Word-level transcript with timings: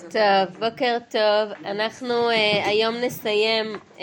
טוב, 0.00 0.58
בוקר 0.58 0.96
טוב. 1.10 1.64
אנחנו 1.64 2.30
uh, 2.30 2.34
היום 2.66 2.94
נסיים 2.94 3.74
uh, 3.74 3.98
uh, 3.98 4.00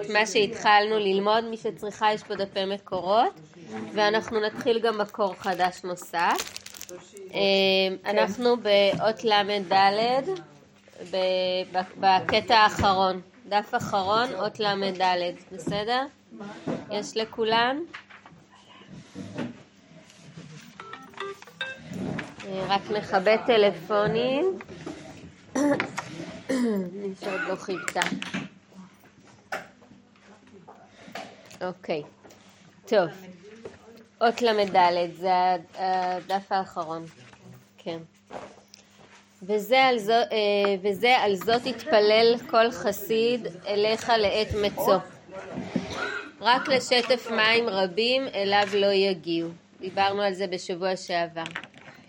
את 0.00 0.10
מה 0.10 0.26
שהתחלנו 0.26 0.98
ללמוד. 0.98 1.44
מי 1.44 1.56
שצריכה 1.56 2.12
יש 2.12 2.22
פה 2.22 2.34
דפי 2.34 2.64
מקורות, 2.64 3.40
ואנחנו 3.92 4.40
נתחיל 4.40 4.80
גם 4.80 4.98
מקור 4.98 5.34
חדש 5.34 5.80
נוסף. 5.84 6.60
אנחנו 8.06 8.56
באות 8.56 9.24
ל"ד, 9.24 10.28
בקטע 12.00 12.56
האחרון. 12.56 13.20
דף 13.48 13.74
אחרון, 13.76 14.34
אות 14.34 14.60
ל"ד, 14.60 15.34
בסדר? 15.52 16.02
יש 16.90 17.16
לכולן? 17.16 17.76
רק 22.52 22.90
נכבה 22.90 23.38
טלפונים. 23.46 24.58
מי 26.92 27.14
שעוד 27.20 27.40
לא 27.48 27.54
חיכתה. 27.56 28.00
אוקיי, 31.60 32.02
טוב. 32.86 33.08
אות 34.20 34.42
ל"ד, 34.42 34.76
זה 35.16 35.30
הדף 35.78 36.52
האחרון. 36.52 37.04
כן. 37.78 37.98
וזה 39.42 39.84
על, 39.84 39.98
זו, 39.98 40.12
אה, 40.12 40.74
וזה 40.82 41.16
על 41.16 41.34
זאת 41.34 41.66
יתפלל 41.66 42.34
כל 42.50 42.70
חסיד 42.70 43.46
אליך 43.66 44.12
לעת 44.18 44.48
מצוא. 44.62 44.98
רק 46.40 46.68
לשטף 46.68 47.30
מים 47.30 47.68
רבים 47.68 48.22
אליו 48.34 48.68
לא 48.74 48.92
יגיעו. 48.92 49.48
דיברנו 49.80 50.22
על 50.22 50.34
זה 50.34 50.46
בשבוע 50.46 50.96
שעבר. 50.96 51.42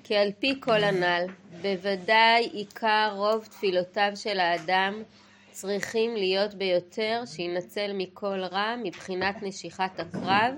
כי 0.07 0.15
על 0.15 0.31
פי 0.39 0.55
כל 0.59 0.83
הנ"ל, 0.83 1.25
בוודאי 1.61 2.49
עיקר 2.53 3.11
רוב 3.15 3.45
תפילותיו 3.45 4.11
של 4.15 4.39
האדם 4.39 5.03
צריכים 5.51 6.15
להיות 6.15 6.53
ביותר 6.53 7.23
שינצל 7.25 7.91
מכל 7.93 8.43
רע 8.43 8.75
מבחינת 8.83 9.35
נשיכת 9.41 9.99
הקרב, 9.99 10.53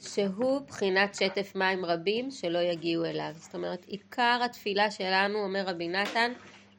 שהוא 0.00 0.60
בחינת 0.60 1.14
שטף 1.14 1.52
מים 1.54 1.84
רבים 1.84 2.30
שלא 2.30 2.58
יגיעו 2.58 3.04
אליו. 3.04 3.30
זאת 3.34 3.54
אומרת, 3.54 3.84
עיקר 3.86 4.40
התפילה 4.44 4.90
שלנו, 4.90 5.38
אומר 5.38 5.62
רבי 5.66 5.88
נתן, 5.88 6.32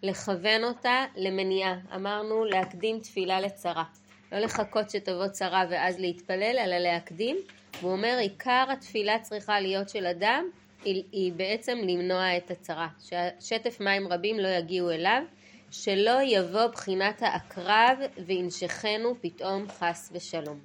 לכוון 0.03 0.63
אותה 0.63 1.05
למניעה. 1.15 1.75
אמרנו 1.95 2.45
להקדים 2.45 2.99
תפילה 2.99 3.41
לצרה. 3.41 3.83
לא 4.31 4.39
לחכות 4.39 4.89
שתבוא 4.89 5.27
צרה 5.27 5.63
ואז 5.69 5.99
להתפלל, 5.99 6.57
אלא 6.59 6.77
להקדים. 6.77 7.37
הוא 7.81 7.91
אומר, 7.91 8.17
עיקר 8.19 8.65
התפילה 8.69 9.19
צריכה 9.19 9.59
להיות 9.59 9.89
של 9.89 10.05
אדם 10.05 10.49
היא, 10.87 11.03
היא 11.11 11.33
בעצם 11.33 11.77
למנוע 11.77 12.37
את 12.37 12.51
הצרה, 12.51 12.87
ששטף 12.99 13.79
מים 13.79 14.07
רבים 14.07 14.39
לא 14.39 14.47
יגיעו 14.47 14.91
אליו, 14.91 15.21
שלא 15.71 16.21
יבוא 16.23 16.67
בחינת 16.67 17.21
העקרב 17.21 17.97
וינשכנו 18.25 19.15
פתאום 19.21 19.65
חס 19.69 20.09
ושלום. 20.13 20.59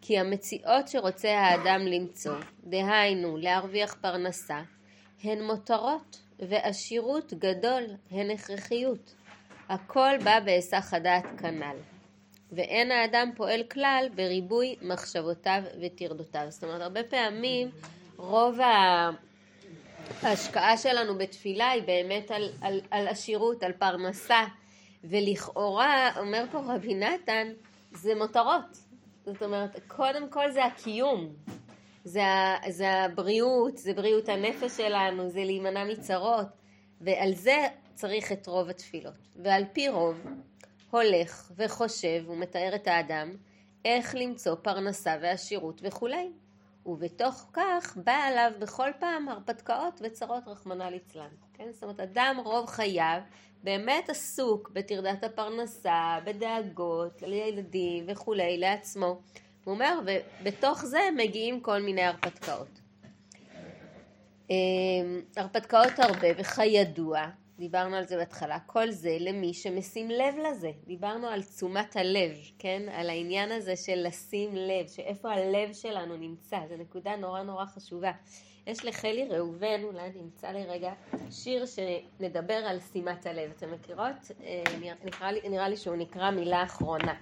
כי 0.00 0.18
המציאות 0.18 0.88
שרוצה 0.88 1.38
האדם 1.38 1.80
למצוא, 1.86 2.36
דהיינו 2.64 3.36
להרוויח 3.36 3.96
פרנסה, 4.00 4.60
הן 5.24 5.42
מותרות 5.42 6.20
ועשירות 6.38 7.32
גדול 7.32 7.84
הן 8.10 8.30
הכרחיות. 8.30 9.14
הכל 9.68 10.16
בא 10.24 10.40
בהיסח 10.40 10.94
הדעת 10.94 11.26
כנ"ל. 11.40 11.76
ואין 12.52 12.90
האדם 12.90 13.30
פועל 13.36 13.62
כלל 13.62 14.08
בריבוי 14.14 14.76
מחשבותיו 14.82 15.62
וטרדותיו. 15.80 16.46
זאת 16.48 16.64
אומרת, 16.64 16.80
הרבה 16.80 17.02
פעמים 17.02 17.70
רוב. 18.16 18.58
ההשקעה 20.22 20.76
שלנו 20.76 21.18
בתפילה 21.18 21.70
היא 21.70 21.82
באמת 21.82 22.30
על, 22.30 22.48
על, 22.60 22.80
על 22.90 23.08
עשירות, 23.08 23.62
על 23.62 23.72
פרנסה, 23.72 24.44
ולכאורה, 25.04 26.10
אומר 26.16 26.44
פה 26.50 26.58
רבי 26.58 26.94
נתן, 26.94 27.48
זה 27.92 28.14
מותרות. 28.14 28.78
זאת 29.24 29.42
אומרת, 29.42 29.76
קודם 29.86 30.28
כל 30.28 30.50
זה 30.50 30.64
הקיום, 30.64 31.28
זה, 32.04 32.22
זה 32.68 32.92
הבריאות, 32.92 33.78
זה 33.78 33.94
בריאות 33.94 34.28
הנפש 34.28 34.76
שלנו, 34.76 35.28
זה 35.28 35.44
להימנע 35.44 35.84
מצרות, 35.84 36.46
ועל 37.00 37.34
זה 37.34 37.66
צריך 37.94 38.32
את 38.32 38.46
רוב 38.46 38.68
התפילות. 38.68 39.28
ועל 39.42 39.64
פי 39.72 39.88
רוב, 39.88 40.16
הולך 40.90 41.50
וחושב, 41.56 42.22
הוא 42.26 42.36
מתאר 42.36 42.74
את 42.74 42.86
האדם, 42.86 43.36
איך 43.84 44.14
למצוא 44.14 44.54
פרנסה 44.62 45.16
ועשירות 45.22 45.80
וכולי. 45.84 46.30
ובתוך 46.86 47.46
כך 47.52 47.96
בא 48.04 48.12
עליו 48.12 48.50
בכל 48.58 48.90
פעם 49.00 49.28
הרפתקאות 49.28 50.00
וצרות 50.04 50.48
רחמנא 50.48 50.82
ליצלן. 50.82 51.28
כן? 51.54 51.68
זאת 51.72 51.82
אומרת, 51.82 52.00
אדם 52.00 52.36
רוב 52.44 52.66
חייו 52.66 53.20
באמת 53.62 54.08
עסוק 54.08 54.70
בטרדת 54.72 55.24
הפרנסה, 55.24 56.18
בדאגות 56.24 57.22
לילדים 57.22 58.04
וכולי, 58.08 58.58
לעצמו. 58.58 59.20
הוא 59.64 59.74
אומר, 59.74 60.00
ובתוך 60.06 60.84
זה 60.84 61.00
מגיעים 61.16 61.60
כל 61.60 61.82
מיני 61.82 62.02
הרפתקאות. 62.02 62.80
אמ, 64.50 65.20
הרפתקאות 65.36 65.98
הרבה, 65.98 66.28
וכידוע, 66.38 67.26
דיברנו 67.60 67.96
על 67.96 68.06
זה 68.06 68.16
בהתחלה, 68.16 68.58
כל 68.66 68.90
זה 68.90 69.16
למי 69.20 69.54
שמשים 69.54 70.10
לב 70.10 70.34
לזה. 70.48 70.70
דיברנו 70.86 71.26
על 71.26 71.42
תשומת 71.42 71.96
הלב, 71.96 72.30
כן? 72.58 72.82
על 72.92 73.10
העניין 73.10 73.52
הזה 73.52 73.76
של 73.76 74.06
לשים 74.06 74.56
לב, 74.56 74.88
שאיפה 74.88 75.32
הלב 75.32 75.72
שלנו 75.72 76.16
נמצא, 76.16 76.58
זו 76.68 76.76
נקודה 76.76 77.16
נורא 77.16 77.42
נורא 77.42 77.64
חשובה. 77.64 78.12
יש 78.66 78.84
לחלי 78.84 79.28
ראובן, 79.28 79.80
אולי 79.82 80.10
נמצא 80.14 80.48
לי 80.48 80.64
רגע, 80.64 80.92
שיר 81.30 81.64
שנדבר 81.66 82.54
על 82.54 82.78
שימת 82.92 83.26
הלב. 83.26 83.50
אתם 83.56 83.72
מכירות? 83.72 84.30
אה, 84.42 84.62
נראה 85.04 85.32
לי, 85.32 85.48
נראה 85.48 85.68
לי 85.68 85.76
שהוא 85.76 85.96
נקרא 85.96 86.30
מילה 86.30 86.62
אחרונה. 86.62 87.14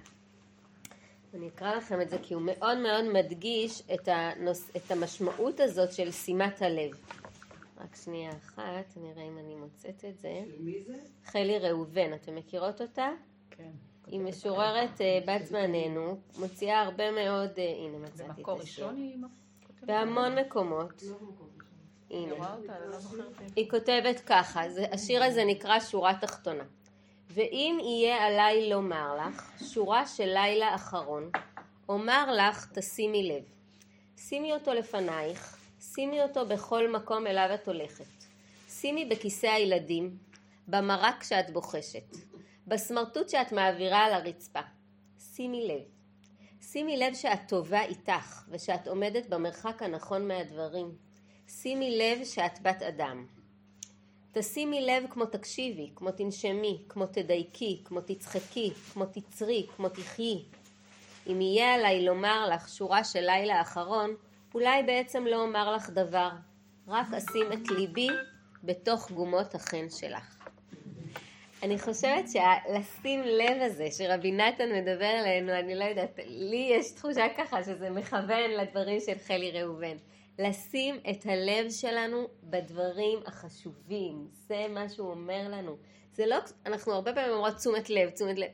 אני 1.33 1.47
אקרא 1.47 1.75
לכם 1.75 2.01
את 2.01 2.09
זה 2.09 2.17
כי 2.21 2.33
הוא 2.33 2.41
מאוד 2.45 2.77
מאוד 2.77 3.05
מדגיש 3.13 3.83
את, 3.93 4.07
הנוס, 4.11 4.71
את 4.75 4.91
המשמעות 4.91 5.59
הזאת 5.59 5.93
של 5.93 6.11
שימת 6.11 6.61
הלב. 6.61 6.91
רק 7.79 7.95
שנייה 7.95 8.31
אחת, 8.31 8.97
נראה 8.97 9.23
אם 9.23 9.37
אני 9.37 9.55
מוצאת 9.55 10.05
את 10.09 10.19
זה. 10.19 10.41
של 10.45 10.61
מי 10.61 10.83
זה? 10.83 10.97
חלי 11.23 11.59
ראובן, 11.59 12.13
אתם 12.13 12.35
מכירות 12.35 12.81
אותה? 12.81 13.09
כן. 13.51 13.71
היא 14.07 14.19
משוררת 14.19 15.01
אה, 15.01 15.19
בת 15.25 15.45
זמננו, 15.45 16.19
מוציאה 16.39 16.81
הרבה 16.81 17.11
מאוד, 17.11 17.49
אה, 17.57 17.73
הנה 17.77 17.97
מצאתי 17.97 18.31
את 18.31 18.35
במקור 18.37 18.59
השיר. 18.61 18.85
ראשון 18.85 19.01
היא 19.01 19.17
כותבת? 19.67 19.83
בהמון 19.83 20.39
מקומות, 20.39 21.03
לא 21.03 21.15
הנה. 22.11 22.35
לא. 22.35 22.45
היא 23.55 23.69
כותבת 23.69 24.19
ככה, 24.19 24.69
זה, 24.69 24.85
השיר 24.91 25.23
הזה 25.23 25.45
נקרא 25.45 25.79
שורה 25.79 26.13
תחתונה. 26.21 26.63
ואם 27.29 27.77
יהיה 27.81 28.27
עליי 28.27 28.69
לומר 28.69 29.15
לך, 29.15 29.51
שורה 29.73 30.05
של 30.05 30.25
לילה 30.25 30.75
אחרון, 30.75 31.29
אומר 31.89 32.33
לך 32.37 32.71
תשימי 32.73 33.29
לב. 33.29 33.43
שימי 34.17 34.53
אותו 34.53 34.73
לפנייך, 34.73 35.58
שימי 35.81 36.21
אותו 36.21 36.45
בכל 36.45 36.91
מקום 36.91 37.27
אליו 37.27 37.49
את 37.53 37.67
הולכת. 37.67 38.05
שימי 38.69 39.05
בכיסא 39.05 39.47
הילדים, 39.47 40.17
במרק 40.67 41.15
כשאת 41.19 41.49
בוחשת, 41.49 42.15
בסמרטוט 42.67 43.29
שאת 43.29 43.51
מעבירה 43.51 44.05
על 44.05 44.13
הרצפה. 44.13 44.59
שימי 45.35 45.67
לב. 45.67 45.81
שימי 46.61 46.97
לב 46.97 47.13
שאת 47.13 47.39
טובה 47.47 47.81
איתך, 47.81 48.43
ושאת 48.49 48.87
עומדת 48.87 49.25
במרחק 49.29 49.83
הנכון 49.83 50.27
מהדברים. 50.27 50.95
שימי 51.47 51.97
לב 51.97 52.25
שאת 52.25 52.61
בת 52.61 52.81
אדם. 52.81 53.25
תשימי 54.31 54.81
לב 54.81 55.03
כמו 55.09 55.25
תקשיבי, 55.25 55.89
כמו 55.95 56.11
תנשמי, 56.11 56.83
כמו 56.89 57.05
תדייקי, 57.05 57.81
כמו 57.85 58.01
תצחקי, 58.01 58.73
כמו 58.93 59.05
תצרי, 59.05 59.67
כמו 59.75 59.89
תחיי. 59.89 60.43
אם 61.27 61.41
יהיה 61.41 61.73
עליי 61.73 62.05
לומר 62.05 62.49
לך 62.49 62.69
שורה 62.69 63.03
של 63.03 63.19
לילה 63.19 63.61
אחרון, 63.61 64.15
אולי 64.53 64.83
בעצם 64.83 65.27
לא 65.27 65.43
אומר 65.43 65.75
לך 65.75 65.89
דבר, 65.89 66.29
רק 66.87 67.07
אשים 67.13 67.53
את 67.53 67.71
ליבי 67.71 68.07
בתוך 68.63 69.11
גומות 69.11 69.55
החן 69.55 69.89
שלך. 69.89 70.39
אני 71.63 71.79
חושבת 71.79 72.25
שלשים 72.29 73.21
לב 73.23 73.61
הזה 73.61 73.87
שרבי 73.91 74.31
נתן 74.31 74.71
מדבר 74.71 75.19
אלינו, 75.19 75.59
אני 75.59 75.75
לא 75.75 75.83
יודעת, 75.83 76.19
לי 76.25 76.69
יש 76.71 76.91
תחושה 76.91 77.27
ככה 77.37 77.63
שזה 77.63 77.89
מכוון 77.89 78.51
לדברים 78.59 78.99
של 78.99 79.17
חלי 79.27 79.51
ראובן. 79.51 79.97
לשים 80.39 80.99
את 81.09 81.25
הלב 81.25 81.69
שלנו 81.69 82.27
בדברים 82.43 83.19
החשובים, 83.25 84.27
זה 84.31 84.65
מה 84.69 84.89
שהוא 84.89 85.09
אומר 85.09 85.47
לנו. 85.49 85.77
זה 86.13 86.25
לא, 86.25 86.37
אנחנו 86.65 86.93
הרבה 86.93 87.13
פעמים 87.13 87.31
אומרות 87.31 87.55
תשומת 87.55 87.89
לב, 87.89 88.09
תשומת 88.09 88.37
לב. 88.39 88.49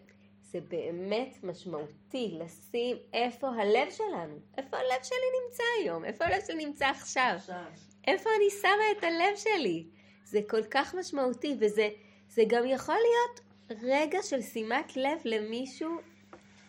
זה 0.55 0.61
באמת 0.61 1.43
משמעותי 1.43 2.37
לשים 2.39 2.97
איפה 3.13 3.47
הלב 3.47 3.91
שלנו, 3.91 4.39
איפה 4.57 4.77
הלב 4.77 5.03
שלי 5.03 5.17
נמצא 5.45 5.63
היום, 5.79 6.05
איפה 6.05 6.25
הלב 6.25 6.41
שלי 6.47 6.65
נמצא 6.65 6.85
עכשיו. 6.85 7.33
עכשיו. 7.35 7.63
איפה 8.07 8.29
אני 8.37 8.49
שמה 8.61 8.91
את 8.97 9.03
הלב 9.03 9.35
שלי? 9.35 9.85
זה 10.23 10.39
כל 10.49 10.63
כך 10.63 10.95
משמעותי, 10.95 11.55
וזה 11.59 11.89
זה 12.29 12.43
גם 12.47 12.63
יכול 12.65 12.95
להיות 12.95 13.39
רגע 13.83 14.23
של 14.23 14.41
שימת 14.41 14.97
לב 14.97 15.19
למישהו, 15.25 15.91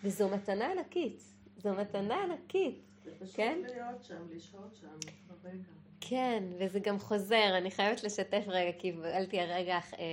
וזו 0.04 0.28
מתנה 0.28 0.72
ענקית. 0.72 1.22
זו 1.58 1.74
מתנה 1.74 2.22
ענקית, 2.22 2.82
זה 3.04 3.10
פשוט 3.20 3.36
כן? 3.36 3.58
להיות 3.64 4.04
שם, 4.04 4.22
לשהות 4.30 4.76
שם, 4.80 4.98
ברגע. 5.42 5.85
כן, 6.00 6.44
וזה 6.58 6.78
גם 6.80 6.98
חוזר, 6.98 7.58
אני 7.58 7.70
חייבת 7.70 8.04
לשתף 8.04 8.44
רגע, 8.46 8.72
קיבלתי 8.72 9.40
הרגע 9.40 9.78
אה, 9.98 10.04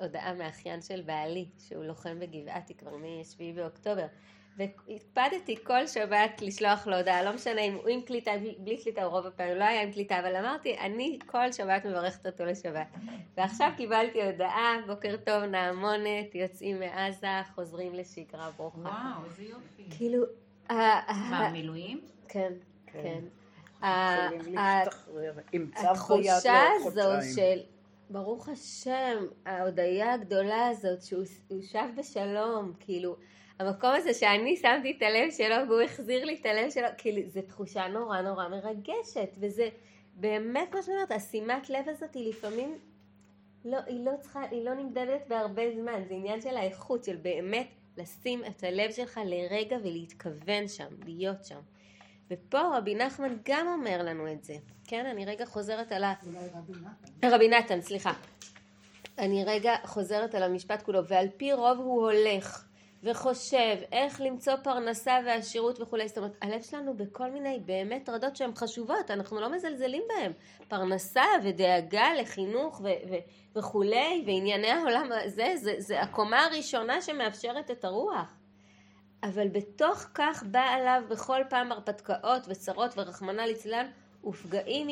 הודעה 0.00 0.34
מאחיין 0.34 0.82
של 0.82 1.00
בעלי, 1.00 1.48
שהוא 1.58 1.84
לוחם 1.84 2.18
בגבעתי 2.20 2.74
כבר 2.74 2.96
מ-7 2.96 3.56
באוקטובר, 3.56 4.06
והקפדתי 4.56 5.56
כל 5.64 5.86
שבת 5.86 6.42
לשלוח 6.42 6.86
לו 6.86 6.96
הודעה, 6.96 7.22
לא 7.22 7.32
משנה 7.34 7.60
אם 7.60 7.74
הוא 7.74 7.88
עם 7.88 8.00
קליטה, 8.00 8.30
בלי 8.58 8.82
קליטה, 8.82 9.04
הוא 9.04 9.12
רוב 9.12 9.26
הפעמים 9.26 9.56
לא 9.56 9.64
היה 9.64 9.82
עם 9.82 9.92
קליטה, 9.92 10.20
אבל 10.20 10.36
אמרתי, 10.36 10.78
אני 10.78 11.18
כל 11.26 11.52
שבת 11.52 11.86
מברכת 11.86 12.26
אותו 12.26 12.44
לשבת. 12.44 12.86
ועכשיו 13.36 13.70
קיבלתי 13.76 14.24
הודעה, 14.26 14.74
בוקר 14.86 15.16
טוב, 15.16 15.42
נעמונת, 15.44 16.34
יוצאים 16.34 16.80
מעזה, 16.80 17.26
חוזרים 17.54 17.94
לשגרה 17.94 18.50
ברוכה. 18.50 18.78
וואו, 18.78 19.24
איזה 19.24 19.42
יופי. 19.42 19.96
כאילו... 19.96 20.24
מה, 20.70 21.50
מילואים? 21.52 22.00
כן, 22.28 22.52
כן. 22.86 23.20
התחושה 25.76 26.62
חודשיים. 26.82 27.34
של 27.34 27.60
ברוך 28.10 28.48
השם, 28.48 29.26
ההודיה 29.46 30.12
הגדולה 30.12 30.68
הזאת 30.68 31.02
שהוא 31.02 31.24
הוא 31.48 31.62
שב 31.62 31.86
בשלום, 31.96 32.72
כאילו, 32.80 33.16
המקום 33.58 33.90
הזה 33.94 34.14
שאני 34.14 34.56
שמתי 34.56 34.94
את 34.96 35.02
הלב 35.02 35.30
שלו 35.30 35.56
והוא 35.68 35.80
החזיר 35.80 36.24
לי 36.24 36.38
את 36.40 36.46
הלב 36.46 36.70
שלו, 36.70 36.86
כאילו, 36.98 37.28
זו 37.28 37.40
תחושה 37.42 37.88
נורא 37.88 38.20
נורא 38.20 38.48
מרגשת, 38.48 39.30
וזה 39.38 39.68
באמת 40.14 40.74
מה 40.74 40.82
שאני 40.82 40.94
אומרת, 40.94 41.10
השימת 41.10 41.70
לב 41.70 41.88
הזאת 41.88 42.14
היא 42.14 42.28
לפעמים, 42.28 42.78
לא, 43.64 43.78
היא 43.86 44.04
לא 44.04 44.12
צריכה, 44.20 44.42
היא 44.50 44.64
לא 44.64 44.74
נמדדת 44.74 45.26
בהרבה 45.28 45.62
זמן, 45.74 46.02
זה 46.08 46.14
עניין 46.14 46.40
של 46.40 46.56
האיכות, 46.56 47.04
של 47.04 47.16
באמת 47.16 47.68
לשים 47.96 48.44
את 48.44 48.64
הלב 48.64 48.90
שלך 48.90 49.20
לרגע 49.24 49.76
ולהתכוון 49.84 50.68
שם, 50.68 50.88
להיות 51.04 51.44
שם. 51.44 51.60
ופה 52.30 52.76
רבי 52.76 52.94
נחמן 52.94 53.36
גם 53.44 53.66
אומר 53.68 54.02
לנו 54.02 54.32
את 54.32 54.44
זה, 54.44 54.54
כן? 54.84 55.06
אני 55.06 55.24
רגע 55.24 55.46
חוזרת 55.46 55.92
על 55.92 56.04
ה... 56.04 56.14
אולי 56.26 56.38
רבי 56.54 56.72
נתן. 56.72 57.34
רבי 57.34 57.48
נתן, 57.48 57.80
סליחה. 57.80 58.12
אני 59.18 59.44
רגע 59.44 59.74
חוזרת 59.84 60.34
על 60.34 60.42
המשפט 60.42 60.82
כולו, 60.82 61.06
ועל 61.08 61.28
פי 61.36 61.52
רוב 61.52 61.78
הוא 61.78 62.10
הולך 62.10 62.64
וחושב 63.02 63.76
איך 63.92 64.20
למצוא 64.20 64.56
פרנסה 64.56 65.18
ועשירות 65.26 65.80
וכולי. 65.80 66.08
זאת 66.08 66.18
אומרת, 66.18 66.36
הלב 66.42 66.62
שלנו 66.62 66.96
בכל 66.96 67.30
מיני 67.30 67.60
באמת 67.64 68.04
טרדות 68.04 68.36
שהן 68.36 68.54
חשובות, 68.54 69.10
אנחנו 69.10 69.40
לא 69.40 69.52
מזלזלים 69.52 70.02
בהן. 70.08 70.32
פרנסה 70.68 71.24
ודאגה 71.44 72.14
לחינוך 72.20 72.80
ו- 72.80 73.10
ו- 73.10 73.58
וכולי, 73.58 74.22
וענייני 74.26 74.70
העולם 74.70 75.08
הזה, 75.24 75.52
זה, 75.56 75.74
זה 75.78 76.00
הקומה 76.00 76.44
הראשונה 76.44 77.02
שמאפשרת 77.02 77.70
את 77.70 77.84
הרוח. 77.84 78.37
אבל 79.22 79.48
בתוך 79.48 80.04
כך 80.14 80.44
בא 80.50 80.60
עליו 80.60 81.02
בכל 81.08 81.40
פעם 81.48 81.72
הרפתקאות 81.72 82.42
וצרות 82.48 82.90
ורחמנא 82.96 83.42
ליצלן 83.42 83.86
ופגעים 84.24 84.86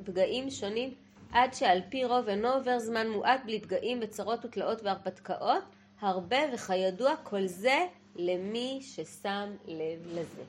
מפגעים 0.00 0.50
שונים 0.50 0.94
עד 1.32 1.54
שעל 1.54 1.80
פי 1.88 2.04
רוב 2.04 2.28
אינו 2.28 2.48
עובר 2.48 2.78
זמן 2.78 3.08
מועט 3.08 3.40
בלי 3.44 3.60
פגעים 3.60 3.98
וצרות 4.02 4.44
ותלאות 4.44 4.82
והרפתקאות 4.82 5.64
הרבה 6.00 6.36
וכידוע 6.54 7.16
כל 7.22 7.46
זה 7.46 7.86
למי 8.16 8.78
ששם 8.82 9.50
לב 9.66 10.06
לזה. 10.06 10.42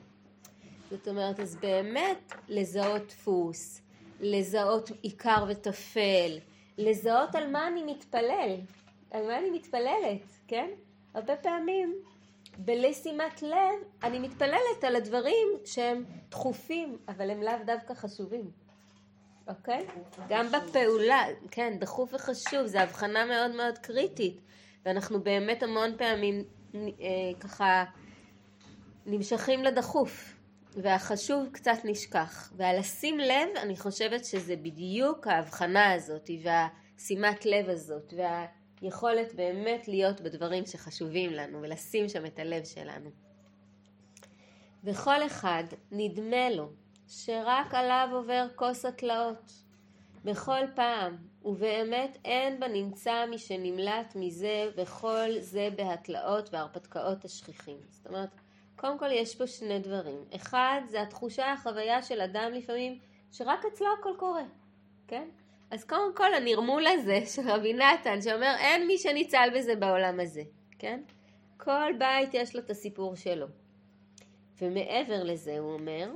זאת 0.90 1.08
אומרת 1.08 1.40
אז 1.40 1.56
באמת 1.56 2.32
לזהות 2.48 3.02
דפוס, 3.08 3.80
לזהות 4.20 4.90
עיקר 5.02 5.44
וטפל, 5.48 6.38
לזהות 6.78 7.34
על 7.34 7.50
מה 7.50 7.68
אני 7.68 7.82
מתפלל, 7.82 8.56
על 9.10 9.26
מה 9.26 9.38
אני 9.38 9.50
מתפללת, 9.50 10.22
כן? 10.48 10.70
הרבה 11.14 11.36
פעמים 11.36 11.94
בלי 12.58 12.94
שימת 12.94 13.42
לב, 13.42 13.74
אני 14.02 14.18
מתפללת 14.18 14.84
על 14.86 14.96
הדברים 14.96 15.48
שהם 15.64 16.04
דחופים, 16.28 16.98
אבל 17.08 17.30
הם 17.30 17.42
לאו 17.42 17.52
דווקא 17.66 17.94
חשובים, 17.94 18.50
אוקיי? 19.48 19.86
גם 20.28 20.46
בפעולה, 20.52 21.24
כן, 21.50 21.76
דחוף 21.78 22.14
וחשוב, 22.14 22.66
זו 22.66 22.78
הבחנה 22.78 23.24
מאוד 23.24 23.56
מאוד 23.56 23.78
קריטית, 23.78 24.40
ואנחנו 24.84 25.20
באמת 25.20 25.62
המון 25.62 25.96
פעמים 25.98 26.44
אה, 26.74 26.80
ככה 27.40 27.84
נמשכים 29.06 29.64
לדחוף, 29.64 30.36
והחשוב 30.76 31.48
קצת 31.52 31.76
נשכח. 31.84 32.52
ועל 32.56 32.78
לשים 32.78 33.18
לב, 33.18 33.48
אני 33.56 33.76
חושבת 33.76 34.24
שזה 34.24 34.56
בדיוק 34.56 35.26
ההבחנה 35.26 35.92
הזאת, 35.92 36.30
והשימת 36.42 37.46
לב 37.46 37.68
הזאת, 37.68 38.14
וה... 38.16 38.46
יכולת 38.82 39.34
באמת 39.34 39.88
להיות 39.88 40.20
בדברים 40.20 40.66
שחשובים 40.66 41.32
לנו 41.32 41.62
ולשים 41.62 42.08
שם 42.08 42.26
את 42.26 42.38
הלב 42.38 42.64
שלנו. 42.64 43.10
וכל 44.84 45.26
אחד 45.26 45.64
נדמה 45.92 46.50
לו 46.50 46.68
שרק 47.08 47.74
עליו 47.74 48.08
עובר 48.12 48.46
כוס 48.54 48.84
התלאות 48.84 49.52
בכל 50.24 50.60
פעם, 50.74 51.16
ובאמת 51.44 52.18
אין 52.24 52.60
בנמצא 52.60 53.26
מי 53.30 53.38
שנמלט 53.38 54.12
מזה 54.16 54.70
וכל 54.76 55.28
זה 55.38 55.68
בהתלאות 55.76 56.54
והרפתקאות 56.54 57.24
השכיחים. 57.24 57.76
זאת 57.90 58.06
אומרת, 58.06 58.30
קודם 58.76 58.98
כל 58.98 59.12
יש 59.12 59.34
פה 59.34 59.46
שני 59.46 59.78
דברים. 59.78 60.24
אחד, 60.36 60.80
זה 60.88 61.02
התחושה, 61.02 61.52
החוויה 61.52 62.02
של 62.02 62.20
אדם 62.20 62.52
לפעמים, 62.52 62.98
שרק 63.32 63.64
אצלו 63.72 63.86
הכל 64.00 64.12
קורה, 64.18 64.44
כן? 65.08 65.28
אז 65.70 65.84
קודם 65.84 66.16
כל 66.16 66.34
הנרמול 66.34 66.86
הזה 66.86 67.26
של 67.34 67.50
רבי 67.50 67.74
נתן 67.74 68.22
שאומר 68.22 68.54
אין 68.58 68.86
מי 68.86 68.98
שניצל 68.98 69.48
בזה 69.54 69.76
בעולם 69.76 70.20
הזה, 70.20 70.42
כן? 70.78 71.02
כל 71.56 71.92
בית 71.98 72.30
יש 72.32 72.56
לו 72.56 72.60
את 72.60 72.70
הסיפור 72.70 73.16
שלו. 73.16 73.46
ומעבר 74.60 75.24
לזה 75.24 75.58
הוא 75.58 75.72
אומר, 75.72 76.10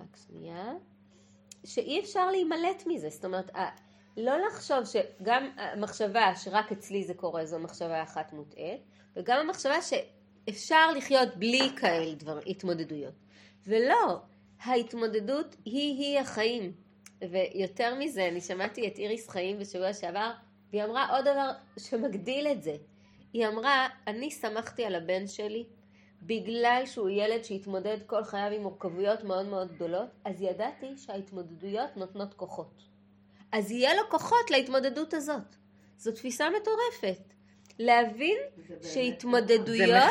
רק 0.00 0.16
שנייה, 0.26 0.72
שאי 1.64 2.00
אפשר 2.00 2.30
להימלט 2.30 2.82
מזה, 2.86 3.08
זאת 3.08 3.24
אומרת, 3.24 3.50
לא 4.16 4.46
לחשוב 4.46 4.78
שגם 4.84 5.50
המחשבה 5.56 6.36
שרק 6.36 6.72
אצלי 6.72 7.04
זה 7.04 7.14
קורה 7.14 7.46
זו 7.46 7.58
מחשבה 7.58 8.02
אחת 8.02 8.32
מוטעית, 8.32 8.80
וגם 9.16 9.38
המחשבה 9.40 9.76
שאפשר 9.82 10.90
לחיות 10.90 11.36
בלי 11.36 11.70
כאלה 11.76 12.06
התמודדויות. 12.46 13.14
ולא, 13.66 14.20
ההתמודדות 14.60 15.56
היא-היא 15.64 16.18
החיים. 16.18 16.83
ויותר 17.30 17.94
מזה, 17.94 18.28
אני 18.28 18.40
שמעתי 18.40 18.88
את 18.88 18.98
איריס 18.98 19.28
חיים 19.28 19.58
בשבוע 19.58 19.92
שעבר, 19.92 20.30
והיא 20.70 20.84
אמרה 20.84 21.16
עוד 21.16 21.24
דבר 21.24 21.50
שמגדיל 21.78 22.46
את 22.46 22.62
זה. 22.62 22.76
היא 23.32 23.46
אמרה, 23.46 23.88
אני 24.06 24.30
שמחתי 24.30 24.84
על 24.84 24.94
הבן 24.94 25.26
שלי 25.26 25.64
בגלל 26.22 26.82
שהוא 26.86 27.10
ילד 27.10 27.44
שהתמודד 27.44 27.98
כל 28.06 28.24
חייו 28.24 28.52
עם 28.52 28.62
מורכבויות 28.62 29.24
מאוד 29.24 29.46
מאוד 29.46 29.72
גדולות, 29.72 30.08
אז 30.24 30.42
ידעתי 30.42 30.86
שההתמודדויות 30.96 31.96
נותנות 31.96 32.34
כוחות. 32.34 32.82
אז 33.52 33.70
יהיה 33.70 33.94
לו 33.94 34.02
כוחות 34.10 34.50
להתמודדות 34.50 35.14
הזאת. 35.14 35.56
זו 35.98 36.12
תפיסה 36.12 36.48
מטורפת. 36.50 37.34
להבין 37.78 38.36
שהתמודדויות. 38.82 40.02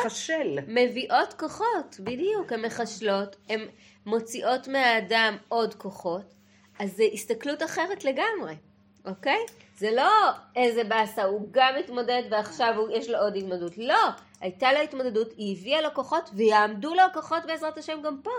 מביאות 0.68 1.34
כוחות, 1.34 1.96
בדיוק, 2.00 2.52
הן 2.52 2.64
מחשלות, 2.64 3.36
הן 3.48 3.60
מוציאות 4.06 4.68
מהאדם 4.68 5.36
עוד 5.48 5.74
כוחות, 5.74 6.34
אז 6.78 6.96
זה 6.96 7.04
הסתכלות 7.12 7.62
אחרת 7.62 8.04
לגמרי, 8.04 8.56
אוקיי? 9.04 9.38
זה 9.78 9.90
לא 9.90 10.30
איזה 10.56 10.84
באסה, 10.84 11.24
הוא 11.24 11.48
גם 11.50 11.74
התמודד 11.80 12.22
ועכשיו 12.30 12.74
הוא, 12.76 12.88
יש 12.90 13.10
לו 13.10 13.18
עוד 13.18 13.36
התמודדות. 13.36 13.78
לא, 13.78 14.08
הייתה 14.40 14.72
לו 14.72 14.78
התמודדות, 14.78 15.32
היא 15.36 15.56
הביאה 15.56 15.82
לו 15.82 15.94
כוחות 15.94 16.30
ויעמדו 16.34 16.94
לו 16.94 17.02
כוחות 17.14 17.42
בעזרת 17.46 17.78
השם 17.78 17.98
גם 18.04 18.22
פה, 18.22 18.30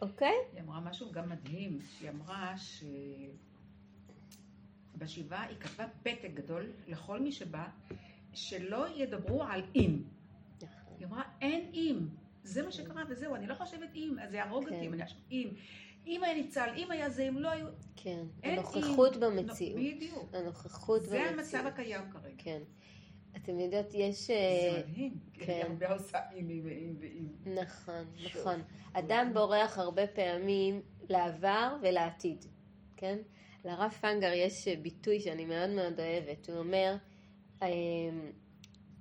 אוקיי? 0.00 0.34
היא 0.52 0.62
אמרה 0.62 0.80
משהו 0.80 1.12
גם 1.12 1.28
מדהים, 1.28 1.78
שהיא 1.98 2.10
אמרה 2.10 2.54
שבשבעה 4.96 5.42
היא 5.42 5.56
כתבה 5.60 5.84
פתק 6.02 6.30
גדול 6.34 6.66
לכל 6.88 7.20
מי 7.20 7.32
שבא, 7.32 7.64
שלא 8.32 8.86
ידברו 8.96 9.42
על 9.42 9.62
אם. 9.74 10.02
היא 10.98 11.06
אמרה, 11.06 11.22
אין 11.40 11.70
אם. 11.74 11.98
זה 12.42 12.62
מה 12.62 12.72
שקרה 12.72 13.02
וזהו, 13.08 13.34
אני 13.34 13.46
לא 13.46 13.54
חושבת 13.54 13.88
אם, 13.94 14.16
אז 14.22 14.30
זה 14.30 14.36
יהרוג 14.36 14.68
כן. 14.68 14.74
אותי 14.74 14.86
אם 14.86 14.94
אני 14.94 15.02
עכשיו 15.02 15.18
אם. 15.30 15.48
אם 16.06 16.24
היה 16.24 16.34
ניצל, 16.34 16.68
אם 16.76 16.90
היה 16.90 17.10
זה, 17.10 17.28
אם 17.28 17.38
לא 17.38 17.48
היו... 17.48 17.66
כן, 17.96 18.24
הנוכחות 18.42 19.14
אם. 19.14 19.20
במציאות. 19.20 19.80
בדיוק. 19.80 20.34
הנוכחות 20.34 21.02
זה 21.02 21.08
במציאות. 21.08 21.38
המצב 21.38 21.66
הקיים 21.66 22.10
כרגע. 22.10 22.34
כן. 22.38 22.62
אתם 23.36 23.60
יודעות, 23.60 23.86
יש... 23.94 24.26
זה 24.26 24.32
אה, 24.32 24.82
מדהים. 24.88 25.18
כי 25.32 25.46
כן. 25.46 25.66
הרבה 25.70 25.92
עושה 25.92 26.18
אימי 26.32 26.60
ואם 26.64 26.94
ואם. 27.00 27.54
נכון, 27.54 28.04
נכון. 28.24 28.62
אדם 28.92 29.30
בורח 29.34 29.78
הרבה 29.78 30.06
פעמים 30.06 30.82
לעבר 31.08 31.76
ולעתיד, 31.82 32.44
כן? 32.96 33.18
לרב 33.64 33.90
פנגר 33.90 34.32
יש 34.32 34.68
ביטוי 34.68 35.20
שאני 35.20 35.44
מאוד 35.44 35.70
מאוד 35.70 36.00
אוהבת, 36.00 36.50
הוא 36.50 36.58
אומר, 36.58 36.96
אמ, 37.62 37.66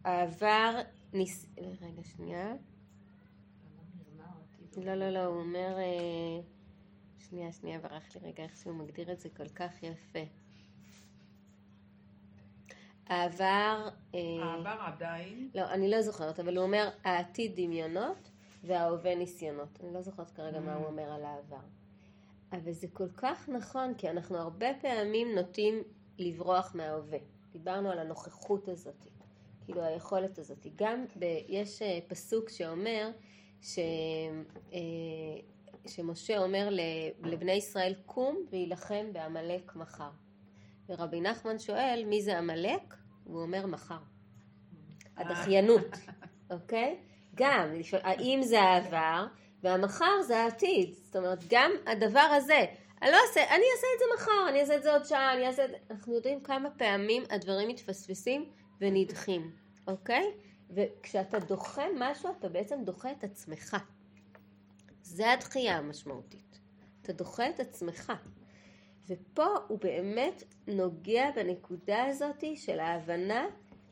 העבר, 0.03 0.81
ניס... 1.13 1.45
רגע 1.57 2.03
שנייה, 2.03 2.53
לא 4.77 4.95
לא 4.95 5.09
לא, 5.09 5.25
הוא 5.25 5.39
אומר, 5.39 5.77
אה, 5.77 6.41
שנייה 7.33 7.51
שנייה, 7.51 7.79
ברח 7.79 8.15
לי 8.15 8.29
רגע 8.29 8.43
איך 8.43 8.57
שהוא 8.57 8.75
מגדיר 8.75 9.11
את 9.11 9.19
זה 9.19 9.29
כל 9.29 9.47
כך 9.47 9.83
יפה. 9.83 10.19
העבר, 13.07 13.89
אה, 14.15 14.19
העבר 14.43 14.77
עדיין, 14.79 15.49
לא, 15.55 15.61
אני 15.61 15.89
לא 15.89 16.01
זוכרת, 16.01 16.39
אבל 16.39 16.57
הוא 16.57 16.65
אומר 16.65 16.89
העתיד 17.03 17.51
דמיונות 17.55 18.31
וההווה 18.63 19.15
ניסיונות. 19.15 19.79
אני 19.83 19.93
לא 19.93 20.01
זוכרת 20.01 20.31
כרגע 20.31 20.59
מה 20.59 20.75
הוא 20.75 20.85
אומר 20.85 21.11
על 21.11 21.25
העבר. 21.25 21.65
אבל 22.51 22.71
זה 22.71 22.87
כל 22.93 23.09
כך 23.17 23.49
נכון, 23.49 23.93
כי 23.93 24.09
אנחנו 24.09 24.37
הרבה 24.37 24.67
פעמים 24.81 25.35
נוטים 25.35 25.83
לברוח 26.17 26.75
מההווה. 26.75 27.19
דיברנו 27.51 27.91
על 27.91 27.99
הנוכחות 27.99 28.67
הזאת, 28.67 29.05
כאילו 29.65 29.81
היכולת 29.81 30.37
הזאת. 30.37 30.67
גם 30.75 31.05
ב, 31.19 31.23
יש 31.47 31.81
אה, 31.81 31.99
פסוק 32.07 32.49
שאומר 32.49 33.11
ש, 33.61 33.79
אה, 34.73 34.79
שמשה 35.87 36.37
אומר 36.37 36.69
לבני 37.23 37.51
ישראל 37.51 37.93
קום 38.05 38.45
ויילחם 38.49 39.13
בעמלק 39.13 39.75
מחר. 39.75 40.09
ורבי 40.89 41.21
נחמן 41.21 41.59
שואל 41.59 42.03
מי 42.07 42.21
זה 42.21 42.37
עמלק? 42.37 42.93
הוא 43.23 43.41
אומר 43.41 43.65
מחר. 43.65 43.99
הדחיינות, 45.17 45.87
אוקיי? 46.51 46.97
גם, 47.35 47.69
האם 48.03 48.41
זה 48.43 48.61
העבר 48.61 49.25
והמחר 49.63 50.21
זה 50.27 50.37
העתיד. 50.37 50.93
זאת 51.03 51.15
אומרת, 51.15 51.39
גם 51.49 51.71
הדבר 51.87 52.19
הזה, 52.19 52.65
אני 53.01 53.11
לא 53.11 53.17
אעשה, 53.27 53.55
אני 53.55 53.63
אעשה 53.75 53.87
את 53.95 53.99
זה 53.99 54.05
מחר, 54.15 54.49
אני 54.49 54.61
אעשה 54.61 54.75
את 54.75 54.83
זה 54.83 54.93
עוד 54.93 55.05
שעה, 55.05 55.33
אני 55.33 55.47
אעשה 55.47 55.65
את 55.65 55.69
זה... 55.69 55.77
אנחנו 55.91 56.13
יודעים 56.13 56.43
כמה 56.43 56.69
פעמים 56.69 57.23
הדברים 57.29 57.67
מתפספסים 57.69 58.49
ונדחים, 58.81 59.51
אוקיי? 59.87 60.31
וכשאתה 60.69 61.39
דוחה 61.39 61.83
משהו, 61.99 62.29
אתה 62.39 62.49
בעצם 62.49 62.83
דוחה 62.83 63.11
את 63.11 63.23
עצמך. 63.23 63.77
זה 65.13 65.31
הדחייה 65.31 65.77
המשמעותית. 65.77 66.59
אתה 67.01 67.13
דוחה 67.13 67.49
את 67.49 67.59
עצמך. 67.59 68.13
ופה 69.07 69.45
הוא 69.67 69.79
באמת 69.79 70.43
נוגע 70.67 71.31
בנקודה 71.35 72.03
הזאת 72.03 72.43
של 72.55 72.79
ההבנה 72.79 73.45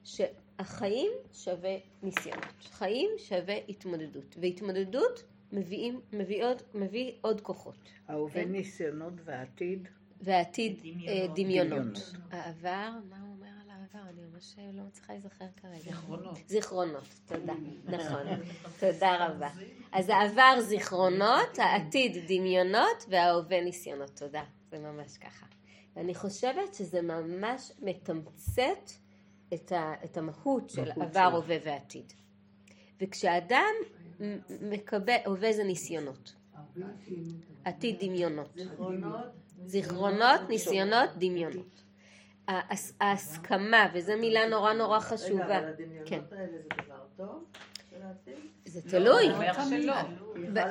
שהחיים 0.04 1.12
שווה 1.34 1.78
ניסיונות. 2.04 2.64
חיים 2.72 3.10
שווה 3.18 3.56
התמודדות. 3.70 4.36
והתמודדות 4.42 5.24
מביאים, 5.52 6.02
מביא 6.14 6.46
עוד, 6.46 6.62
מביא 6.74 7.12
עוד 7.22 7.42
כוחות. 7.42 7.90
ההווה 8.08 8.44
כן? 8.44 8.52
ניסיונות 8.52 9.14
והעתיד? 9.26 9.88
והעתיד 10.22 10.80
דמיונות. 10.80 11.08
אה, 11.10 11.28
דמיונות. 11.36 12.12
העבר, 12.32 12.90
מה 13.10 13.22
הוא 13.22 13.36
אומר 13.36 13.52
על 13.64 13.70
העבר? 13.70 14.10
אני 14.10 14.26
ממש 14.42 14.56
לא 14.74 14.84
מצליחה 14.84 15.14
להיזכר 15.14 15.46
כרגע. 15.58 15.78
זיכרונות. 15.80 16.38
זיכרונות, 16.48 17.04
תודה. 17.26 17.54
נכון. 17.98 18.22
תודה 18.80 19.28
רבה. 19.28 19.50
אז 19.92 20.10
העבר 20.10 20.62
זיכרונות, 20.62 21.60
העתיד 21.60 22.18
דמיונות 22.28 23.06
וההווה 23.10 23.62
ניסיונות. 23.64 24.10
תודה. 24.16 24.44
זה 24.72 24.80
ממש 24.80 25.18
ככה. 25.18 25.46
ואני 25.96 26.16
חושבת 26.16 26.74
שזה 26.74 27.02
ממש 27.02 27.72
מתמצת 27.82 28.92
את, 29.54 29.72
ה, 29.72 29.94
את 30.06 30.18
המהות 30.18 30.70
של 30.70 30.92
עבר, 30.92 31.30
הווה 31.34 31.58
ועתיד. 31.66 32.14
וכשאדם 33.02 33.74
מקבל, 34.62 35.18
הווה 35.26 35.54
זה 35.54 35.64
ניסיונות. 35.64 36.36
עתיד 37.64 38.00
דמיונות. 38.00 38.58
זיכרונות, 39.66 40.42
ניסיונות, 40.50 41.10
דמיונות. 41.18 41.84
ההסכמה, 43.00 43.88
וזו 43.94 44.14
מילה 44.18 44.50
נורא 44.50 44.74
נורא 44.74 45.00
חשובה. 45.00 45.44
רגע, 45.46 45.60
אבל 45.60 45.68
הדמיונות 45.68 46.32
האלה 46.32 46.58
זה 46.62 46.68
דבר 46.86 47.04
טוב? 47.18 47.46
זה 48.66 48.90
תלוי. 48.90 49.52
אחד 49.52 49.64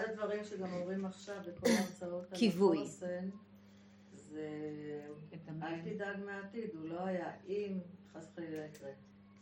הדברים 0.09 0.45
שגם 0.45 0.73
אומרים 0.73 1.05
עכשיו 1.05 1.37
בכל 1.47 1.71
ההרצאות 1.71 2.33
על 2.33 2.39
כיווי. 2.39 2.87
זה 2.87 3.21
אל 5.63 5.81
תדאג 5.85 6.17
מהעתיד, 6.25 6.71
הוא 6.75 6.89
לא 6.89 7.05
היה 7.05 7.31
אם 7.49 7.79
חס 8.13 8.29
וחלילה 8.33 8.65
יקרה. 8.65 8.91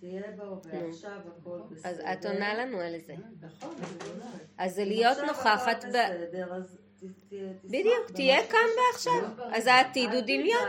תהיה 0.00 0.22
בהווה, 0.36 0.88
עכשיו 0.88 1.20
הכל 1.38 1.60
בסדר. 1.70 1.90
אז 1.90 2.00
את 2.12 2.26
עונה 2.26 2.54
לנו 2.54 2.80
על 2.80 2.98
זה. 3.06 3.14
נכון, 3.40 3.74
אז 4.58 4.74
זה 4.74 4.84
להיות 4.84 5.18
נוכחת 5.26 5.84
ב... 5.84 5.96
בדיוק, 7.64 8.10
תהיה 8.14 8.46
כאן 8.46 8.68
ועכשיו. 8.92 9.46
אז 9.52 9.66
העתיד 9.66 10.10
הוא 10.12 10.20
דמיון. 10.20 10.68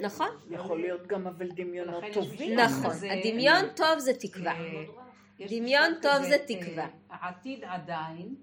נכון. 0.00 0.28
יכול 0.50 0.80
להיות 0.80 1.06
גם 1.06 1.26
אבל 1.26 1.48
דמיונות 1.48 2.04
טובים. 2.12 2.58
נכון, 2.58 2.90
הדמיון 3.10 3.64
טוב 3.76 3.98
זה 3.98 4.12
תקווה. 4.14 4.54
דמיון 5.48 5.92
טוב 6.02 6.22
זה 6.22 6.36
תקווה. 6.46 6.86
העתיד 7.10 7.64
עדיין. 7.64 8.34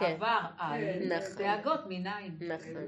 העבר 0.00 0.38
עין, 0.58 1.12
דאגות 1.36 1.80
מנין. 1.86 2.38
נכון, 2.40 2.82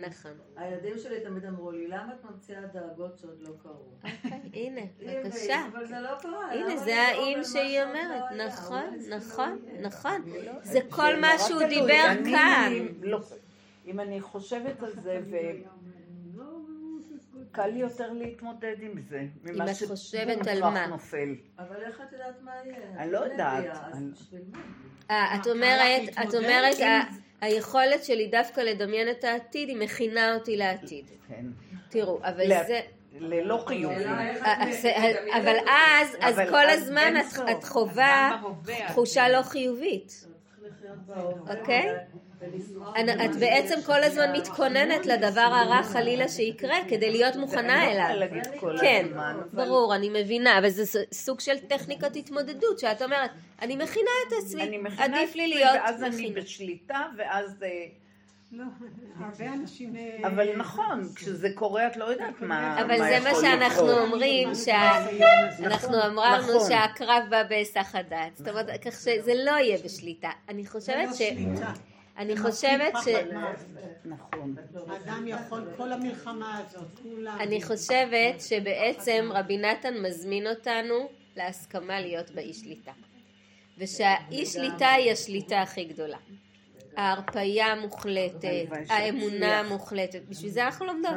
נכון. 0.00 0.30
הילדים 0.56 0.98
שלי 0.98 1.20
תמיד 1.20 1.44
אמרו 1.44 1.70
לי, 1.70 1.88
למה 1.88 2.14
את 2.14 2.24
ממציאה 2.24 2.60
דאגות 2.60 3.18
שעוד 3.18 3.40
לא 3.40 3.50
קרו? 3.62 3.72
אוקיי, 4.04 4.40
הנה, 4.52 4.80
בבקשה. 5.00 5.66
אבל 5.72 5.86
זה 5.86 6.00
לא 6.00 6.18
קרה. 6.20 6.52
הנה, 6.52 6.76
זה 6.76 6.94
האם 7.00 7.44
שהיא 7.44 7.82
אומרת. 7.82 8.22
נכון, 8.46 8.98
נכון, 9.10 9.58
נכון. 9.80 10.22
זה 10.62 10.80
כל 10.90 11.20
מה 11.20 11.38
שהוא 11.38 11.62
דיבר 11.68 12.06
כאן. 12.24 12.72
אם 13.86 14.00
אני 14.00 14.20
חושבת 14.20 14.82
על 14.82 14.92
זה, 14.92 15.20
קל 17.52 17.66
לי 17.66 17.78
יותר 17.78 18.12
להתמודד 18.12 18.76
עם 18.80 19.00
זה, 19.08 19.26
אם 19.50 19.62
את 19.62 19.88
חושבת 19.88 20.46
על 20.46 20.60
מה. 20.60 20.86
נופל. 20.86 21.34
אבל 21.58 21.76
איך 21.82 22.00
את 22.00 22.12
יודעת 22.12 22.42
מה 22.42 22.52
יהיה? 22.64 22.76
אני 22.98 23.12
לא 23.12 23.18
יודעת. 23.18 23.64
אה, 25.10 25.36
את 25.36 25.46
אומרת, 25.46 26.02
את 26.22 26.34
אומרת, 26.34 26.76
היכולת 27.40 28.04
שלי 28.04 28.26
דווקא 28.28 28.60
לדמיין 28.60 29.10
את 29.10 29.24
העתיד, 29.24 29.68
היא 29.68 29.76
מכינה 29.76 30.34
אותי 30.34 30.56
לעתיד. 30.56 31.10
כן. 31.28 31.44
תראו, 31.88 32.18
אבל 32.22 32.48
זה... 32.66 32.80
ללא 33.18 33.64
חיוב. 33.66 33.92
אבל 35.42 35.56
אז, 35.68 36.16
אז 36.20 36.40
כל 36.50 36.68
הזמן 36.68 37.14
את 37.50 37.64
חווה 37.64 38.42
תחושה 38.88 39.28
לא 39.28 39.42
חיובית. 39.42 40.26
אוקיי? 41.58 41.96
את 43.24 43.36
בעצם 43.40 43.74
כל 43.86 44.02
הזמן 44.02 44.32
מתכוננת 44.32 45.06
לדבר 45.06 45.40
הרע 45.40 45.82
חלילה 45.82 46.28
שיקרה 46.28 46.76
כדי 46.88 47.10
להיות 47.10 47.36
מוכנה 47.36 47.92
אליו. 47.92 48.28
כן, 48.80 49.06
ברור, 49.52 49.94
אני 49.94 50.10
מבינה, 50.22 50.58
אבל 50.58 50.68
זה 50.68 51.00
סוג 51.12 51.40
של 51.40 51.58
טכניקת 51.58 52.16
התמודדות, 52.16 52.78
שאת 52.78 53.02
אומרת, 53.02 53.30
אני 53.62 53.76
מכינה 53.76 54.10
את 54.28 54.32
עצמי, 54.42 54.80
עדיף 54.98 55.34
לי 55.34 55.48
להיות 55.48 55.70
מכינה. 55.74 55.84
ואז 55.84 56.02
אני 56.02 56.32
בשליטה, 56.32 57.06
ואז... 57.16 57.62
אה, 57.62 57.86
לא, 58.52 58.64
הרבה 59.20 59.52
אנשים... 59.52 59.96
אה, 59.96 60.28
אבל 60.28 60.56
נכון, 60.56 61.08
כשזה 61.14 61.48
קורה 61.54 61.86
את 61.86 61.96
לא 61.96 62.04
יודעת 62.04 62.40
מה 62.40 62.82
אבל 62.82 62.98
זה 62.98 63.18
מה 63.24 63.30
שאנחנו 63.40 63.98
אומרים, 63.98 64.48
אנחנו 65.60 65.88
נכון, 65.88 65.94
אמרנו 65.94 66.56
נכון. 66.56 66.68
שהקרב 66.68 67.22
בא 67.30 67.42
בהיסח 67.42 67.94
הדעת. 67.94 68.36
זאת 68.36 68.48
אומרת, 68.48 68.66
כך 68.84 68.94
שזה 68.94 69.32
לא 69.34 69.50
יהיה 69.50 69.78
בשליטה. 69.84 70.30
אני 70.48 70.66
חושבת 70.66 71.08
לא 71.08 71.14
ש... 71.14 71.22
אני 72.20 72.36
חושבת 72.36 72.92
ש... 73.04 73.08
נכון. 74.04 74.54
אדם 74.96 75.24
יכול, 75.28 75.68
כל 75.76 75.92
המלחמה 75.92 76.58
הזאת, 76.58 76.98
כולם... 77.02 77.36
אני 77.40 77.62
חושבת 77.62 78.40
שבעצם 78.40 79.28
רבי 79.32 79.58
נתן 79.58 79.94
מזמין 80.02 80.46
אותנו 80.46 81.08
להסכמה 81.36 82.00
להיות 82.00 82.30
באי 82.30 82.54
שליטה. 82.54 82.92
ושהאי 83.78 84.46
שליטה 84.46 84.88
היא 84.88 85.12
השליטה 85.12 85.62
הכי 85.62 85.84
גדולה. 85.84 86.18
ההרפייה 86.96 87.66
המוחלטת, 87.66 88.66
האמונה 88.88 89.58
המוחלטת, 89.58 90.20
בשביל 90.28 90.50
זה 90.50 90.64
אנחנו 90.64 90.86
לומדות. 90.86 91.12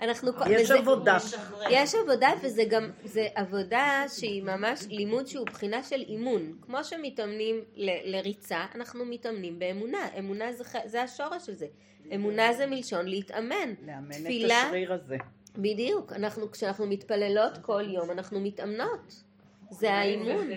אנחנו, 0.00 0.32
יש 0.50 0.70
עבודה. 0.70 1.16
יש 1.70 1.94
עבודה 1.94 2.28
וזה 2.42 2.62
גם, 2.70 2.90
זה 3.04 3.26
עבודה 3.34 4.04
שהיא 4.08 4.42
ממש 4.42 4.86
לימוד 4.88 5.26
שהוא 5.26 5.46
בחינה 5.46 5.82
של 5.82 6.00
אימון. 6.00 6.52
כמו 6.62 6.84
שמתאמנים 6.84 7.60
ל, 7.74 8.16
לריצה, 8.16 8.64
אנחנו 8.74 9.04
מתאמנים 9.04 9.58
באמונה. 9.58 10.08
אמונה 10.18 10.52
זה, 10.52 10.64
זה 10.84 11.02
השורש 11.02 11.46
של 11.46 11.54
זה. 11.54 11.66
אמונה 12.14 12.52
זה 12.52 12.66
מלשון 12.66 13.06
להתאמן. 13.06 13.74
לאמן 13.86 14.10
את 14.10 14.50
השריר 14.50 14.92
הזה. 14.92 15.16
בדיוק. 15.56 16.12
אנחנו, 16.12 16.50
כשאנחנו 16.50 16.86
מתפללות 16.86 17.58
כל 17.62 17.84
יום, 17.88 18.10
אנחנו 18.10 18.40
מתאמנות. 18.40 19.22
זה 19.70 19.92
האימון. 19.94 20.48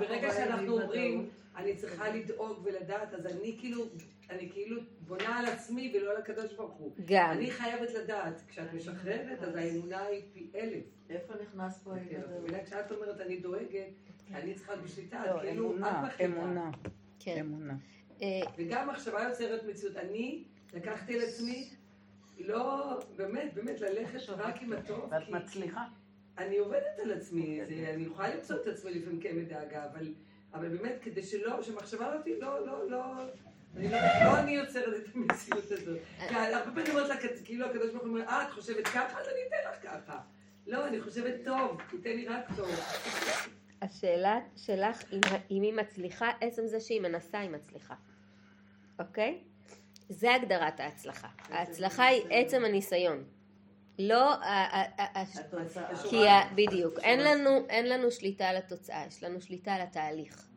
ברגע 0.00 0.34
שאנחנו 0.34 0.80
אומרים... 0.80 1.28
אני 1.56 1.76
צריכה 1.76 2.08
לדאוג 2.08 2.60
ולדעת, 2.64 3.14
אז 3.14 3.26
אני 3.26 3.56
כאילו, 3.60 3.84
אני 4.30 4.50
כאילו 4.52 4.80
בונה 5.00 5.38
על 5.38 5.46
עצמי 5.46 5.92
ולא 5.94 6.10
על 6.10 6.16
הקדוש 6.16 6.52
ברוך 6.52 6.72
הוא. 6.72 6.92
גם. 7.04 7.30
אני 7.30 7.50
חייבת 7.50 7.94
לדעת, 7.94 8.42
כשאת 8.48 8.72
משחררת, 8.72 9.42
אז 9.42 9.54
האמונה 9.56 10.02
היא 10.02 10.22
פי 10.32 10.50
אלף. 10.54 10.84
איפה 11.10 11.32
נכנס 11.42 11.78
פה 11.84 11.94
ההיגיון? 11.94 12.22
כשאת 12.64 12.92
אומרת 12.92 13.20
אני 13.20 13.36
דואגת, 13.36 13.86
אני 14.34 14.54
צריכה 14.54 14.76
בשליטה, 14.76 15.34
לא, 15.34 15.40
כאילו 15.40 15.76
את 15.76 15.80
מחליטה. 15.80 16.24
אמונה, 16.24 16.70
כן. 17.18 17.40
אמונה. 17.40 17.74
אה, 18.22 18.40
וגם 18.58 18.88
מחשבה 18.88 19.22
יוצרת 19.22 19.64
מציאות. 19.64 19.96
אני 19.96 20.44
לקחתי 20.72 21.14
על 21.14 21.20
עצמי, 21.20 21.68
לא, 22.38 22.98
באמת, 23.16 23.54
באמת, 23.54 23.80
ללכת 23.80 24.28
רק 24.28 24.62
עם 24.62 24.72
הטוב. 24.72 25.08
ואת 25.10 25.28
מצליחה. 25.28 25.84
אני 26.38 26.58
עובדת 26.58 26.98
על 27.02 27.12
עצמי, 27.12 27.62
אני 27.62 28.02
יכולה 28.02 28.34
למצוא 28.34 28.56
את 28.56 28.66
עצמי 28.66 28.90
לפעמים 28.90 29.20
כמדאגה, 29.20 29.84
אבל... 29.84 30.14
אבל 30.54 30.68
באמת, 30.68 30.98
כדי 31.02 31.22
שלא, 31.22 31.62
שמחשבה 31.62 32.14
לא 32.14 32.20
תהיה, 32.20 32.36
לא, 32.38 32.66
לא, 32.66 32.90
לא, 32.90 33.04
אני 33.76 33.88
לא, 33.88 33.98
לא 34.24 34.38
אני 34.38 34.52
יוצרת 34.52 34.94
את 34.96 35.14
המציאות 35.14 35.70
הזאת. 35.70 35.98
כי 36.28 36.34
הרבה 36.34 36.70
פעמים 36.74 36.90
אומרת 36.90 37.08
לה, 37.08 37.16
כאילו 37.44 37.66
הקדוש 37.66 37.90
ברוך 37.90 38.02
הוא 38.02 38.10
אומר, 38.10 38.28
אה, 38.28 38.42
את 38.42 38.50
חושבת 38.50 38.86
ככה? 38.86 39.20
אז 39.20 39.26
אני 39.28 39.40
אתן 39.48 39.70
לך 39.70 39.82
ככה. 39.82 40.20
לא, 40.66 40.86
אני 40.86 41.00
חושבת 41.00 41.34
טוב, 41.44 41.80
תיתן 41.90 42.10
לי 42.10 42.28
רק 42.28 42.44
טוב. 42.56 42.68
השאלה 43.82 44.40
שלך, 44.56 45.04
אם 45.50 45.62
היא 45.62 45.72
מצליחה, 45.72 46.30
עצם 46.40 46.66
זה 46.66 46.80
שהיא 46.80 47.00
מנסה, 47.00 47.38
היא 47.38 47.50
מצליחה. 47.50 47.94
אוקיי? 48.98 49.38
זה 50.08 50.34
הגדרת 50.34 50.80
ההצלחה. 50.80 51.28
ההצלחה 51.48 52.04
היא 52.04 52.22
עצם 52.30 52.64
הניסיון. 52.64 53.24
לא. 53.98 54.34
כי 56.10 56.16
בדיוק, 56.54 56.98
אין 56.98 57.20
לנו, 57.20 57.50
אין 57.68 57.88
לנו 57.88 58.10
שליטה 58.10 58.44
על 58.44 58.56
התוצאה, 58.56 59.04
יש 59.08 59.22
לנו 59.24 59.40
שליטה 59.40 59.72
על 59.72 59.80
התהליך. 59.80 60.48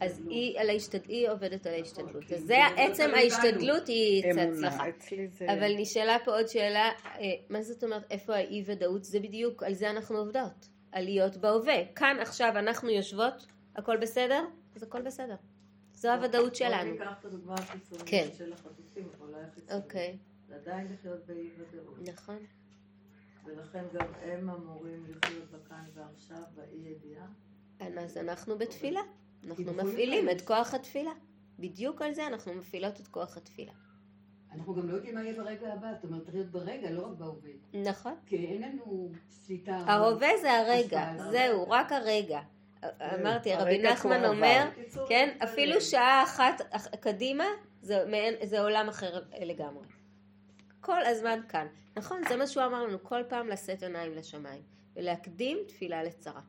אז. 0.00 0.22
היא, 0.28 0.60
על 0.60 0.70
ההשתד... 0.70 1.08
היא 1.08 1.30
עובדת 1.30 1.66
על 1.66 1.74
ההשתדלות. 1.74 2.32
אז 2.32 2.40
זה 2.40 2.56
לא 2.76 2.82
עצם 2.82 3.10
ההשתדלות 3.14 3.88
היא 3.88 4.24
הצלחה. 4.30 4.84
אבל 5.46 5.74
נשאלה 5.76 6.16
פה 6.24 6.30
עוד 6.36 6.46
שאלה, 6.46 6.90
אה, 7.04 7.24
מה 7.50 7.62
זאת 7.62 7.84
אומרת, 7.84 8.04
איפה 8.10 8.34
האי 8.34 8.62
ודאות? 8.66 9.04
זה 9.04 9.20
בדיוק, 9.20 9.62
על 9.62 9.74
זה 9.74 9.90
אנחנו 9.90 10.18
עובדות. 10.18 10.68
על 10.92 11.04
להיות 11.04 11.36
בהווה. 11.36 11.84
כאן 11.94 12.16
עכשיו 12.20 12.52
אנחנו 12.56 12.90
יושבות, 12.90 13.46
הכל 13.76 13.96
בסדר? 13.96 14.44
אז 14.76 14.82
הכל 14.82 15.02
בסדר. 15.02 15.36
זו 15.92 16.12
הוודאות 16.12 16.44
בואי 16.44 16.54
שלנו. 16.54 16.92
ניקח 16.92 17.16
את 17.20 17.24
הדוגמה 17.24 17.54
הקיצונית 17.54 18.04
כן. 18.06 18.26
של 18.38 18.52
החטופים, 18.52 19.08
אבל 19.18 19.28
אולי 19.28 19.42
החיצונית. 19.42 19.84
אוקיי, 19.84 20.18
זה 20.48 20.54
עדיין 20.54 20.92
לחיות 20.92 21.26
באי 21.26 21.50
ודאות. 21.58 22.08
נכון. 22.12 22.38
ולכן 23.44 23.84
גם 23.92 24.06
הם 24.22 24.50
אמורים 24.50 25.04
לחיות 25.08 25.50
בכאן 25.50 25.84
ועכשיו, 25.94 26.42
באי 26.54 26.88
ידיעה. 26.88 27.26
אז 28.04 28.16
אנחנו 28.16 28.58
בתפילה. 28.58 29.00
אנחנו 29.48 29.72
מפעילים 29.72 30.30
את 30.30 30.40
כוח 30.40 30.74
התפילה. 30.74 31.10
בדיוק 31.58 32.02
על 32.02 32.14
זה 32.14 32.26
אנחנו 32.26 32.54
מפעילות 32.54 33.00
את 33.00 33.08
כוח 33.08 33.36
התפילה. 33.36 33.72
אנחנו 34.54 34.74
גם 34.74 34.88
לא 34.88 34.94
יודעים 34.94 35.14
מה 35.14 35.22
יהיה 35.24 35.42
ברגע 35.42 35.72
הבא, 35.72 35.92
זאת 35.94 36.04
אומרת, 36.04 36.22
צריך 36.22 36.34
להיות 36.34 36.50
ברגע, 36.50 36.90
לא 36.90 37.06
רק 37.06 37.12
בהווה. 37.18 37.50
נכון. 37.74 38.14
כי 38.26 38.36
אין 38.46 38.62
לנו 38.62 39.12
שליטה. 39.46 39.72
ההווה 39.76 40.28
זה 40.42 40.52
הרגע. 40.52 41.12
זהו, 41.30 41.70
רק 41.70 41.92
הרגע. 41.92 42.40
אמרתי, 43.00 43.54
רבי 43.54 43.82
נחמן 43.82 44.24
אומר, 44.24 44.68
כן. 45.08 45.36
אפילו 45.44 45.80
שעה 45.80 46.22
אחת 46.24 46.60
אח- 46.70 46.86
קדימה, 46.94 47.44
זה 48.42 48.60
עולם 48.60 48.88
אחר 48.88 49.22
לגמרי. 49.40 49.86
כל 50.84 51.04
הזמן 51.04 51.40
כאן. 51.48 51.66
נכון, 51.96 52.20
זה 52.28 52.36
מה 52.36 52.46
שהוא 52.46 52.64
אמר 52.64 52.84
לנו, 52.86 52.98
כל 53.02 53.22
פעם 53.28 53.48
לשאת 53.48 53.82
עיניים 53.82 54.14
לשמיים, 54.14 54.62
ולהקדים 54.96 55.58
תפילה 55.68 56.02
לצרה. 56.02 56.40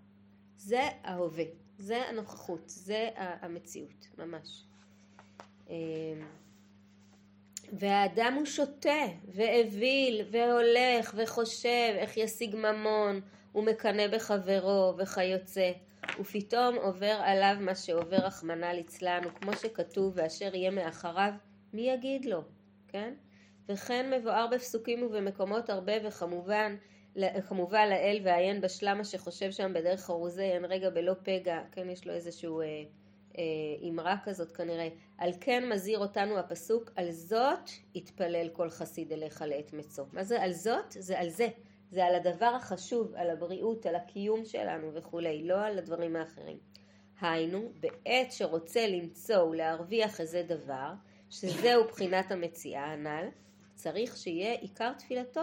זה 0.57 0.81
ההווה, 1.03 1.43
זה 1.77 1.97
הנוכחות, 1.97 2.63
זה 2.65 3.09
המציאות, 3.15 4.07
ממש. 4.17 4.65
אמ, 5.69 5.75
והאדם 7.73 8.33
הוא 8.33 8.45
שותה, 8.45 9.05
ואוויל, 9.27 10.21
והולך, 10.31 11.13
וחושב 11.17 11.93
איך 11.95 12.17
ישיג 12.17 12.55
ממון, 12.55 13.21
ומקנא 13.55 14.07
בחברו, 14.07 14.93
וכיוצא. 14.97 15.71
ופתאום 16.19 16.75
עובר 16.75 17.17
עליו 17.23 17.55
מה 17.59 17.75
שעובר 17.75 18.17
רחמנא 18.17 18.65
ליצלן, 18.65 19.21
וכמו 19.25 19.53
שכתוב, 19.53 20.13
ואשר 20.15 20.55
יהיה 20.55 20.71
מאחריו, 20.71 21.33
מי 21.73 21.81
יגיד 21.81 22.25
לו, 22.25 22.41
כן? 22.87 23.13
וכן 23.69 24.13
מבואר 24.13 24.47
בפסוקים 24.51 25.03
ובמקומות 25.03 25.69
הרבה, 25.69 25.93
וכמובן, 26.03 26.75
כמובן 27.47 27.89
לאל 27.89 28.19
ועיין 28.23 28.61
בשלמה 28.61 29.03
שחושב 29.03 29.51
שם 29.51 29.73
בדרך 29.73 30.01
חרוזה, 30.01 30.43
אין 30.43 30.65
רגע 30.65 30.89
בלא 30.89 31.13
פגע, 31.23 31.61
כן, 31.71 31.89
יש 31.89 32.07
לו 32.07 32.13
איזשהו 32.13 32.61
אה, 32.61 32.65
אה, 33.37 33.43
אמרה 33.89 34.15
כזאת 34.23 34.51
כנראה. 34.51 34.87
על 35.17 35.31
כן 35.41 35.69
מזהיר 35.69 35.99
אותנו 35.99 36.37
הפסוק, 36.37 36.91
על 36.95 37.11
זאת 37.11 37.69
יתפלל 37.95 38.49
כל 38.49 38.69
חסיד 38.69 39.11
אליך 39.11 39.41
לעת 39.41 39.73
מצוא. 39.73 40.05
מה 40.13 40.23
זה 40.23 40.41
על 40.41 40.53
זאת? 40.53 40.85
זה 40.89 41.19
על 41.19 41.29
זה. 41.29 41.47
זה 41.91 42.05
על 42.05 42.15
הדבר 42.15 42.51
החשוב, 42.55 43.15
על 43.15 43.29
הבריאות, 43.29 43.85
על 43.85 43.95
הקיום 43.95 44.45
שלנו 44.45 44.93
וכולי, 44.93 45.43
לא 45.43 45.65
על 45.65 45.77
הדברים 45.77 46.15
האחרים. 46.15 46.57
היינו, 47.21 47.71
בעת 47.79 48.31
שרוצה 48.31 48.87
למצוא 48.87 49.43
ולהרוויח 49.43 50.21
איזה 50.21 50.43
דבר, 50.43 50.91
שזהו 51.29 51.83
בחינת 51.83 52.31
המציאה 52.31 52.85
הנ"ל, 52.85 53.27
צריך 53.75 54.17
שיהיה 54.17 54.53
עיקר 54.53 54.93
תפילתו 54.93 55.41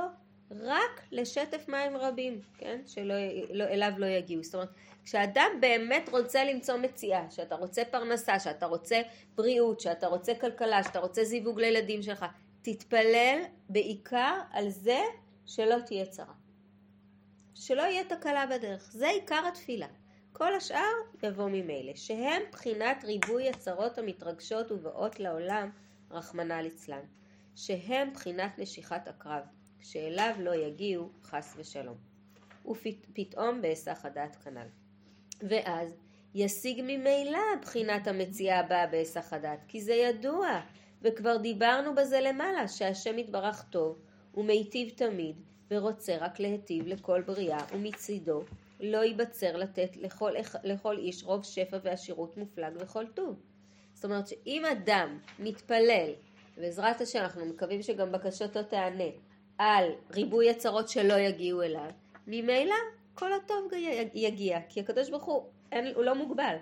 רק 0.61 1.03
לשטף 1.13 1.69
מים 1.69 1.97
רבים, 1.97 2.41
כן? 2.59 2.81
שלא 2.87 3.15
לא, 3.51 3.65
אליו 3.65 3.93
לא 3.99 4.07
יגיעו. 4.07 4.43
זאת 4.43 4.55
אומרת, 4.55 4.69
כשאדם 5.05 5.51
באמת 5.61 6.09
רוצה 6.09 6.45
למצוא 6.45 6.77
מציאה, 6.77 7.31
שאתה 7.31 7.55
רוצה 7.55 7.85
פרנסה, 7.85 8.39
שאתה 8.39 8.67
רוצה 8.67 9.03
בריאות, 9.35 9.81
שאתה 9.81 10.07
רוצה 10.07 10.35
כלכלה, 10.35 10.83
שאתה 10.83 10.99
רוצה 10.99 11.25
זיווג 11.25 11.61
לילדים 11.61 12.03
שלך, 12.03 12.27
תתפלל 12.63 13.39
בעיקר 13.69 14.41
על 14.51 14.69
זה 14.69 15.01
שלא 15.47 15.77
תהיה 15.87 16.07
צרה. 16.07 16.35
שלא 17.55 17.83
יהיה 17.83 18.05
תקלה 18.05 18.47
בדרך. 18.47 18.91
זה 18.93 19.09
עיקר 19.09 19.47
התפילה. 19.49 19.87
כל 20.33 20.55
השאר 20.55 20.93
יבוא 21.23 21.49
ממילא, 21.49 21.93
שהם 21.95 22.43
בחינת 22.53 23.05
ריבוי 23.05 23.49
הצרות 23.49 23.99
המתרגשות 23.99 24.73
ובאות 24.73 25.21
לעולם, 25.21 25.71
רחמנא 26.11 26.53
ליצלן. 26.55 27.05
שהם 27.57 28.13
בחינת 28.13 28.59
נשיכת 28.59 29.09
הקרב, 29.09 29.43
שאליו 29.81 30.35
לא 30.39 30.55
יגיעו 30.55 31.09
חס 31.23 31.55
ושלום. 31.57 31.97
ופתאום 32.67 33.63
בהיסח 33.63 34.05
הדעת 34.05 34.37
כנ"ל. 34.37 34.67
ואז 35.49 35.95
ישיג 36.35 36.81
ממילא 36.83 37.39
בחינת 37.63 38.07
המציאה 38.07 38.61
הבאה 38.61 38.87
בהיסח 38.87 39.33
הדעת, 39.33 39.65
כי 39.69 39.81
זה 39.81 39.93
ידוע, 39.93 40.61
וכבר 41.03 41.37
דיברנו 41.37 41.95
בזה 41.95 42.21
למעלה, 42.21 42.69
שהשם 42.69 43.19
יתברך 43.19 43.65
טוב, 43.71 43.99
ומיטיב 44.35 44.89
תמיד, 44.89 45.37
ורוצה 45.71 46.17
רק 46.17 46.41
להיטיב 46.41 46.87
לכל 46.87 47.23
בריאה, 47.23 47.59
ומצידו 47.73 48.43
לא 48.81 48.99
ייבצר 49.05 49.57
לתת 49.57 49.97
לכל, 49.97 50.33
לכל 50.65 50.99
איש 50.99 51.25
רוב 51.25 51.45
שפע 51.45 51.79
ועשירות 51.83 52.37
מופלג 52.37 52.73
וכל 52.81 53.07
טוב. 53.07 53.41
זאת 53.95 54.05
אומרת 54.05 54.27
שאם 54.27 54.63
אדם 54.73 55.19
מתפלל, 55.39 56.11
בעזרת 56.57 57.01
השם 57.01 57.19
אנחנו 57.19 57.47
מקווים 57.47 57.83
שגם 57.83 58.13
בקשתו 58.13 58.63
תענה, 58.63 59.05
על 59.59 59.85
ריבוי 60.11 60.51
הצרות 60.51 60.89
שלא 60.89 61.15
יגיעו 61.15 61.63
אליו, 61.63 61.91
ממילא 62.27 62.75
כל 63.15 63.33
הטוב 63.33 63.71
יגיע, 64.15 64.59
כי 64.69 64.81
הקדוש 64.81 65.11
ברוך 65.11 65.25
הוא, 65.25 65.45
אין, 65.73 65.95
הוא 65.95 66.05
לא 66.05 66.15
מוגבל. 66.15 66.57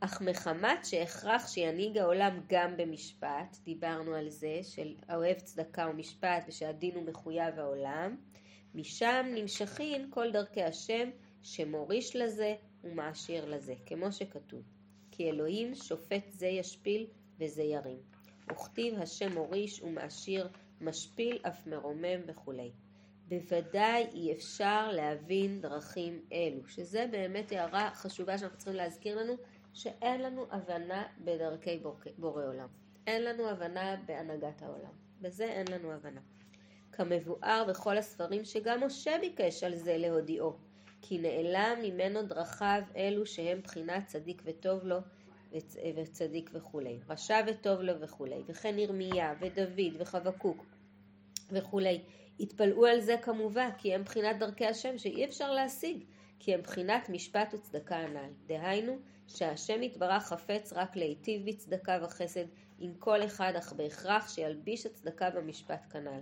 אך 0.00 0.22
מחמת 0.22 0.84
שהכרח 0.84 1.48
שינהיג 1.48 1.98
העולם 1.98 2.40
גם 2.48 2.76
במשפט, 2.76 3.56
דיברנו 3.64 4.14
על 4.14 4.30
זה, 4.30 4.60
של 4.62 4.94
האוהב 5.08 5.38
צדקה 5.38 5.88
ומשפט 5.90 6.44
ושהדין 6.48 6.94
הוא 6.94 7.04
מחויב 7.04 7.58
העולם, 7.58 8.16
משם 8.74 9.26
נמשכין 9.34 10.10
כל 10.10 10.32
דרכי 10.32 10.62
השם 10.62 11.10
שמוריש 11.42 12.16
לזה 12.16 12.54
ומעשיר 12.84 13.44
לזה, 13.44 13.74
כמו 13.86 14.12
שכתוב. 14.12 14.62
כי 15.10 15.30
אלוהים 15.30 15.74
שופט 15.74 16.30
זה 16.30 16.46
ישפיל 16.46 17.06
וזה 17.38 17.62
ירים. 17.62 18.15
וכתיב 18.52 19.02
השם 19.02 19.32
מוריש 19.32 19.82
ומעשיר, 19.82 20.48
משפיל 20.80 21.38
אף 21.42 21.66
מרומם 21.66 22.20
וכולי. 22.26 22.70
בוודאי 23.28 24.06
אי 24.12 24.32
אפשר 24.32 24.90
להבין 24.92 25.60
דרכים 25.60 26.20
אלו, 26.32 26.68
שזה 26.68 27.06
באמת 27.10 27.52
הערה 27.52 27.90
חשובה 27.94 28.38
שאנחנו 28.38 28.58
צריכים 28.58 28.76
להזכיר 28.76 29.18
לנו, 29.18 29.34
שאין 29.74 30.22
לנו 30.22 30.46
הבנה 30.50 31.06
בדרכי 31.18 31.82
בורא 32.18 32.44
עולם. 32.44 32.68
אין 33.06 33.24
לנו 33.24 33.48
הבנה 33.48 33.96
בהנהגת 34.06 34.62
העולם. 34.62 34.92
בזה 35.20 35.44
אין 35.44 35.66
לנו 35.70 35.92
הבנה. 35.92 36.20
כמבואר 36.92 37.64
בכל 37.68 37.98
הספרים 37.98 38.44
שגם 38.44 38.84
משה 38.84 39.18
ביקש 39.20 39.64
על 39.64 39.74
זה 39.74 39.98
להודיעו, 39.98 40.56
כי 41.02 41.18
נעלם 41.18 41.78
ממנו 41.82 42.22
דרכיו 42.22 42.82
אלו 42.96 43.26
שהם 43.26 43.60
בחינת 43.60 44.06
צדיק 44.06 44.42
וטוב 44.44 44.84
לו 44.84 44.98
וצדיק 45.96 46.50
וכולי, 46.54 46.98
רשע 47.08 47.40
וטוב 47.46 47.80
לו 47.80 48.00
וכולי, 48.00 48.42
וכן 48.46 48.78
ירמיה 48.78 49.34
ודוד 49.40 49.96
וחבקוק 49.98 50.64
וכולי. 51.50 52.00
התפלאו 52.40 52.86
על 52.86 53.00
זה 53.00 53.16
כמובן, 53.22 53.68
כי 53.78 53.94
הם 53.94 54.02
בחינת 54.02 54.38
דרכי 54.38 54.66
השם 54.66 54.98
שאי 54.98 55.24
אפשר 55.24 55.52
להשיג, 55.52 56.04
כי 56.38 56.54
הם 56.54 56.62
בחינת 56.62 57.08
משפט 57.08 57.54
וצדקה 57.54 57.96
הנ"ל. 57.96 58.30
דהיינו, 58.46 58.98
שהשם 59.28 59.82
יתברך 59.82 60.26
חפץ 60.26 60.72
רק 60.72 60.96
להיטיב 60.96 61.46
בצדקה 61.46 61.98
וחסד 62.02 62.44
עם 62.78 62.94
כל 62.98 63.24
אחד, 63.24 63.52
אך 63.58 63.72
בהכרח 63.72 64.34
שילביש 64.34 64.86
הצדקה 64.86 65.30
במשפט 65.30 65.86
כנ"ל. 65.90 66.20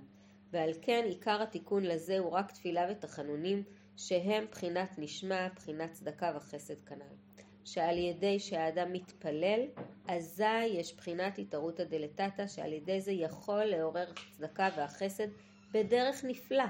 ועל 0.53 0.70
כן 0.83 1.03
עיקר 1.05 1.42
התיקון 1.42 1.83
לזה 1.83 2.18
הוא 2.18 2.31
רק 2.31 2.53
תפילה 2.53 2.87
ותחנונים, 2.90 3.62
שהם 3.97 4.44
בחינת 4.51 4.99
נשמע, 4.99 5.49
בחינת 5.57 5.92
צדקה 5.92 6.33
וחסד 6.37 6.81
כנ"ל. 6.81 7.34
שעל 7.64 7.98
ידי 7.98 8.38
שהאדם 8.38 8.92
מתפלל, 8.92 9.61
אזי 10.09 10.64
יש 10.64 10.96
בחינת 10.96 11.38
התערותא 11.38 11.85
דלתתא, 11.85 12.46
שעל 12.46 12.72
ידי 12.72 13.00
זה 13.00 13.12
יכול 13.12 13.64
לעורר 13.64 14.07
הצדקה 14.11 14.68
והחסד 14.77 15.29
בדרך 15.72 16.24
נפלא, 16.24 16.64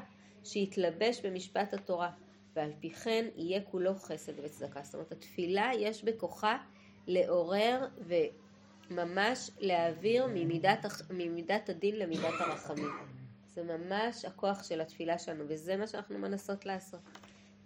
שיתלבש 0.45 1.21
במשפט 1.21 1.75
התורה, 1.75 2.11
ועל 2.57 2.73
פי 2.81 2.91
כן 2.91 3.25
יהיה 3.37 3.61
כולו 3.61 3.95
חסד 3.95 4.33
וצדקה. 4.43 4.83
זאת 4.83 4.95
אומרת, 4.95 5.13
התפילה 5.13 5.71
יש 5.79 6.05
בכוחה 6.05 6.57
לעורר 7.07 7.87
וממש 8.91 9.51
להעביר 9.59 10.27
ממידת, 10.27 10.85
ממידת 11.11 11.69
הדין 11.69 11.97
למידת 11.97 12.41
הרחמים. 12.41 12.91
זה 13.55 13.63
ממש 13.63 14.25
הכוח 14.25 14.63
של 14.63 14.81
התפילה 14.81 15.19
שלנו, 15.19 15.45
וזה 15.49 15.77
מה 15.77 15.87
שאנחנו 15.87 16.19
מנסות 16.19 16.67
לעשות. 16.67 17.01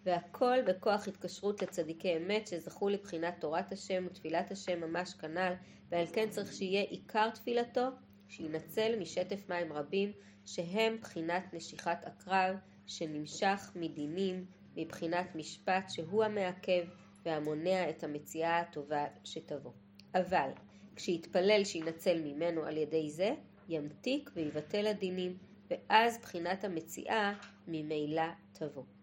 והכל 0.09 0.63
בכוח 0.67 1.09
התקשרות 1.09 1.63
לצדיקי 1.63 2.17
אמת 2.17 2.47
שזכו 2.47 2.89
לבחינת 2.89 3.35
תורת 3.41 3.73
השם 3.73 4.07
ותפילת 4.07 4.51
השם 4.51 4.81
ממש 4.81 5.15
כנ"ל, 5.15 5.53
ועל 5.89 6.07
כן 6.13 6.31
צריך 6.31 6.53
שיהיה 6.53 6.83
עיקר 6.83 7.31
תפילתו 7.31 7.89
שינצל 8.29 8.99
משטף 9.01 9.49
מים 9.49 9.73
רבים, 9.73 10.13
שהם 10.45 10.99
בחינת 11.01 11.55
נשיכת 11.55 11.99
עקרב, 12.03 12.57
שנמשך 12.87 13.73
מדינים, 13.77 14.47
מבחינת 14.77 15.35
משפט 15.35 15.91
שהוא 15.91 16.25
המעכב 16.25 16.85
והמונע 17.25 17.91
את 17.91 18.05
המציאה 18.05 18.61
הטובה 18.61 19.07
שתבוא. 19.25 19.73
אבל 20.15 20.51
כשיתפלל 20.97 21.65
שינצל 21.65 22.21
ממנו 22.23 22.65
על 22.65 22.77
ידי 22.77 23.11
זה, 23.11 23.35
ימתיק 23.69 24.31
ויבטל 24.35 24.87
הדינים, 24.87 25.37
ואז 25.71 26.19
בחינת 26.19 26.65
המציאה 26.65 27.33
ממילא 27.67 28.23
תבוא. 28.53 28.98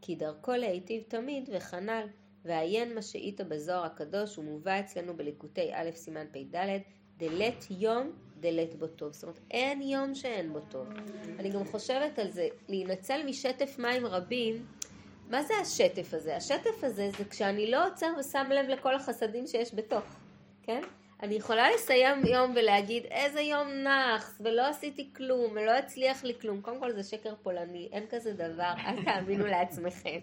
כי 0.00 0.16
דרכו 0.16 0.52
להיטיב 0.52 1.02
תמיד 1.08 1.50
וכנ"ל, 1.52 2.06
ועיין 2.44 2.94
מה 2.94 3.02
שאית 3.02 3.40
בזוהר 3.40 3.84
הקדוש, 3.84 4.36
הוא 4.36 4.44
מובא 4.44 4.80
אצלנו 4.80 5.16
בליקוטי 5.16 5.70
א' 5.74 5.90
סימן 5.94 6.26
פ"ד, 6.32 6.56
דלת 7.16 7.66
יום 7.70 8.12
דלת 8.40 8.74
בו 8.74 8.86
טוב. 8.86 9.12
זאת 9.12 9.22
אומרת, 9.22 9.40
אין 9.50 9.82
יום 9.82 10.14
שאין 10.14 10.52
בו 10.52 10.60
טוב. 10.60 10.86
אני 11.38 11.50
גם 11.50 11.64
חושבת 11.64 12.18
על 12.18 12.30
זה, 12.30 12.48
להינצל 12.68 13.22
משטף 13.26 13.78
מים 13.78 14.06
רבים, 14.06 14.66
מה 15.30 15.42
זה 15.42 15.54
השטף 15.62 16.14
הזה? 16.14 16.36
השטף 16.36 16.84
הזה 16.84 17.10
זה 17.18 17.24
כשאני 17.24 17.70
לא 17.70 17.86
עוצר 17.86 18.12
ושם 18.20 18.46
לב 18.50 18.68
לכל 18.68 18.94
החסדים 18.94 19.46
שיש 19.46 19.74
בתוך, 19.74 20.04
כן? 20.62 20.82
אני 21.22 21.34
יכולה 21.34 21.70
לסיים 21.70 22.26
יום 22.26 22.52
ולהגיד 22.56 23.04
איזה 23.10 23.40
יום 23.40 23.68
נאחס 23.68 24.40
ולא 24.40 24.66
עשיתי 24.66 25.10
כלום 25.16 25.52
ולא 25.52 25.70
הצליח 25.70 26.24
לי 26.24 26.34
כלום. 26.40 26.60
קודם 26.60 26.80
כל 26.80 26.92
זה 26.92 27.02
שקר 27.02 27.34
פולני, 27.42 27.88
אין 27.92 28.06
כזה 28.10 28.32
דבר, 28.32 28.72
אל 28.86 29.04
תאמינו 29.04 29.46
לעצמכם. 29.54 30.18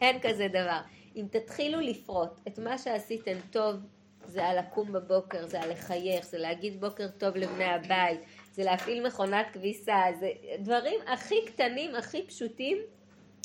אין 0.00 0.18
כזה 0.22 0.48
דבר. 0.48 0.80
אם 1.16 1.26
תתחילו 1.30 1.80
לפרוט 1.80 2.40
את 2.48 2.58
מה 2.58 2.78
שעשיתם 2.78 3.36
טוב, 3.50 3.76
זה 4.24 4.44
על 4.44 4.58
לקום 4.58 4.92
בבוקר, 4.92 5.46
זה 5.46 5.60
על 5.60 5.70
לחייך, 5.72 6.26
זה 6.26 6.38
להגיד 6.38 6.80
בוקר 6.80 7.08
טוב 7.18 7.36
לבני 7.36 7.64
הבית, 7.64 8.20
זה 8.52 8.64
להפעיל 8.64 9.06
מכונת 9.06 9.46
כביסה, 9.52 10.02
זה 10.20 10.30
דברים 10.58 11.00
הכי 11.06 11.46
קטנים, 11.46 11.94
הכי 11.94 12.26
פשוטים, 12.26 12.78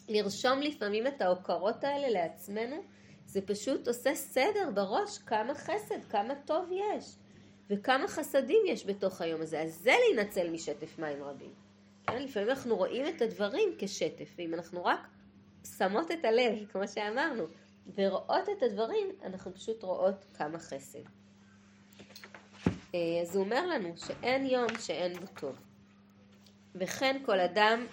לרשום 0.09 0.61
לפעמים 0.61 1.07
את 1.07 1.21
ההוקרות 1.21 1.83
האלה 1.83 2.09
לעצמנו, 2.09 2.83
זה 3.25 3.41
פשוט 3.41 3.87
עושה 3.87 4.15
סדר 4.15 4.69
בראש 4.73 5.17
כמה 5.17 5.55
חסד, 5.55 6.03
כמה 6.09 6.35
טוב 6.35 6.69
יש, 6.71 7.15
וכמה 7.69 8.07
חסדים 8.07 8.61
יש 8.67 8.85
בתוך 8.85 9.21
היום 9.21 9.41
הזה. 9.41 9.61
אז 9.61 9.73
זה 9.75 9.91
להינצל 10.07 10.49
משטף 10.49 10.99
מים 10.99 11.23
רבים. 11.23 11.53
כן, 12.07 12.23
לפעמים 12.23 12.49
אנחנו 12.49 12.75
רואים 12.75 13.07
את 13.07 13.21
הדברים 13.21 13.69
כשטף, 13.79 14.33
ואם 14.37 14.53
אנחנו 14.53 14.85
רק 14.85 14.99
שמות 15.77 16.11
את 16.11 16.25
הלב, 16.25 16.65
כמו 16.71 16.87
שאמרנו, 16.87 17.43
ורואות 17.95 18.49
את 18.57 18.63
הדברים, 18.63 19.07
אנחנו 19.23 19.53
פשוט 19.53 19.83
רואות 19.83 20.25
כמה 20.33 20.59
חסד. 20.59 20.99
אה, 22.95 23.21
אז 23.21 23.35
הוא 23.35 23.43
אומר 23.43 23.67
לנו 23.67 23.93
שאין 23.97 24.45
יום 24.45 24.67
שאין 24.79 25.13
בו 25.13 25.27
טוב. 25.39 25.55
וכן 26.75 27.21
כל 27.25 27.39
אדם, 27.39 27.85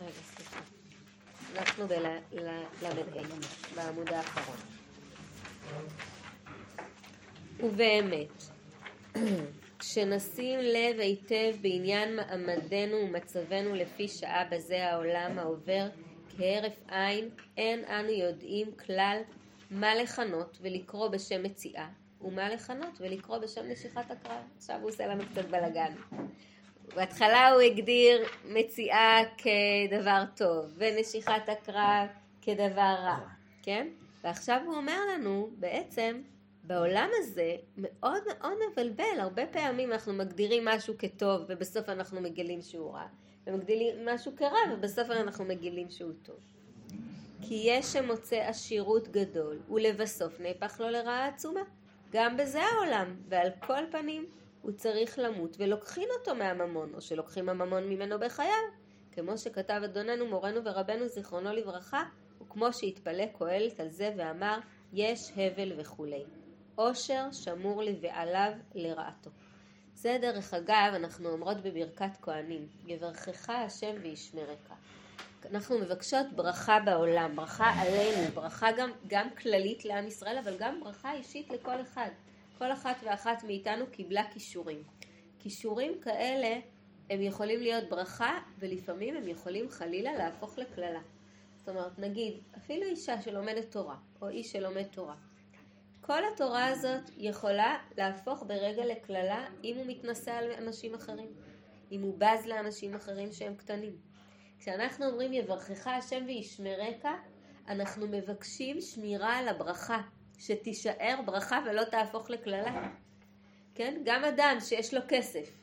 רגע 0.00 0.10
סליחה, 0.10 0.60
אנחנו 1.56 1.88
בל"ה, 1.88 2.18
בעמוד 3.74 4.08
האחרון. 4.08 4.71
ובאמת, 7.60 8.42
כשנשים 9.78 10.58
לב 10.58 11.00
היטב 11.00 11.52
בעניין 11.60 12.16
מעמדנו 12.16 12.96
ומצבנו 12.96 13.74
לפי 13.74 14.08
שעה 14.08 14.44
בזה 14.50 14.88
העולם 14.88 15.38
העובר 15.38 15.88
כהרף 16.36 16.82
עין, 16.88 17.28
אין 17.56 17.84
אנו 17.84 18.08
יודעים 18.08 18.66
כלל 18.86 19.18
מה 19.70 19.94
לכנות 19.94 20.58
ולקרוא 20.60 21.08
בשם 21.08 21.42
מציאה, 21.42 21.88
ומה 22.20 22.48
לכנות 22.48 23.00
ולקרוא 23.00 23.38
בשם 23.38 23.62
נשיכת 23.68 24.10
הקרב. 24.10 24.42
עכשיו 24.56 24.78
הוא 24.80 24.88
עושה 24.88 25.06
לנו 25.06 25.22
קצת 25.32 25.44
בלאגן. 25.44 25.92
בהתחלה 26.94 27.50
הוא 27.50 27.60
הגדיר 27.60 28.24
מציאה 28.44 29.18
כדבר 29.38 30.24
טוב, 30.36 30.74
ונשיכת 30.76 31.48
הקרב 31.48 32.08
כדבר 32.42 32.94
רע, 33.02 33.18
כן? 33.62 33.88
ועכשיו 34.24 34.60
הוא 34.66 34.74
אומר 34.74 34.98
לנו, 35.14 35.50
בעצם, 35.58 36.22
בעולם 36.64 37.08
הזה 37.18 37.56
מאוד 37.76 38.22
מאוד 38.28 38.52
מבלבל, 38.70 39.20
הרבה 39.20 39.46
פעמים 39.46 39.92
אנחנו 39.92 40.12
מגדירים 40.12 40.64
משהו 40.64 40.94
כטוב 40.98 41.42
ובסוף 41.48 41.88
אנחנו 41.88 42.20
מגלים 42.20 42.62
שהוא 42.62 42.92
רע, 42.92 43.06
ומגדירים 43.46 44.08
משהו 44.08 44.32
כרע 44.36 44.58
ובסוף 44.72 45.10
אנחנו 45.10 45.44
מגלים 45.44 45.90
שהוא 45.90 46.12
טוב. 46.22 46.36
כי 47.42 47.62
יש 47.64 47.86
שמוצא 47.86 48.36
עשירות 48.36 49.08
גדול, 49.08 49.58
ולבסוף 49.70 50.40
נהפך 50.40 50.80
לו 50.80 50.90
לרעה 50.90 51.28
עצומה. 51.28 51.60
גם 52.12 52.36
בזה 52.36 52.62
העולם, 52.62 53.16
ועל 53.28 53.48
כל 53.66 53.82
פנים 53.90 54.26
הוא 54.62 54.72
צריך 54.72 55.18
למות, 55.18 55.56
ולוקחים 55.58 56.08
אותו 56.18 56.34
מהממון, 56.34 56.94
או 56.94 57.00
שלוקחים 57.00 57.48
הממון 57.48 57.88
ממנו 57.88 58.18
בחייו. 58.18 58.62
כמו 59.12 59.38
שכתב 59.38 59.80
אדוננו 59.84 60.26
מורנו 60.26 60.64
ורבנו 60.64 61.08
זיכרונו 61.08 61.52
לברכה, 61.52 62.04
וכמו 62.42 62.72
שהתפלא 62.72 63.26
קהלת 63.38 63.80
על 63.80 63.88
זה 63.88 64.14
ואמר, 64.16 64.58
יש 64.92 65.32
הבל 65.36 65.72
וכולי. 65.80 66.22
עושר 66.74 67.28
שמור 67.32 67.82
לבעליו 67.82 68.52
לרעתו. 68.74 69.30
זה 69.94 70.18
דרך 70.20 70.54
אגב, 70.54 70.92
אנחנו 70.94 71.28
אומרות 71.28 71.56
בברכת 71.56 72.16
כהנים, 72.22 72.66
יברכך 72.86 73.50
השם 73.50 73.94
וישמרך. 74.02 74.72
אנחנו 75.50 75.78
מבקשות 75.78 76.26
ברכה 76.36 76.80
בעולם, 76.80 77.36
ברכה 77.36 77.70
עלינו, 77.80 78.30
ברכה 78.34 78.72
גם, 78.72 78.90
גם 79.06 79.30
כללית 79.30 79.84
לעם 79.84 80.06
ישראל, 80.06 80.38
אבל 80.38 80.56
גם 80.58 80.80
ברכה 80.80 81.12
אישית 81.12 81.50
לכל 81.50 81.80
אחד. 81.80 82.08
כל 82.58 82.72
אחת 82.72 82.96
ואחת 83.02 83.44
מאיתנו 83.44 83.84
קיבלה 83.90 84.22
כישורים. 84.32 84.82
כישורים 85.38 86.00
כאלה 86.00 86.60
הם 87.10 87.22
יכולים 87.22 87.60
להיות 87.60 87.88
ברכה, 87.88 88.38
ולפעמים 88.58 89.16
הם 89.16 89.28
יכולים 89.28 89.70
חלילה 89.70 90.12
להפוך 90.12 90.58
לקללה. 90.58 91.00
זאת 91.62 91.68
אומרת, 91.68 91.98
נגיד, 91.98 92.34
אפילו 92.56 92.82
אישה 92.82 93.20
שלומדת 93.20 93.70
תורה, 93.70 93.96
או 94.22 94.28
איש 94.28 94.52
שלומד 94.52 94.82
תורה. 94.82 95.14
כל 96.00 96.22
התורה 96.32 96.66
הזאת 96.66 97.10
יכולה 97.16 97.78
להפוך 97.98 98.44
ברגע 98.46 98.86
לקללה 98.86 99.46
אם 99.64 99.76
הוא 99.76 99.84
מתנשא 99.86 100.30
על 100.30 100.50
אנשים 100.58 100.94
אחרים, 100.94 101.28
אם 101.92 102.02
הוא 102.02 102.14
בז 102.18 102.46
לאנשים 102.46 102.94
אחרים 102.94 103.32
שהם 103.32 103.54
קטנים. 103.54 103.96
כשאנחנו 104.58 105.06
אומרים 105.06 105.32
יברכך 105.32 105.86
השם 105.86 106.24
וישמרך, 106.26 107.04
אנחנו 107.68 108.06
מבקשים 108.06 108.80
שמירה 108.80 109.38
על 109.38 109.48
הברכה, 109.48 110.02
שתישאר 110.38 111.20
ברכה 111.26 111.64
ולא 111.66 111.84
תהפוך 111.84 112.30
לקללה. 112.30 112.88
כן? 113.74 114.02
גם 114.04 114.24
אדם 114.24 114.56
שיש 114.60 114.94
לו 114.94 115.00
כסף 115.08 115.58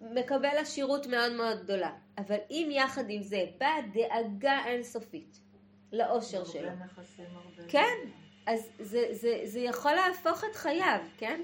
ומקבל 0.00 0.56
עשירות 0.58 1.06
מאוד 1.06 1.32
מאוד 1.32 1.62
גדולה, 1.62 1.92
אבל 2.18 2.36
אם 2.50 2.68
יחד 2.72 3.04
עם 3.08 3.22
זה 3.22 3.44
באה 3.58 3.76
דאגה 3.92 4.58
אינסופית 4.66 5.40
לאושר 5.92 6.44
שלו. 6.44 6.70
כן, 7.68 7.96
אז 8.46 8.70
זה, 8.78 9.06
זה, 9.10 9.40
זה 9.44 9.60
יכול 9.60 9.92
להפוך 9.92 10.44
את 10.44 10.56
חייו, 10.56 11.00
כן? 11.18 11.40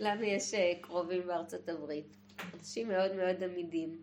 לנו 0.00 0.22
יש 0.22 0.54
אה, 0.54 0.72
קרובים 0.80 1.26
בארצות 1.26 1.68
הברית, 1.68 2.16
אנשים 2.54 2.88
מאוד 2.88 3.14
מאוד 3.14 3.42
אמידים. 3.42 4.02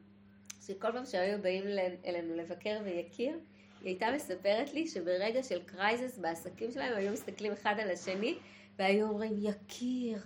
שכל 0.62 0.92
פעם 0.92 1.06
שהיו 1.06 1.42
באים 1.42 1.64
אלינו 2.06 2.36
לבקר 2.36 2.80
ויקיר, 2.84 3.40
היא 3.82 3.90
הייתה 3.90 4.08
מספרת 4.16 4.74
לי 4.74 4.88
שברגע 4.88 5.44
של 5.44 5.64
crisis 5.64 6.18
בעסקים 6.18 6.72
שלהם 6.72 6.98
היו 6.98 7.12
מסתכלים 7.12 7.52
אחד 7.52 7.76
על 7.80 7.92
השני 7.92 8.38
והיו 8.80 9.08
אומרים 9.08 9.34
יקיר, 9.38 10.18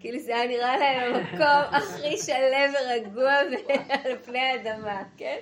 כאילו 0.00 0.18
זה 0.18 0.36
היה 0.36 0.46
נראה 0.46 0.76
להם 0.76 1.14
המקום 1.14 1.74
הכי 1.78 2.18
שלם 2.18 2.72
ורגוע 2.74 3.32
על 3.32 4.16
פני 4.24 4.38
האדמה, 4.38 5.02
כן? 5.16 5.38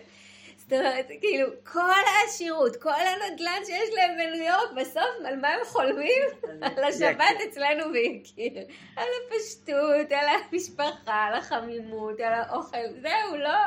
זאת 0.57 0.73
אומרת, 0.73 1.07
כאילו, 1.21 1.49
כל 1.73 1.81
העשירות, 2.07 2.77
כל 2.77 2.91
הנדל"ן 2.91 3.61
שיש 3.65 3.95
להם 3.95 4.11
בניו 4.19 4.47
יורק, 4.47 4.73
בסוף 4.77 5.27
על 5.27 5.41
מה 5.41 5.49
הם 5.49 5.61
חולמים? 5.65 6.23
על 6.61 6.85
השבת 6.85 7.37
אצלנו 7.49 7.93
ויקיר. 7.93 8.53
על 8.97 9.09
הפשטות, 9.27 10.13
על 10.13 10.27
המשפחה, 10.29 11.25
על 11.25 11.35
החמימות, 11.35 12.21
על 12.21 12.33
האוכל, 12.33 12.87
זהו, 13.03 13.37
לא, 13.39 13.59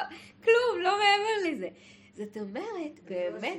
כלום, 0.44 0.82
לא 0.82 1.00
מעבר 1.00 1.52
לזה. 1.52 1.68
זאת 2.14 2.38
אומרת, 2.38 3.00
באמת... 3.04 3.58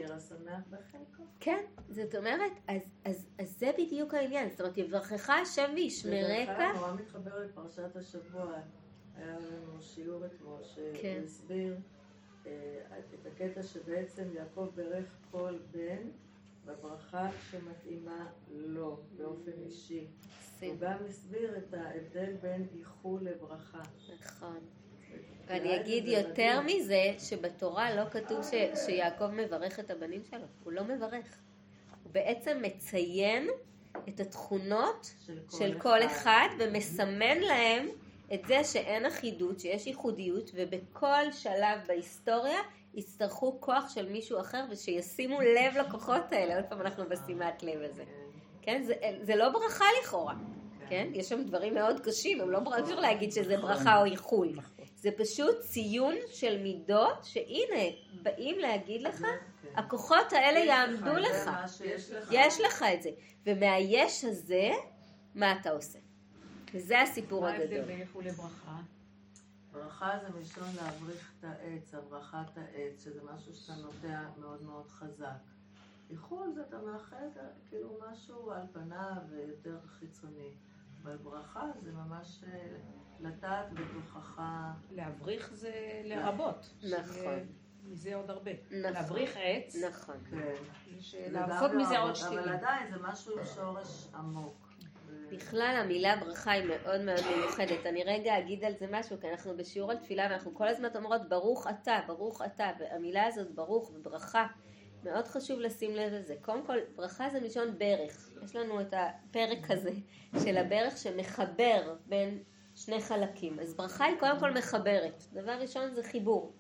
כן, 1.41 1.65
זאת 1.89 2.15
אומרת, 2.15 2.53
אז, 2.69 2.83
אז, 3.05 3.29
אז 3.39 3.59
זה 3.59 3.71
בדיוק 3.79 4.15
העניין. 4.15 4.51
זאת 4.51 4.61
אומרת, 4.61 4.79
יברכך 4.79 5.31
השם 5.31 5.73
וישמרך. 5.75 6.49
זה 6.59 6.67
נורא 6.75 6.93
מתחבר 6.93 7.45
לפרשת 7.45 7.97
השבוע. 7.97 8.61
היה 9.17 9.39
לנו 9.39 9.83
שיעור 9.83 10.27
אתמול 10.27 10.61
שהסביר 10.63 11.77
כן. 12.45 12.51
את 13.15 13.27
הקטע 13.27 13.63
שבעצם 13.63 14.29
יעקב 14.35 14.69
ברך 14.75 15.17
כל 15.31 15.59
בן 15.71 16.11
בברכה 16.65 17.29
שמתאימה 17.51 18.27
לו 18.51 19.01
באופן 19.17 19.53
אישי. 19.67 20.07
הוא 20.61 20.77
גם 20.81 20.97
הסביר 21.09 21.59
את 21.59 21.75
ההבדל 21.75 22.33
בין 22.43 22.67
איחול 22.75 23.21
לברכה. 23.23 23.83
נכון. 24.21 24.59
ואני 25.49 25.77
אגיד 25.77 26.09
יותר 26.09 26.61
מזה, 26.61 27.15
שבתורה 27.19 27.95
לא 27.95 28.05
כתוב 28.11 28.43
ש, 28.43 28.81
שיעקב 28.87 29.27
מברך 29.27 29.81
את 29.81 29.91
הבנים 29.91 30.23
שלו, 30.31 30.47
הוא 30.65 30.73
לא 30.73 30.85
מברך. 30.85 31.39
הוא 32.03 32.13
בעצם 32.13 32.59
מציין 32.63 33.49
את 34.09 34.21
התכונות 34.21 35.15
של 35.27 35.39
כל, 35.47 35.59
של 35.59 35.79
כל 35.79 36.03
אחד. 36.03 36.07
אחד 36.07 36.49
ומסמן 36.59 37.39
להם 37.39 37.89
את 38.35 38.45
זה 38.45 38.65
שאין 38.65 39.07
אחידות, 39.07 39.61
שיש 39.61 39.87
ייחודיות, 39.87 40.51
ובכל 40.55 41.33
שלב 41.33 41.79
בהיסטוריה 41.87 42.59
יצטרכו 42.95 43.61
כוח 43.61 43.95
של 43.95 44.09
מישהו 44.09 44.41
אחר, 44.41 44.65
ושישימו 44.71 45.41
לב 45.41 45.77
לכוחות 45.77 46.33
האלה, 46.33 46.57
עוד 46.57 46.65
פעם 46.65 46.81
אנחנו 46.81 47.05
בשימת 47.09 47.63
לב 47.63 47.83
הזה. 47.83 48.05
כן? 48.63 48.83
זה, 48.83 48.95
זה 49.23 49.37
לא 49.37 49.49
ברכה 49.49 49.85
לכאורה, 50.03 50.35
כן? 50.89 51.09
יש 51.13 51.29
שם 51.29 51.43
דברים 51.45 51.75
מאוד 51.75 52.01
קשים, 52.01 52.41
הם 52.41 52.51
לא 52.51 52.61
אפשר 52.81 53.01
להגיד 53.01 53.33
שזה 53.33 53.57
ברכה 53.57 54.01
או 54.01 54.05
איחול. 54.05 54.53
זה 55.01 55.11
פשוט 55.19 55.61
ציון 55.61 56.15
של 56.31 56.63
מידות, 56.63 57.25
שהנה, 57.25 57.83
באים 58.23 58.59
להגיד 58.59 59.03
לך, 59.03 59.23
הכוחות 59.75 60.33
האלה 60.33 60.59
יעמדו 60.59 61.15
לך. 61.17 61.51
יש 62.31 62.61
לך 62.61 62.85
את 62.95 63.03
זה. 63.03 63.11
ומהיש 63.47 64.25
הזה, 64.25 64.71
מה 65.35 65.61
אתה 65.61 65.71
עושה? 65.71 65.99
וזה 66.75 67.01
הסיפור 67.01 67.47
הגדול. 67.47 67.67
מה 67.67 67.75
ההבדל 67.75 67.85
בין 67.85 68.01
איחול 68.01 68.25
לברכה? 68.25 68.81
ברכה 69.73 70.19
זה 70.23 70.39
מלשון 70.39 70.69
להבריך 70.77 71.33
את 71.39 71.45
העץ, 71.45 71.95
הברחת 71.95 72.59
העץ, 72.59 73.05
שזה 73.05 73.21
משהו 73.35 73.55
שאתה 73.55 73.75
נוטע 73.75 74.23
מאוד 74.39 74.63
מאוד 74.63 74.89
חזק. 74.91 75.39
איחול 76.11 76.53
זה 76.55 76.63
אתה 76.69 76.79
מאחד 76.79 77.29
כאילו 77.69 77.99
משהו 78.11 78.51
על 78.51 78.63
פניו 78.73 79.17
ויותר 79.31 79.79
חיצוני. 79.87 80.51
אבל 81.03 81.17
ברכה 81.17 81.71
זה 81.83 81.93
ממש 81.93 82.45
אה, 82.47 82.77
לטעת 83.21 83.73
בתוכך. 83.73 84.43
להבריך 84.91 85.55
זה 85.55 85.73
לרבות. 86.05 86.71
נכון. 86.83 87.47
מזה 87.85 88.15
עוד 88.15 88.31
הרבה. 88.31 88.51
נכון. 88.53 88.79
להבריך 88.79 89.37
עץ. 89.43 89.77
נכון. 89.91 90.17
כן. 90.31 91.33
לעשות 91.33 91.71
מזה 91.73 91.99
עוד 91.99 92.15
שתילים. 92.15 92.39
אבל 92.39 92.53
עדיין 92.53 92.91
זה 92.91 92.97
משהו 93.03 93.39
עם 93.39 93.45
שורש 93.45 94.09
עמוק. 94.15 94.69
בכלל 95.33 95.81
המילה 95.83 96.17
ברכה 96.17 96.51
היא 96.51 96.65
מאוד 96.65 97.01
מאוד 97.01 97.21
מיוחדת. 97.37 97.87
אני 97.87 98.05
רגע 98.05 98.39
אגיד 98.39 98.65
על 98.65 98.73
זה 98.81 98.87
משהו, 98.91 99.17
כי 99.21 99.31
אנחנו 99.31 99.57
בשיעור 99.57 99.91
על 99.91 99.97
תפילה 99.97 100.27
ואנחנו 100.31 100.55
כל 100.55 100.69
הזמן 100.69 100.89
אומרות 100.95 101.29
ברוך 101.29 101.67
אתה, 101.67 102.01
ברוך 102.07 102.43
אתה, 102.43 102.71
והמילה 102.79 103.27
הזאת 103.27 103.55
ברוך 103.55 103.91
וברכה, 103.95 104.47
מאוד 105.05 105.27
חשוב 105.29 105.61
לשים 105.61 105.97
לב 105.97 106.13
לזה. 106.13 106.35
קודם 106.43 106.67
כל, 106.67 106.77
ברכה 106.97 107.31
זה 107.31 107.41
מלשון 107.41 107.79
ברך. 107.79 108.31
יש 108.45 108.57
לנו 108.57 108.81
את 108.81 108.95
הפרק 108.97 109.71
הזה 109.71 109.91
של 110.45 110.57
הברך 110.57 110.97
שמחבר 110.97 111.97
בין 112.07 112.43
שני 112.85 113.01
חלקים. 113.01 113.61
אז 113.61 113.75
ברכה 113.75 114.05
היא 114.05 114.17
קודם 114.21 114.41
כל 114.41 114.51
מחברת. 114.51 115.25
דבר 115.33 115.53
ראשון 115.53 115.95
זה 115.95 116.03
חיבור. 116.03 116.53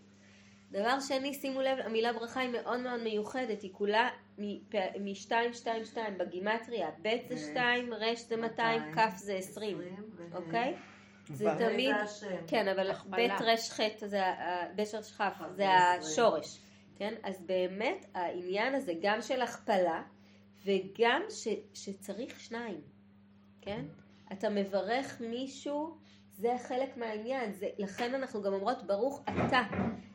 דבר 0.70 1.00
שני, 1.00 1.34
שימו 1.34 1.60
לב, 1.62 1.78
המילה 1.78 2.12
ברכה 2.12 2.40
היא 2.40 2.50
מאוד 2.50 2.80
מאוד 2.80 3.02
מיוחדת, 3.02 3.62
היא 3.62 3.72
כולה 3.72 4.08
מ-222 4.38 5.96
בגימטריה, 6.18 6.90
ב' 7.02 7.08
זה 7.28 7.36
2, 7.36 7.92
ר' 7.94 8.14
זה 8.28 8.36
200, 8.36 8.82
כ' 8.94 9.16
זה 9.16 9.34
20, 9.34 9.80
אוקיי? 10.34 10.74
זה 11.32 11.50
תמיד, 11.58 11.96
כן, 12.46 12.68
אבל 12.68 12.92
ב' 12.92 13.18
ר' 13.18 13.56
ח' 13.70 13.80
זה, 14.06 14.22
ב' 14.76 14.80
ר' 14.80 15.02
כ' 15.02 15.22
זה 15.56 15.68
השורש, 15.70 16.60
כן? 16.96 17.14
אז 17.22 17.42
באמת 17.46 18.06
העניין 18.14 18.74
הזה 18.74 18.92
גם 19.02 19.22
של 19.22 19.42
הכפלה 19.42 20.02
וגם 20.64 21.22
ש, 21.30 21.48
שצריך 21.74 22.40
שניים, 22.40 22.80
כן? 23.60 23.84
אתה 24.32 24.50
מברך 24.50 25.20
מישהו, 25.20 25.96
זה 26.38 26.56
חלק 26.68 26.96
מהעניין, 26.96 27.52
זה, 27.52 27.68
לכן 27.78 28.14
אנחנו 28.14 28.42
גם 28.42 28.52
אומרות 28.52 28.82
ברוך 28.86 29.22
אתה, 29.22 29.60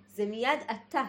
זה 0.08 0.26
מיד 0.26 0.60
אתה, 0.72 1.04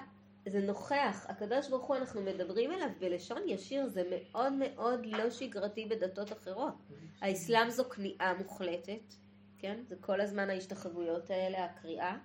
זה 0.47 0.61
נוכח, 0.61 1.27
הקדוש 1.29 1.69
ברוך 1.69 1.87
הוא 1.87 1.97
אנחנו 1.97 2.21
מדברים 2.21 2.73
אליו 2.73 2.89
בלשון 3.01 3.43
ישיר, 3.47 3.89
זה 3.89 4.03
מאוד 4.11 4.53
מאוד 4.53 5.07
לא 5.07 5.31
שגרתי 5.31 5.87
בדתות 5.87 6.33
אחרות. 6.33 6.75
האסלאם 7.21 7.71
זו 7.71 7.85
כניעה 7.91 8.35
מוחלטת, 8.35 9.15
כן? 9.59 9.81
זה 9.89 9.97
כל 10.01 10.21
הזמן 10.21 10.51
ההשתחוויות 10.51 11.31
האלה, 11.31 11.65
הקריאה. 11.65 12.17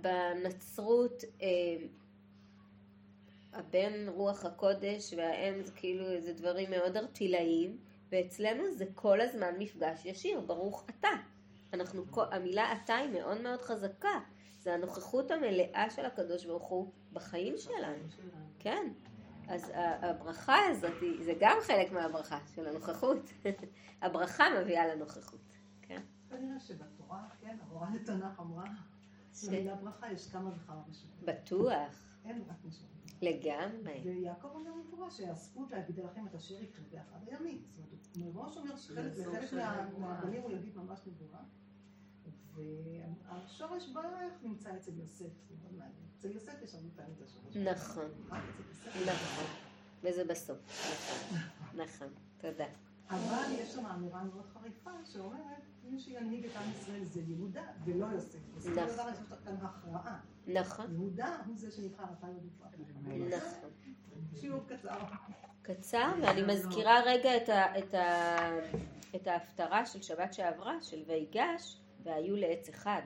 בנצרות 0.00 1.24
אה, 1.42 1.48
הבן 3.52 4.08
רוח 4.08 4.44
הקודש 4.44 5.14
והאם 5.16 5.62
זה 5.62 5.72
כאילו 5.72 6.20
זה 6.20 6.32
דברים 6.32 6.70
מאוד 6.70 6.96
ארטילאיים, 6.96 7.78
ואצלנו 8.10 8.72
זה 8.72 8.84
כל 8.94 9.20
הזמן 9.20 9.54
מפגש 9.58 10.06
ישיר, 10.06 10.40
ברוך 10.40 10.86
אתה. 10.90 11.31
אנחנו, 11.72 12.04
המילה 12.30 12.72
אתה 12.72 12.94
היא 12.94 13.10
מאוד 13.10 13.40
מאוד 13.40 13.62
חזקה. 13.62 14.20
זה 14.60 14.74
הנוכחות 14.74 15.30
המלאה 15.30 15.90
של 15.90 16.04
הקדוש 16.04 16.44
ברוך 16.44 16.68
הוא 16.68 16.92
בחיים 17.12 17.54
שלנו. 17.58 18.04
כן. 18.58 18.92
אז 19.48 19.72
הברכה 19.74 20.56
הזאת, 20.70 20.92
זה 21.20 21.32
גם 21.40 21.56
חלק 21.62 21.92
מהברכה 21.92 22.38
של 22.54 22.66
הנוכחות. 22.66 23.18
הברכה 24.02 24.44
מביאה 24.60 24.94
לנוכחות. 24.94 25.40
כן. 25.82 26.02
כנראה 26.30 26.60
שבתורה, 26.60 27.28
כן, 27.40 27.56
המורה 27.62 27.88
לתנ"ך 27.94 28.40
אמרה, 28.40 28.64
למילה 29.46 29.74
ברכה 29.74 30.12
יש 30.12 30.28
כמה 30.28 30.50
וכמה 30.56 30.82
רשויות. 30.90 31.22
בטוח. 31.22 32.16
אין 32.24 32.42
רק 32.48 32.56
משהו. 32.64 32.86
לגמרי. 33.22 34.00
ויעקב 34.04 34.48
אומר 34.54 34.70
במפורש 34.72 35.16
שהזכות 35.16 35.70
להגיד 35.70 35.98
לכם 35.98 36.26
את 36.26 36.34
אשר 36.34 36.62
יקרה 36.62 36.84
באחד 36.90 37.18
הימים. 37.26 37.62
זאת 37.64 37.78
אומרת, 37.78 38.34
מראש 38.36 38.56
אומר 38.56 38.76
שחלק 38.76 39.52
מהבנים 39.98 40.42
הוא 40.42 40.52
יגיד 40.52 40.76
ממש 40.76 41.00
נבואה. 41.06 41.40
והשורש 42.54 43.88
ברך 43.88 44.32
נמצא 44.42 44.76
אצל 44.76 44.92
יוסף. 44.98 45.26
אצל 46.18 46.30
יוסף 46.30 46.62
יש 46.62 46.74
הרבה 46.74 46.88
פעמים 46.96 47.14
את 47.18 47.22
השורש. 47.22 47.56
נכון. 47.56 48.10
נכון. 49.00 49.44
וזה 50.02 50.24
בסוף. 50.24 50.58
נכון. 50.68 51.38
נכון. 51.74 52.08
תודה. 52.38 52.66
אבל 53.10 53.52
יש 53.52 53.72
שם 53.72 53.86
אמירה 53.86 54.24
מאוד 54.24 54.46
חריפה 54.52 54.90
שאומרת, 55.04 55.62
מי 55.84 56.00
שינהיג 56.00 56.44
את 56.44 56.56
עם 56.56 56.70
ישראל 56.70 57.04
זה 57.04 57.20
יהודה 57.20 57.62
ולא 57.84 58.06
יוסף. 58.06 58.38
בסופו 58.56 58.74
של 58.74 58.94
דבר 58.94 59.08
יש 59.12 59.18
כאן 59.44 59.56
הכרעה. 59.62 60.20
נכון. 60.46 60.86
יהודה 60.92 61.36
הוא 61.46 61.56
זה 61.56 61.70
שנבחר, 61.70 62.04
אתה 62.18 62.26
לא 62.26 62.32
נבחר. 62.32 63.36
נכון. 63.36 63.70
שיעור 64.40 64.60
קצר. 64.66 64.98
קצר, 65.62 66.12
ואני 66.22 66.42
מזכירה 66.42 67.00
רגע 67.06 67.36
את, 67.36 67.48
ה, 67.48 67.78
את, 67.78 67.94
ה, 67.94 68.38
את 69.16 69.26
ההפטרה 69.26 69.86
של 69.86 70.02
שבת 70.02 70.34
שעברה, 70.34 70.82
של 70.82 71.02
ויגש, 71.06 71.80
והיו 72.02 72.36
לעץ 72.36 72.68
אחד, 72.68 73.02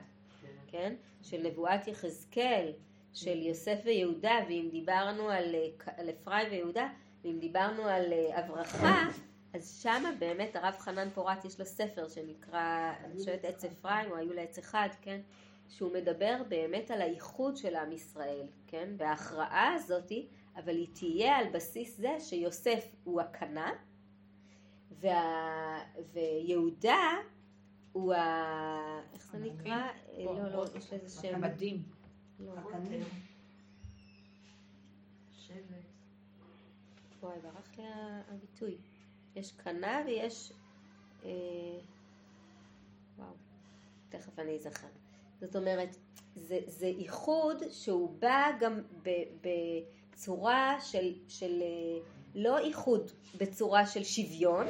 כן? 0.67 0.95
של 1.21 1.47
נבואת 1.47 1.87
יחזקאל, 1.87 2.71
של 3.13 3.37
יוסף 3.41 3.79
ויהודה, 3.85 4.35
ואם 4.47 4.67
דיברנו 4.71 5.29
על, 5.29 5.55
על 5.97 6.09
אפרים 6.09 6.47
ויהודה, 6.51 6.87
ואם 7.23 7.37
דיברנו 7.39 7.83
על 7.83 8.13
הברכה, 8.33 9.07
אז 9.53 9.81
שמה 9.81 10.11
באמת 10.19 10.55
הרב 10.55 10.75
חנן 10.79 11.09
פורת 11.09 11.45
יש 11.45 11.59
לו 11.59 11.65
ספר 11.65 12.07
שנקרא, 12.07 12.93
אני 13.03 13.17
חושבת 13.17 13.45
עץ 13.45 13.65
אפרים, 13.65 14.11
או 14.11 14.15
היו 14.15 14.33
לעץ 14.33 14.57
אחד, 14.57 14.89
כן? 15.01 15.21
שהוא 15.69 15.93
מדבר 15.93 16.41
באמת 16.49 16.91
על 16.91 17.01
הייחוד 17.01 17.57
של 17.57 17.75
עם 17.75 17.91
ישראל, 17.91 18.47
כן? 18.67 18.89
וההכרעה 18.97 19.73
הזאתי, 19.73 20.27
אבל 20.55 20.75
היא 20.75 20.87
תהיה 20.93 21.37
על 21.37 21.49
בסיס 21.53 21.97
זה 21.97 22.19
שיוסף 22.19 22.95
הוא 23.03 23.21
הקנה, 23.21 23.71
וה... 24.99 25.79
ויהודה 26.13 27.09
הוא 27.91 28.13
ה... 28.13 29.01
איך 29.13 29.31
זה 29.31 29.37
נקרא? 29.37 29.87
לא, 30.17 30.51
לא, 30.51 30.65
יש 30.77 30.93
לזה 30.93 31.21
שם. 31.21 31.35
המדים. 31.35 31.83
לא. 32.39 32.53
וואי, 37.21 37.39
ברח 37.39 37.77
לי 37.77 37.83
הביטוי. 38.27 38.77
יש 39.37 39.51
קנה 39.51 40.01
ויש... 40.05 40.53
אה, 41.25 41.29
וואו, 43.17 43.29
תכף 44.09 44.39
אני 44.39 44.55
אזכר. 44.55 44.87
זאת 45.41 45.55
אומרת, 45.55 45.95
זה, 46.35 46.59
זה 46.67 46.85
איחוד 46.85 47.63
שהוא 47.71 48.19
בא 48.19 48.51
גם 48.59 48.81
ב, 49.03 49.09
בצורה 49.41 50.77
של, 50.81 51.13
של 51.27 51.61
אה, 51.61 51.99
לא 52.35 52.57
איחוד 52.57 53.11
בצורה 53.37 53.87
של 53.87 54.03
שוויון, 54.03 54.67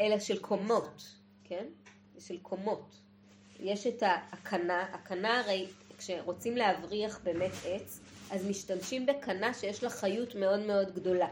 אלא 0.00 0.18
של 0.18 0.38
קומות, 0.38 1.08
כן? 1.44 1.66
של 2.18 2.38
קומות. 2.38 2.94
יש 3.60 3.86
את 3.86 4.02
הקנה, 4.06 4.82
הקנה 4.82 5.40
הרי 5.40 5.66
כשרוצים 5.98 6.56
להבריח 6.56 7.20
באמת 7.24 7.52
עץ, 7.64 8.00
אז 8.30 8.46
משתמשים 8.46 9.06
בקנה 9.06 9.54
שיש 9.54 9.82
לה 9.82 9.90
חיות 9.90 10.34
מאוד 10.34 10.60
מאוד 10.60 10.94
גדולה, 10.94 11.28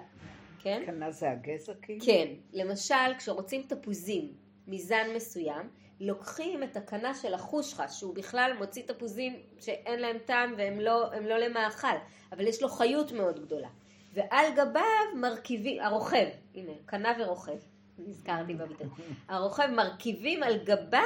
כן? 0.67 0.83
קנה 0.87 1.11
זה 1.11 1.31
הגזע 1.31 1.73
כאילו? 1.83 2.05
כן, 2.05 2.27
למשל 2.53 3.15
כשרוצים 3.19 3.63
תפוזים 3.63 4.33
מזן 4.67 5.07
מסוים, 5.17 5.69
לוקחים 6.01 6.63
את 6.63 6.77
הקנה 6.77 7.15
של 7.15 7.35
החושחש, 7.35 7.99
שהוא 7.99 8.15
בכלל 8.15 8.53
מוציא 8.59 8.83
תפוזים 8.83 9.37
שאין 9.61 10.01
להם 10.01 10.17
טעם 10.25 10.55
והם 10.57 10.81
לא, 10.81 11.11
לא 11.23 11.39
למאכל, 11.39 11.97
אבל 12.33 12.47
יש 12.47 12.63
לו 12.63 12.69
חיות 12.69 13.13
מאוד 13.13 13.41
גדולה. 13.47 13.69
ועל 14.13 14.47
גביו 14.57 15.17
מרכיבים, 15.17 15.83
הרוכב, 15.83 16.27
הנה, 16.55 16.73
קנה 16.87 17.13
ורוכב, 17.19 17.59
נזכרתי 17.99 18.55
בביטוי. 18.55 18.87
הרוכב 19.29 19.69
מרכיבים 19.77 20.43
על 20.43 20.59
גביו 20.65 21.03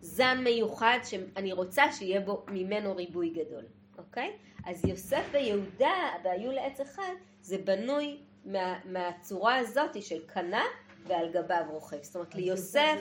זן 0.00 0.40
מיוחד 0.44 0.98
שאני 1.04 1.52
רוצה 1.52 1.92
שיהיה 1.92 2.20
בו 2.20 2.44
ממנו 2.48 2.96
ריבוי 2.96 3.30
גדול, 3.30 3.64
אוקיי? 3.98 4.32
אז 4.66 4.84
יוסף 4.84 5.24
ויהודה, 5.32 5.94
והיו 6.24 6.52
לעץ 6.52 6.80
אחד, 6.80 7.12
זה 7.42 7.58
בנוי 7.58 8.18
מה, 8.44 8.78
מהצורה 8.84 9.56
הזאת 9.56 10.02
של 10.02 10.26
קנה 10.26 10.62
ועל 11.06 11.32
גביו 11.32 11.64
רוכב. 11.70 12.02
זאת 12.02 12.14
אומרת, 12.16 12.34
ליוסף... 12.34 12.98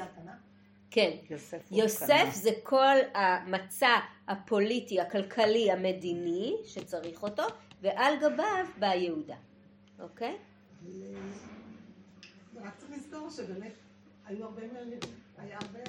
כן. 0.92 1.12
יוסף 1.30 1.72
יוסף 1.72 2.30
זה 2.32 2.50
כל 2.64 2.96
המצע 3.14 3.90
הפוליטי, 4.28 5.02
הכלכלי, 5.02 5.72
המדיני, 5.72 6.56
שצריך 6.66 7.24
אותו, 7.24 7.44
ועל 7.82 8.16
גביו 8.20 8.66
בא 8.80 8.94
יהודה, 8.94 9.36
אוקיי? 10.00 10.38
רק 12.56 12.76
צריך 12.78 12.92
לזכור 12.92 13.30
שבאמת 13.30 13.74
היו 14.26 14.46
הרבה, 14.46 14.62
היה 15.38 15.58
הרבה 15.62 15.80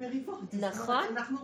מריבות. 0.00 0.54
נכון. 0.60 1.04
אנחנו 1.10 1.38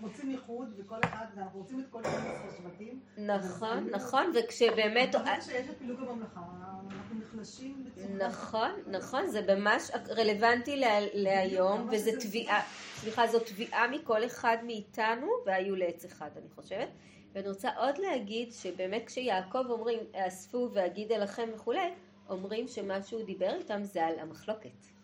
רוצים 0.00 0.30
איחוד 0.30 0.68
וכל 0.76 0.98
אחד, 1.04 1.26
ואנחנו 1.36 1.58
רוצים 1.58 1.80
את 1.80 1.84
כל 1.90 2.02
השבטים. 2.04 3.00
נכון, 3.18 3.88
נכון, 3.90 4.32
וכשבאמת... 4.34 5.14
ברגע 5.14 5.40
שיש 5.40 5.68
את 5.70 5.78
פילוג 5.78 6.00
הממלכה, 6.00 6.40
אנחנו 6.40 7.18
נחלשים 7.18 7.84
בצורה... 7.84 8.28
נכון, 8.28 8.70
נכון, 8.86 9.26
זה 9.26 9.56
ממש 9.56 9.90
רלוונטי 10.08 10.82
להיום, 11.14 11.88
וזה 11.92 12.10
תביעה, 12.20 12.62
סליחה, 12.96 13.26
זו 13.26 13.38
תביעה 13.40 13.88
מכל 13.88 14.24
אחד 14.26 14.56
מאיתנו, 14.66 15.26
והיו 15.46 15.76
לעץ 15.76 16.04
אחד, 16.04 16.30
אני 16.36 16.48
חושבת. 16.54 16.88
ואני 17.32 17.48
רוצה 17.48 17.70
עוד 17.76 17.98
להגיד 17.98 18.52
שבאמת 18.52 19.02
כשיעקב 19.06 19.70
אומרים, 19.70 19.98
אספו 20.14 20.68
ואגיד 20.72 21.12
אליכם 21.12 21.48
וכולי, 21.54 21.90
אומרים 22.28 22.68
שמה 22.68 23.02
שהוא 23.02 23.22
דיבר 23.22 23.54
איתם 23.54 23.82
זה 23.82 24.06
על 24.06 24.18
המחלוקת. 24.18 24.97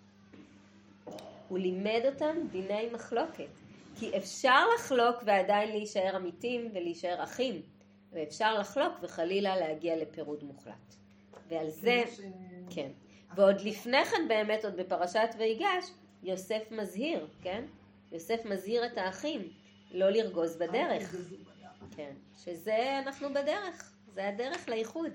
הוא 1.55 1.61
לימד 1.61 2.01
אותם 2.05 2.37
דיני 2.51 2.89
מחלוקת. 2.93 3.49
כי 3.99 4.17
אפשר 4.17 4.67
לחלוק 4.75 5.17
ועדיין 5.25 5.69
להישאר 5.69 6.17
אמיתים 6.17 6.69
ולהישאר 6.75 7.23
אחים, 7.25 7.63
ואפשר 8.13 8.59
לחלוק 8.59 8.93
וחלילה 9.03 9.57
להגיע 9.57 9.97
לפירוד 9.97 10.45
מוחלט. 10.45 10.95
ועל 11.49 11.71
זה, 11.71 12.03
כן. 12.71 12.91
ועוד 13.35 13.61
לפני 13.61 14.05
כן 14.05 14.29
באמת, 14.29 14.65
עוד 14.65 14.77
בפרשת 14.77 15.29
ויגש, 15.39 15.91
יוסף 16.23 16.63
מזהיר, 16.71 17.27
כן? 17.43 17.65
יוסף 18.13 18.45
מזהיר 18.45 18.87
את 18.87 18.99
האחים 18.99 19.49
לא 19.91 20.11
לרגוז 20.11 20.57
בדרך. 20.57 21.15
כן, 21.97 22.13
שזה 22.45 22.99
אנחנו 22.99 23.29
בדרך, 23.31 23.93
זה 24.15 24.29
הדרך 24.29 24.69
לאיחוד. 24.69 25.11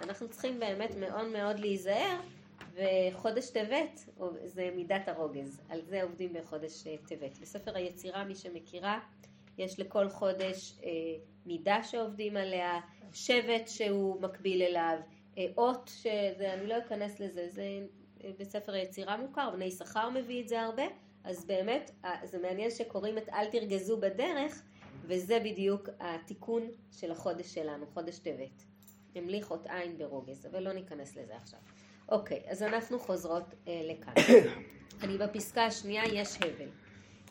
אנחנו 0.00 0.28
צריכים 0.28 0.60
באמת 0.60 0.96
מאוד 0.96 1.26
מאוד 1.26 1.58
להיזהר, 1.58 2.16
וחודש 2.74 3.50
טבת 3.50 4.08
זה 4.44 4.70
מידת 4.76 5.08
הרוגז, 5.08 5.60
על 5.68 5.80
זה 5.82 6.02
עובדים 6.02 6.32
בחודש 6.32 6.86
אה, 6.86 6.96
טבת. 7.08 7.38
בספר 7.38 7.76
היצירה, 7.76 8.24
מי 8.24 8.34
שמכירה, 8.34 9.00
יש 9.58 9.80
לכל 9.80 10.08
חודש 10.08 10.78
אה, 10.84 10.90
מידה 11.46 11.82
שעובדים 11.82 12.36
עליה, 12.36 12.80
שבט 13.12 13.68
שהוא 13.68 14.20
מקביל 14.20 14.62
אליו, 14.62 14.98
אה, 15.38 15.46
אות, 15.56 15.90
שזה, 15.94 16.54
אני 16.54 16.66
לא 16.66 16.78
אכנס 16.78 17.20
לזה, 17.20 17.48
זה 17.48 17.64
בספר 18.38 18.72
היצירה 18.72 19.16
מוכר, 19.16 19.50
בני 19.50 19.70
שכר 19.70 20.10
מביא 20.10 20.42
את 20.42 20.48
זה 20.48 20.60
הרבה, 20.60 20.82
אז 21.24 21.46
באמת 21.46 21.90
זה 22.24 22.38
מעניין 22.38 22.70
שקוראים 22.70 23.18
את 23.18 23.28
אל 23.28 23.50
תרגזו 23.50 23.96
בדרך, 23.96 24.62
וזה 25.04 25.38
בדיוק 25.44 25.88
התיקון 26.00 26.62
של 26.92 27.12
החודש 27.12 27.54
שלנו, 27.54 27.86
חודש 27.86 28.18
טבת. 28.18 28.64
המליך 29.14 29.50
אות 29.50 29.66
עין 29.66 29.98
ברוגז, 29.98 30.46
אבל 30.46 30.62
לא 30.62 30.72
ניכנס 30.72 31.16
לזה 31.16 31.36
עכשיו. 31.36 31.58
אוקיי, 32.12 32.42
אז 32.48 32.62
אנחנו 32.62 32.98
חוזרות 32.98 33.54
אה, 33.68 33.80
לכאן. 33.84 34.12
אני 35.02 35.18
בפסקה 35.18 35.64
השנייה, 35.64 36.02
יש 36.12 36.36
הבל. 36.36 36.68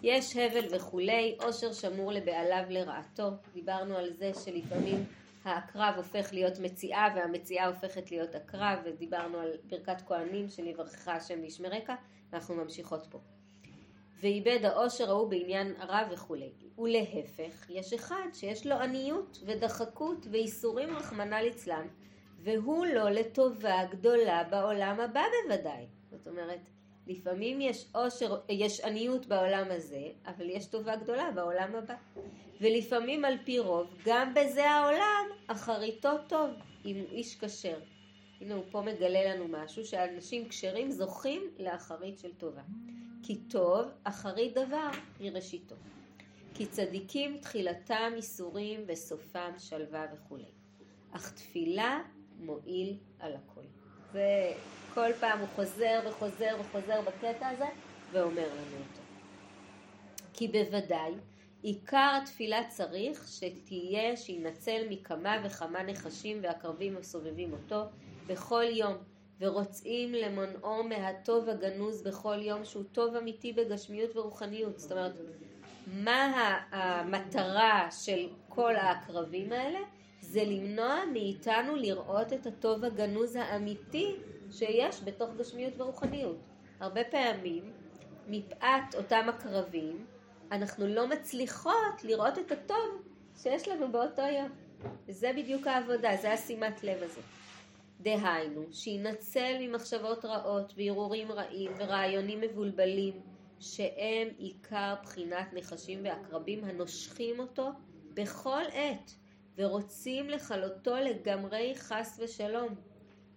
יש 0.03 0.37
הבל 0.37 0.75
וכולי, 0.75 1.37
עושר 1.41 1.73
שמור 1.73 2.11
לבעליו 2.11 2.63
לרעתו. 2.69 3.29
דיברנו 3.53 3.97
על 3.97 4.13
זה 4.13 4.31
שלפעמים 4.45 5.05
העקרב 5.43 5.93
הופך 5.97 6.33
להיות 6.33 6.59
מציאה 6.59 7.07
והמציאה 7.15 7.67
הופכת 7.67 8.11
להיות 8.11 8.35
עקרב, 8.35 8.79
ודיברנו 8.85 9.39
על 9.39 9.51
ברכת 9.69 10.01
כהנים 10.07 10.49
של 10.49 10.67
יברכך 10.67 11.07
השם 11.07 11.41
וישמרך, 11.41 11.89
ואנחנו 12.31 12.55
ממשיכות 12.55 13.07
פה. 13.09 13.19
ואיבד 14.21 14.59
העושר 14.65 15.09
ההוא 15.09 15.29
בעניין 15.29 15.73
רע 15.79 16.01
וכולי. 16.11 16.51
ולהפך, 16.77 17.69
יש 17.69 17.93
אחד 17.93 18.27
שיש 18.33 18.67
לו 18.67 18.75
עניות 18.75 19.39
ודחקות 19.45 20.27
ואיסורים 20.31 20.95
רחמנא 20.95 21.35
ליצלן, 21.35 21.87
והוא 22.43 22.86
לא 22.86 23.10
לטובה 23.10 23.86
גדולה 23.91 24.43
בעולם 24.43 24.99
הבא 24.99 25.23
בוודאי. 25.47 25.86
זאת 26.12 26.27
אומרת, 26.27 26.60
לפעמים 27.08 27.62
יש 27.62 27.86
עושר, 27.95 28.39
יש 28.49 28.80
עניות 28.80 29.25
בעולם 29.25 29.65
הזה, 29.69 30.08
אבל 30.25 30.49
יש 30.49 30.65
טובה 30.65 30.95
גדולה 30.95 31.32
בעולם 31.32 31.75
הבא. 31.75 31.95
ולפעמים 32.62 33.25
על 33.25 33.38
פי 33.45 33.60
רוב, 33.60 33.88
גם 34.06 34.34
בזה 34.34 34.69
העולם, 34.69 35.25
אחריתו 35.47 36.10
טוב, 36.27 36.49
אם 36.86 36.95
הוא 36.95 37.08
איש 37.12 37.39
כשר. 37.39 37.80
הנה 38.41 38.56
הוא 38.56 38.63
פה 38.71 38.82
מגלה 38.82 39.36
לנו 39.36 39.47
משהו, 39.47 39.86
שאנשים 39.86 40.49
כשרים 40.49 40.91
זוכים 40.91 41.41
לאחרית 41.60 42.19
של 42.19 42.34
טובה. 42.34 42.62
כי 43.23 43.36
טוב, 43.36 43.86
אחרית 44.04 44.54
דבר 44.54 44.89
היא 45.19 45.32
ראשיתו. 45.32 45.75
כי 46.54 46.65
צדיקים 46.65 47.38
תחילתם 47.38 48.13
איסורים 48.15 48.84
וסופם 48.88 49.51
שלווה 49.58 50.06
וכולי. 50.13 50.51
אך 51.12 51.32
תפילה 51.32 51.99
מועיל 52.41 52.97
על 53.19 53.34
הכל. 53.36 53.62
זה 54.13 54.54
כל 54.93 55.13
פעם 55.19 55.39
הוא 55.39 55.47
חוזר 55.56 55.99
וחוזר 56.06 56.56
וחוזר 56.60 57.01
בקטע 57.01 57.47
הזה 57.47 57.65
ואומר 58.12 58.47
לנו 58.47 58.77
אותו. 58.77 59.01
כי 60.34 60.47
בוודאי 60.47 61.13
עיקר 61.63 62.19
התפילה 62.23 62.63
צריך 62.69 63.27
שתהיה 63.27 64.17
שינצל 64.17 64.82
מכמה 64.89 65.38
וכמה 65.45 65.84
נחשים 65.84 66.39
ועקרבים 66.43 66.97
הסובבים 66.97 67.54
אותו 67.54 67.84
בכל 68.27 68.63
יום 68.63 68.93
ורוצים 69.39 70.13
למונעו 70.13 70.84
מהטוב 70.84 71.49
הגנוז 71.49 72.01
בכל 72.01 72.38
יום 72.41 72.65
שהוא 72.65 72.84
טוב 72.91 73.15
אמיתי 73.15 73.54
בגשמיות 73.54 74.15
ורוחניות. 74.15 74.80
זאת 74.80 74.91
אומרת, 74.91 75.12
מה 75.88 76.58
המטרה 76.71 77.88
של 77.91 78.27
כל 78.49 78.75
העקרבים 78.75 79.51
האלה? 79.51 79.80
זה 80.31 80.43
למנוע 80.43 81.05
מאיתנו 81.13 81.75
לראות 81.75 82.33
את 82.33 82.47
הטוב 82.47 82.83
הגנוז 82.83 83.35
האמיתי 83.35 84.15
שיש 84.51 85.03
בתוך 85.03 85.29
גשמיות 85.37 85.73
ורוחניות. 85.77 86.37
הרבה 86.79 87.03
פעמים, 87.03 87.71
מפאת 88.27 88.95
אותם 88.95 89.25
עקרבים, 89.29 90.05
אנחנו 90.51 90.87
לא 90.87 91.07
מצליחות 91.07 92.03
לראות 92.03 92.39
את 92.39 92.51
הטוב 92.51 93.01
שיש 93.37 93.67
לנו 93.67 93.91
באותו 93.91 94.21
יום. 94.21 94.49
וזה 95.07 95.31
בדיוק 95.37 95.67
העבודה, 95.67 96.09
זה 96.21 96.33
השימת 96.33 96.83
לב 96.83 97.03
הזה. 97.03 97.21
דהיינו, 98.01 98.61
שינצל 98.71 99.55
ממחשבות 99.59 100.25
רעות 100.25 100.73
והרהורים 100.77 101.31
רעים 101.31 101.71
ורעיונים 101.77 102.41
מבולבלים, 102.41 103.13
שהם 103.59 104.27
עיקר 104.37 104.93
בחינת 105.03 105.53
נחשים 105.53 105.99
ועקרבים 106.03 106.63
הנושכים 106.63 107.39
אותו 107.39 107.69
בכל 108.13 108.63
עת, 108.73 109.20
ורוצים 109.62 110.30
לכלותו 110.30 110.95
לגמרי 110.95 111.74
חס 111.76 112.19
ושלום. 112.24 112.76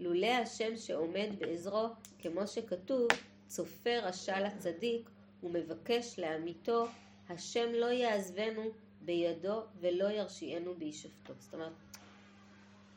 לולא 0.01 0.27
השם 0.27 0.77
שעומד 0.77 1.29
בעזרו, 1.39 1.89
כמו 2.19 2.47
שכתוב, 2.47 3.09
צופה 3.47 3.99
רשע 4.03 4.41
לצדיק, 4.41 5.11
ומבקש 5.43 6.19
לאמיתו, 6.19 6.87
השם 7.29 7.73
לא 7.73 7.87
יעזבנו 7.87 8.63
בידו 9.01 9.63
ולא 9.81 10.11
ירשיענו 10.11 10.75
בישפטו. 10.75 11.33
זאת 11.39 11.55
אומרת, 11.55 11.73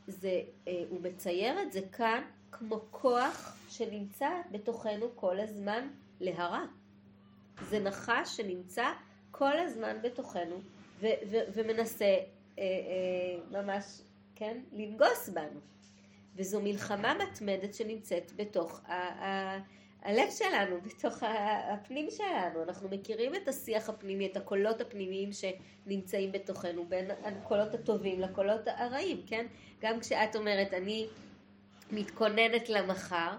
זה, 0.07 0.41
אה, 0.67 0.83
הוא 0.89 1.01
מצייר 1.01 1.61
את 1.61 1.71
זה 1.71 1.81
כאן 1.91 2.23
כמו 2.51 2.79
כוח 2.91 3.57
שנמצא 3.69 4.29
בתוכנו 4.51 5.05
כל 5.15 5.39
הזמן 5.39 5.87
להרע. 6.19 6.65
זה 7.69 7.79
נחש 7.79 8.37
שנמצא 8.37 8.85
כל 9.31 9.59
הזמן 9.59 9.97
בתוכנו 10.03 10.61
ו- 10.99 11.07
ו- 11.29 11.43
ומנסה 11.53 12.15
ממש, 13.51 14.01
כן, 14.35 14.57
לנגוס 14.73 15.29
בנו. 15.29 15.59
וזו 16.35 16.61
מלחמה 16.61 17.13
מתמדת 17.13 17.73
שנמצאת 17.73 18.31
בתוך 18.35 18.81
ה- 18.85 18.93
ה- 18.93 19.59
הלב 20.03 20.29
שלנו, 20.31 20.81
בתוך 20.85 21.23
הפנים 21.73 22.07
שלנו. 22.09 22.63
אנחנו 22.63 22.89
מכירים 22.89 23.35
את 23.35 23.47
השיח 23.47 23.89
הפנימי, 23.89 24.25
את 24.25 24.37
הקולות 24.37 24.81
הפנימיים 24.81 25.29
שנמצאים 25.31 26.31
בתוכנו, 26.31 26.85
בין 26.85 27.11
הקולות 27.23 27.73
הטובים 27.73 28.19
לקולות 28.21 28.61
הרעים, 28.65 29.21
כן? 29.27 29.45
גם 29.81 29.99
כשאת 29.99 30.35
אומרת, 30.35 30.73
אני 30.73 31.07
מתכוננת 31.91 32.69
למחר, 32.69 33.31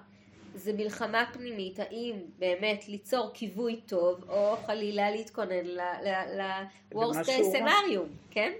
זה 0.54 0.72
מלחמה 0.72 1.24
פנימית, 1.32 1.78
האם 1.80 2.16
באמת 2.38 2.88
ליצור 2.88 3.30
כיווי 3.34 3.80
טוב, 3.86 4.30
או 4.30 4.56
חלילה 4.66 5.10
להתכונן 5.10 5.64
ל-Worst 5.64 6.96
case 7.24 7.54
scenario, 7.54 8.00
כן? 8.30 8.52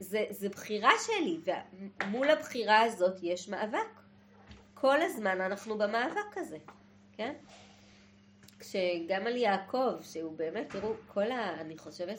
זה, 0.00 0.24
זה 0.30 0.48
בחירה 0.48 0.90
שלי, 1.06 1.40
ומול 2.02 2.30
הבחירה 2.30 2.80
הזאת 2.80 3.18
יש 3.22 3.48
מאבק. 3.48 4.00
כל 4.74 5.02
הזמן 5.02 5.40
אנחנו 5.40 5.78
במאבק 5.78 6.36
הזה, 6.36 6.58
כן? 7.12 7.34
כשגם 8.58 9.26
על 9.26 9.36
יעקב, 9.36 10.02
שהוא 10.02 10.36
באמת, 10.36 10.70
תראו, 10.70 10.92
כל 11.06 11.30
ה... 11.30 11.60
אני 11.60 11.78
חושבת 11.78 12.18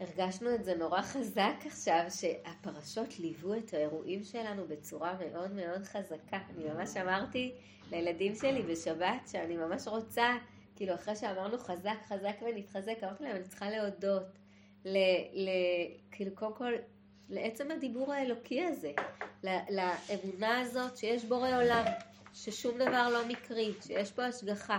שהרגשנו 0.00 0.54
את 0.54 0.64
זה 0.64 0.74
נורא 0.74 1.02
חזק 1.02 1.54
עכשיו, 1.66 2.04
שהפרשות 2.10 3.18
ליוו 3.18 3.54
את 3.54 3.74
האירועים 3.74 4.24
שלנו 4.24 4.68
בצורה 4.68 5.14
מאוד 5.18 5.52
מאוד 5.52 5.84
חזקה. 5.84 6.38
אני 6.50 6.64
ממש 6.64 6.96
אמרתי 6.96 7.54
לילדים 7.90 8.34
שלי 8.34 8.62
בשבת 8.62 9.28
שאני 9.28 9.56
ממש 9.56 9.88
רוצה 9.88 10.36
כאילו 10.76 10.94
אחרי 10.94 11.16
שאמרנו 11.16 11.58
חזק 11.58 11.96
חזק 12.08 12.34
ונתחזק, 12.42 12.96
אמרתי 13.02 13.24
להם 13.24 13.36
אני 13.36 13.44
צריכה 13.44 13.70
להודות, 13.70 14.22
ל, 14.84 14.96
ל, 15.32 15.48
כאילו 16.10 16.30
קודם 16.34 16.54
כל 16.54 16.72
לעצם 17.28 17.70
הדיבור 17.70 18.12
האלוקי 18.12 18.64
הזה, 18.64 18.92
לאמונה 19.44 20.60
הזאת 20.60 20.96
שיש 20.96 21.24
בורא 21.24 21.62
עולם, 21.62 21.84
ששום 22.34 22.74
דבר 22.74 23.08
לא 23.08 23.28
מקרי, 23.28 23.72
שיש 23.80 24.12
פה 24.12 24.24
השגחה, 24.24 24.78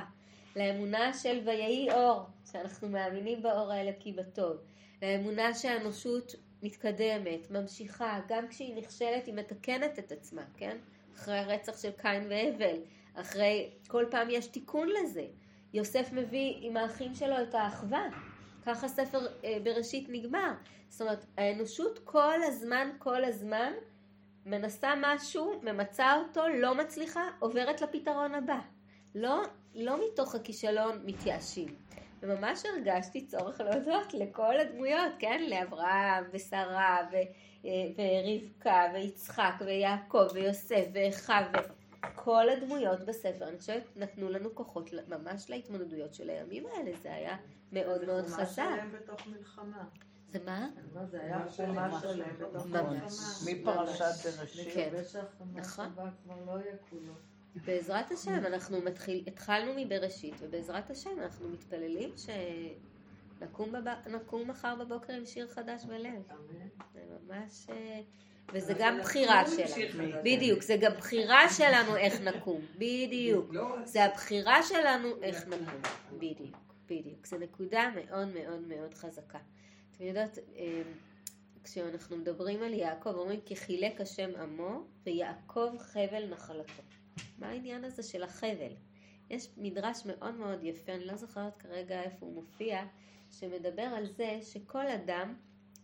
לאמונה 0.56 1.14
של 1.14 1.40
ויהי 1.46 1.92
אור, 1.92 2.22
שאנחנו 2.52 2.90
מאמינים 2.90 3.44
באור 3.44 3.72
האלוקי 3.72 4.12
בטוב, 4.12 4.58
לאמונה 5.02 5.54
שהאנושות 5.54 6.36
מתקדמת, 6.64 7.52
ממשיכה, 7.52 8.20
גם 8.28 8.48
כשהיא 8.48 8.76
נכשלת 8.76 9.26
היא 9.26 9.34
מתקנת 9.34 10.00
את 10.00 10.12
עצמה, 10.12 10.42
כן? 10.58 10.78
אחרי 11.16 11.38
הרצח 11.38 11.82
של 11.82 11.92
קין 11.92 12.28
והבל, 12.30 12.78
אחרי, 13.16 13.70
כל 13.88 14.06
פעם 14.12 14.28
יש 14.30 14.48
תיקון 14.48 14.90
לזה. 14.90 15.26
יוסף 15.74 16.10
מביא 16.12 16.56
עם 16.62 16.78
האחים 16.78 17.16
שלו 17.16 17.42
את 17.42 17.56
האחווה, 17.56 18.08
ככה 18.66 18.88
ספר 18.88 19.20
אה, 19.44 19.58
בראשית 19.64 20.08
נגמר. 20.10 20.54
זאת 20.90 21.02
אומרת, 21.02 21.26
האנושות 21.38 22.00
כל 22.04 22.44
הזמן, 22.44 22.90
כל 23.00 23.24
הזמן, 23.24 23.74
מנסה 24.46 24.94
משהו, 25.02 25.62
ממצה 25.64 26.16
אותו, 26.16 26.48
לא 26.48 26.76
מצליחה, 26.76 27.22
עוברת 27.40 27.82
לפתרון 27.82 28.36
הבא. 28.36 28.60
לא, 29.16 29.42
לא 29.76 29.98
מתוך 30.08 30.36
הכישלון 30.36 31.02
מתייאשים. 31.06 31.76
וממש 32.22 32.64
הרגשתי 32.66 33.26
צורך 33.26 33.62
להודות 33.62 34.14
לכל 34.14 34.60
הדמויות, 34.60 35.14
כן? 35.20 35.44
לאברהם 35.50 36.24
ושרה 36.34 36.98
ו, 37.12 37.16
אה, 37.66 37.72
ורבקה 37.98 38.86
ויצחק 38.94 39.54
ויעקב 39.66 40.28
ויוסף 40.34 40.86
ואחיו 40.94 41.44
וכל 42.12 42.50
הדמויות 42.50 43.00
בספר, 43.06 43.48
אני 43.48 43.58
חושבת, 43.58 43.84
נתנו 43.96 44.30
לנו 44.30 44.56
כוחות 44.56 44.90
ממש 45.08 45.50
להתמודדויות 45.50 46.14
של 46.14 46.30
הימים 46.30 46.66
האלה, 46.66 46.92
זה 47.02 47.14
היה 47.14 47.38
מאוד 47.72 48.06
מאוד 48.06 48.26
חזק. 48.26 48.38
זה 48.38 48.64
חומה 48.64 48.78
שלם 48.78 48.92
בתוך 48.92 49.28
מלחמה. 49.28 49.86
זה 50.30 50.40
מה? 50.46 50.70
זה 51.06 51.22
היה 51.22 51.46
חומה 51.56 52.00
שלם 52.02 52.30
בתוך 52.40 52.66
מלחמה. 52.66 53.06
מפרשת 53.46 54.38
בראשית. 54.38 54.74
כן, 54.74 54.90
נכון. 55.54 55.90
כבר 55.94 56.46
לא. 56.46 57.14
בעזרת 57.66 58.12
השם, 58.12 58.46
אנחנו 58.46 58.82
מתחיל, 58.82 59.24
התחלנו 59.28 59.72
מבראשית, 59.76 60.36
ובעזרת 60.40 60.90
השם 60.90 61.20
אנחנו 61.22 61.50
מתפללים 61.50 62.10
שנקום 63.40 63.72
בב... 63.72 64.46
מחר 64.48 64.76
בבוקר 64.76 65.14
עם 65.14 65.26
שיר 65.26 65.48
חדש 65.48 65.86
בלב. 65.86 66.24
זה 66.94 67.02
ממש... 67.28 67.68
וזה 68.54 68.74
גם 68.80 69.00
בחירה 69.00 69.44
שלנו. 69.48 70.14
בדיוק, 70.24 70.62
זה 70.62 70.78
גם 70.82 70.92
בחירה 70.98 71.50
שלנו 71.50 71.96
איך 71.96 72.22
נקום. 72.22 72.62
בדיוק. 72.76 73.54
לא 73.54 73.76
זה 73.86 74.06
הבחירה 74.06 74.64
שלנו 74.64 75.10
איך 75.22 75.48
נקום. 75.48 75.82
בדיוק, 76.18 76.58
בדיוק. 76.86 77.26
זו 77.26 77.38
נקודה 77.38 77.90
מאוד 77.96 78.28
מאוד 78.28 78.68
מאוד 78.68 78.94
חזקה. 78.94 79.40
אתם 79.92 80.04
יודעות, 80.04 80.38
אה, 80.58 80.82
כשאנחנו 81.64 82.18
מדברים 82.18 82.64
על 82.64 82.74
יעקב, 82.74 83.10
אומרים 83.10 83.40
כי 83.46 83.56
חילק 83.56 84.02
השם 84.02 84.30
עמו, 84.42 84.84
ויעקב 85.06 85.78
חבל 85.78 86.26
נחלתו. 86.30 86.84
מה 87.38 87.50
העניין 87.50 87.84
הזה 87.84 88.04
של 88.04 88.24
החבל? 88.24 88.74
יש 89.30 89.50
מדרש 89.58 90.06
מאוד 90.06 90.36
מאוד 90.36 90.64
יפה, 90.64 90.92
אני 90.92 91.06
לא 91.06 91.16
זוכרת 91.16 91.58
כרגע 91.58 92.02
איפה 92.02 92.26
הוא 92.26 92.36
מופיע, 92.36 92.84
שמדבר 93.32 93.82
על 93.82 94.06
זה 94.06 94.40
שכל 94.42 94.88
אדם 94.88 95.36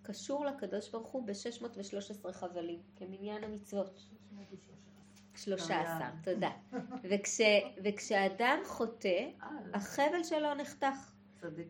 קשור 0.09 0.45
לקדוש 0.45 0.89
ברוך 0.89 1.07
הוא 1.07 1.27
ב-613 1.27 2.31
חבלים, 2.31 2.79
כמניין 2.95 3.43
המצוות. 3.43 4.01
13, 5.35 6.09
תודה. 6.23 6.49
וכש, 7.03 7.41
וכשאדם 7.83 8.59
חוטא, 8.65 9.29
החבל 9.73 10.23
שלו 10.23 10.53
נחתך. 10.53 11.11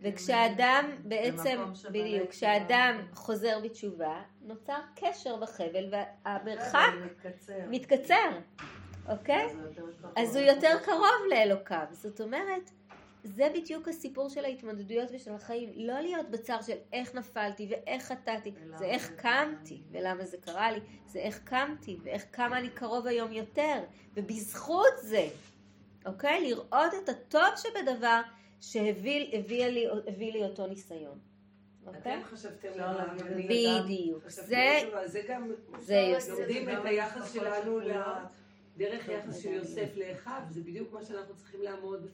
וכשאדם 0.02 0.86
בעצם, 1.04 1.64
בדיוק, 1.92 2.30
כשאדם 2.30 3.02
חוזר 3.14 3.60
בתשובה, 3.64 4.22
נוצר 4.42 4.80
קשר 4.96 5.36
בחבל 5.36 5.94
והמרחק 5.94 6.92
מתקצר. 7.70 8.30
אוקיי? 9.08 9.48
אז 10.18 10.36
הוא 10.36 10.46
יותר 10.46 10.78
קרוב 10.84 11.22
לאלוקיו. 11.30 11.86
זאת 11.92 12.22
אומרת, 12.22 12.72
זה 13.24 13.52
בדיוק 13.56 13.88
הסיפור 13.88 14.30
של 14.30 14.46
ההתמודדויות 14.46 15.10
ושל 15.14 15.34
החיים. 15.34 15.70
לא 15.76 16.00
להיות 16.00 16.30
בצער 16.30 16.62
של 16.62 16.78
איך 16.94 17.16
נפלתי 17.16 17.68
ואיך 17.70 18.04
חטאתי, 18.04 18.52
זה 18.78 18.86
איך 18.86 19.12
קמתי 19.16 19.82
ולמה 19.92 20.26
זה 20.26 20.38
קרה 20.38 20.72
לי, 20.72 20.80
זה 21.06 21.20
איך 21.20 21.40
קמתי 21.44 21.98
ואיך 22.04 22.26
כמה 22.32 22.58
אני 22.58 22.70
קרוב 22.70 23.08
היום 23.08 23.32
יותר, 23.32 23.84
ובזכות 24.14 24.94
זה, 25.02 25.28
אוקיי? 26.06 26.42
לראות 26.50 26.94
את 27.04 27.10
הטוב 27.10 27.50
שבדבר 27.56 28.22
שהביא 28.62 29.32
לי, 29.66 29.88
לי 30.32 30.44
אותו 30.44 30.68
ניסיון. 30.68 31.20
אוקיי? 31.86 32.20
אתם 32.20 32.24
חשבתם 32.24 32.70
בדיוק. 33.50 34.30
זה 35.06 35.22
גם, 35.28 35.52
לומדים 36.30 36.70
את 36.70 36.86
היחס 36.86 37.34
שלנו 37.34 37.80
דרך 38.78 39.08
יחס 39.08 39.40
של 39.40 39.50
יוסף 39.50 39.90
לאחיו, 39.96 40.42
זה 40.50 40.62
בדיוק 40.62 40.94
מה 40.94 41.04
שאנחנו 41.04 41.36
צריכים 41.36 41.62
לעמוד 41.62 42.08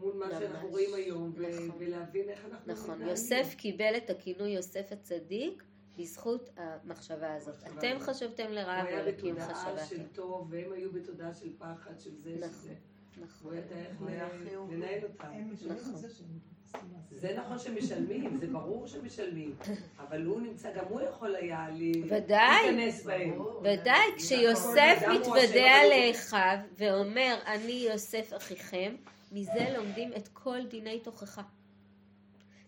מול 0.00 0.14
מה 0.14 0.26
שאנחנו 0.30 0.68
רואים 0.68 0.94
היום, 0.94 1.32
נכון. 1.36 1.70
ולהבין 1.78 2.28
איך 2.28 2.44
אנחנו 2.50 2.72
נכון, 2.72 3.02
יוסף 3.02 3.54
קיבל 3.56 3.96
את 3.96 4.10
הכינוי 4.10 4.50
יוסף 4.50 4.92
הצדיק. 4.92 5.62
בזכות 5.98 6.50
המחשבה 6.56 7.34
הזאת. 7.34 7.54
אתם 7.78 7.96
חשבתם 8.00 8.52
לרעה 8.52 8.84
ואלוקים 8.84 9.34
חשבתם. 9.40 9.48
הוא 9.48 9.62
היה 9.62 9.74
בתודעה 9.74 9.86
של 9.86 10.06
טוב, 10.12 10.48
והם 10.50 10.72
היו 10.72 10.92
בתודעה 10.92 11.34
של 11.34 11.48
פחד, 11.58 12.00
של 12.00 12.10
זה, 12.22 12.34
נכון, 12.40 12.48
שזה. 12.48 12.74
נכון. 13.20 13.52
הוא 13.52 13.58
ידע 13.58 13.76
איך 13.76 14.02
לנהל 14.70 15.04
אותם. 15.04 15.26
נכון. 15.66 15.94
זה 17.10 17.36
נכון 17.38 17.58
שמשלמים, 17.58 18.36
זה 18.36 18.46
ברור 18.46 18.86
שמשלמים, 18.86 19.54
אבל 20.02 20.24
הוא 20.24 20.40
נמצא, 20.40 20.72
גם 20.74 20.84
הוא 20.88 21.00
יכול 21.00 21.36
היה 21.36 21.66
להיכנס 21.70 23.04
בהם. 23.04 23.40
ודאי, 23.60 24.06
כשיוסף 24.16 25.02
מתוודע 25.14 25.74
לאחיו 25.90 26.56
ואומר, 26.78 27.36
אני 27.46 27.86
יוסף 27.92 28.32
אחיכם, 28.36 28.96
מזה 29.36 29.74
לומדים 29.76 30.12
את 30.16 30.28
כל 30.28 30.66
דיני 30.66 31.00
תוכחה. 31.00 31.42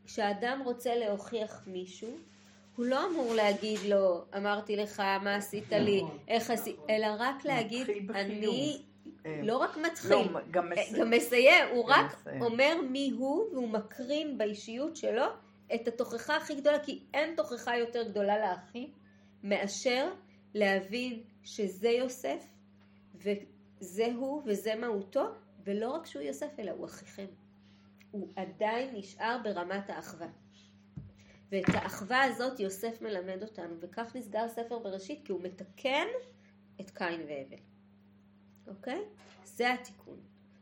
כשאדם 0.04 0.62
רוצה 0.64 0.94
להוכיח 0.94 1.64
מישהו, 1.66 2.10
הוא 2.76 2.86
לא 2.86 3.06
אמור 3.06 3.34
להגיד 3.34 3.78
לו, 3.88 4.24
אמרתי 4.36 4.76
לך, 4.76 5.00
מה 5.00 5.36
עשית 5.36 5.72
לי, 5.72 6.02
נכון. 6.02 6.18
איך 6.28 6.50
עשית, 6.50 6.76
אלא 6.90 7.06
רק 7.18 7.44
להגיד, 7.44 7.86
אני 8.10 8.82
אה, 9.26 9.40
לא 9.42 9.56
רק 9.56 9.76
מתחיל, 9.76 10.10
לא, 10.10 10.40
גם, 10.50 10.70
מס... 10.70 10.92
גם 10.94 11.10
מסיים, 11.10 11.64
הוא 11.72 11.84
רק 11.84 12.16
מסיים. 12.20 12.42
אומר 12.42 12.80
מי 12.90 13.10
הוא 13.18 13.52
והוא 13.52 13.68
מקרין 13.68 14.38
באישיות 14.38 14.96
שלו 14.96 15.24
את 15.74 15.88
התוכחה 15.88 16.36
הכי 16.36 16.54
גדולה, 16.54 16.78
כי 16.78 17.02
אין 17.14 17.34
תוכחה 17.36 17.76
יותר 17.76 18.02
גדולה 18.08 18.38
לאחים 18.38 18.90
מאשר 19.42 20.12
להבין 20.54 21.22
שזה 21.42 21.88
יוסף 21.88 22.46
וזה 23.14 24.06
הוא 24.16 24.42
וזה 24.46 24.74
מהותו, 24.74 25.28
ולא 25.64 25.90
רק 25.90 26.06
שהוא 26.06 26.22
יוסף 26.22 26.58
אלא 26.58 26.70
הוא 26.70 26.86
אחיכם. 26.86 27.26
הוא 28.10 28.28
עדיין 28.36 28.96
נשאר 28.96 29.38
ברמת 29.44 29.90
האחווה. 29.90 30.28
ואת 31.52 31.64
האחווה 31.74 32.24
הזאת 32.24 32.60
יוסף 32.60 33.02
מלמד 33.02 33.42
אותנו, 33.42 33.74
וכך 33.80 34.16
נסגר 34.16 34.48
ספר 34.48 34.78
בראשית, 34.78 35.26
כי 35.26 35.32
הוא 35.32 35.42
מתקן 35.42 36.06
את 36.80 36.90
קין 36.90 37.20
והבל. 37.20 37.62
אוקיי? 38.66 39.04
זה 39.44 39.72
התיקון. 39.72 40.20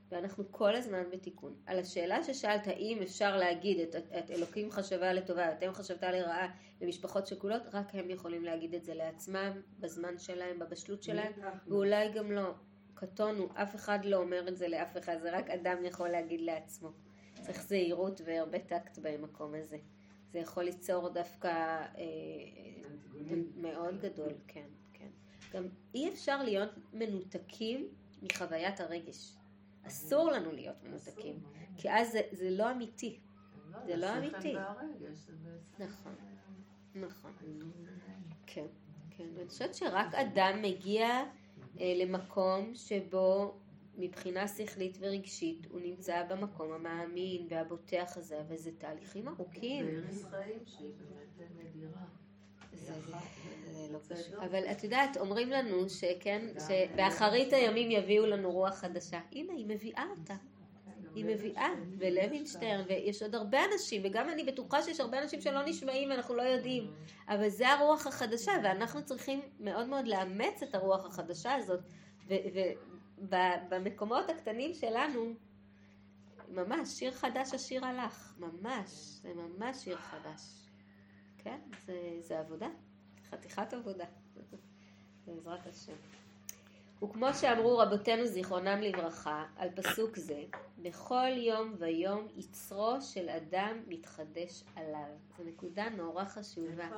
ואנחנו 0.09 0.45
כל 0.51 0.77
הזמן 0.77 1.03
בתיקון. 1.13 1.55
על 1.67 1.79
השאלה 1.79 2.25
ששאלת 2.25 2.67
האם 2.67 2.99
אפשר 3.03 3.37
להגיד 3.37 3.81
את, 3.81 3.97
את 4.19 4.31
אלוקים 4.31 4.71
חשבה 4.71 5.13
לטובה, 5.13 5.53
אתם 5.53 5.73
חשבתה 5.73 6.11
לרעה 6.11 6.49
למשפחות 6.81 7.27
שכולות, 7.27 7.63
רק 7.73 7.95
הם 7.95 8.11
יכולים 8.11 8.45
להגיד 8.45 8.75
את 8.75 8.85
זה 8.85 8.95
לעצמם, 8.95 9.63
בזמן 9.81 10.19
שלהם, 10.19 10.59
בבשלות 10.59 11.03
שלהם, 11.03 11.33
ואולי 11.67 12.13
גם 12.13 12.33
לא. 12.33 12.55
קטונו, 12.97 13.49
אף 13.55 13.75
אחד 13.75 14.05
לא 14.05 14.17
אומר 14.17 14.49
את 14.49 14.57
זה 14.57 14.69
לאף 14.69 14.97
אחד, 14.97 15.17
זה 15.23 15.39
רק 15.39 15.51
אדם 15.51 15.85
יכול 15.85 16.09
להגיד 16.09 16.41
לעצמו. 16.41 16.93
צריך 17.41 17.63
זהירות 17.63 18.21
והרבה 18.25 18.59
טקט 18.59 18.99
במקום 19.03 19.55
הזה. 19.55 19.79
זה 20.33 20.39
יכול 20.39 20.65
ליצור 20.65 21.09
דווקא 21.09 21.49
אה, 21.49 22.05
מאוד 23.57 24.01
גדול, 24.01 24.33
כן. 24.49 24.67
גם 25.53 25.69
אי 25.95 26.09
אפשר 26.09 26.43
להיות 26.43 26.71
מנותקים 26.93 27.89
מחוויית 28.23 28.81
הרגש. 28.81 29.35
אסור 29.83 30.31
לנו 30.31 30.53
להיות 30.53 30.83
מנותקים, 30.83 31.41
כי 31.77 31.91
אז 31.91 32.13
זה, 32.13 32.21
זה 32.33 32.51
לא 32.51 32.71
אמיתי. 32.71 33.19
זה 33.87 33.97
לא 33.97 34.19
אמיתי. 34.19 34.55
נכון, 35.79 36.15
נכון. 36.95 37.33
כן, 38.47 38.67
כן. 39.11 39.25
אני 39.37 39.49
חושבת 39.49 39.75
שרק 39.75 40.15
אדם 40.15 40.63
מגיע 40.63 41.25
למקום 41.81 42.75
שבו 42.75 43.55
מבחינה 43.99 44.49
שכלית 44.49 44.99
ורגשית 45.01 45.67
הוא 45.71 45.81
נמצא 45.81 46.23
במקום 46.29 46.73
המאמין 46.73 47.47
והבוטח 47.51 48.17
הזה, 48.17 48.43
וזה 48.49 48.71
תהליכים 48.79 49.29
ארוכים. 49.29 49.87
זה 50.11 50.29
חיים 50.31 50.59
שהיא 50.67 50.93
באמת 50.99 51.67
נדירה. 51.67 52.03
לא 53.93 53.99
אבל 54.45 54.65
את 54.71 54.85
יודעת, 54.85 55.17
אומרים 55.17 55.51
לנו 55.51 55.89
שכן, 55.89 56.47
שבאחרית 56.69 57.53
הימים 57.53 57.91
יביאו 57.91 58.27
לנו 58.27 58.51
רוח 58.51 58.75
חדשה. 58.75 59.21
הנה, 59.33 59.53
היא 59.53 59.67
מביאה 59.67 60.05
אותה. 60.19 60.35
היא 61.17 61.25
מביאה, 61.25 61.69
ולוינשטיין, 61.99 62.81
ויש 62.89 63.23
עוד 63.23 63.35
הרבה 63.35 63.59
אנשים, 63.73 64.03
וגם 64.05 64.29
אני 64.29 64.45
בטוחה 64.45 64.83
שיש 64.83 65.01
הרבה 65.01 65.23
אנשים 65.23 65.41
שלא 65.41 65.65
נשמעים 65.65 66.11
ואנחנו 66.11 66.35
לא 66.35 66.43
יודעים, 66.43 66.93
אבל 67.29 67.49
זה 67.49 67.69
הרוח 67.69 68.07
החדשה, 68.07 68.53
ואנחנו 68.65 69.05
צריכים 69.05 69.41
מאוד 69.61 69.87
מאוד 69.89 70.09
לאמץ 70.09 70.63
את 70.63 70.75
הרוח 70.75 71.07
החדשה 71.07 71.55
הזאת, 71.55 71.81
ובמקומות 73.19 74.31
הקטנים 74.31 74.75
שלנו, 74.75 75.35
ממש, 76.49 76.89
שיר 76.89 77.13
חדש 77.13 77.55
השיר 77.55 77.85
הלך, 77.85 78.35
ממש, 78.39 78.91
זה 79.23 79.33
ממש 79.35 79.77
שיר 79.77 79.97
חדש. 79.97 80.41
כן, 81.39 81.59
זה, 81.87 82.19
זה 82.21 82.39
עבודה, 82.39 82.69
חתיכת 83.31 83.73
עבודה, 83.73 84.05
בעזרת 85.27 85.67
השם. 85.67 85.97
וכמו 87.03 87.35
שאמרו 87.35 87.79
רבותינו 87.79 88.27
זיכרונם 88.27 88.81
לברכה 88.81 89.45
על 89.57 89.69
פסוק 89.71 90.17
זה, 90.17 90.45
בכל 90.83 91.29
יום 91.37 91.75
ויום 91.79 92.27
יצרו 92.37 93.01
של 93.01 93.29
אדם 93.29 93.77
מתחדש 93.89 94.65
עליו. 94.77 95.09
זו 95.39 95.45
נקודה 95.45 95.89
נורא 95.89 96.25
חשובה. 96.25 96.89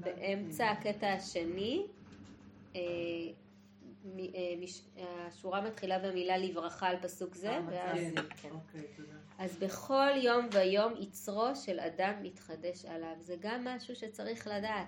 באמצע 0.00 0.70
הקטע 0.70 1.12
השני, 1.12 1.86
אה, 2.76 2.80
אה, 4.18 5.26
השורה 5.26 5.60
מתחילה 5.60 5.98
במילה 5.98 6.38
לברכה 6.38 6.88
על 6.88 6.96
פסוק 7.02 7.34
זה, 7.34 7.50
אה, 7.50 7.60
ואז... 7.66 7.98
כן. 8.42 8.50
אוקיי, 8.50 8.86
אז 9.38 9.56
בכל 9.56 10.10
יום 10.16 10.48
ויום 10.52 10.92
יצרו 10.98 11.56
של 11.56 11.80
אדם 11.80 12.12
מתחדש 12.22 12.84
עליו. 12.84 13.14
זה 13.18 13.36
גם 13.40 13.64
משהו 13.64 13.96
שצריך 13.96 14.46
לדעת. 14.46 14.86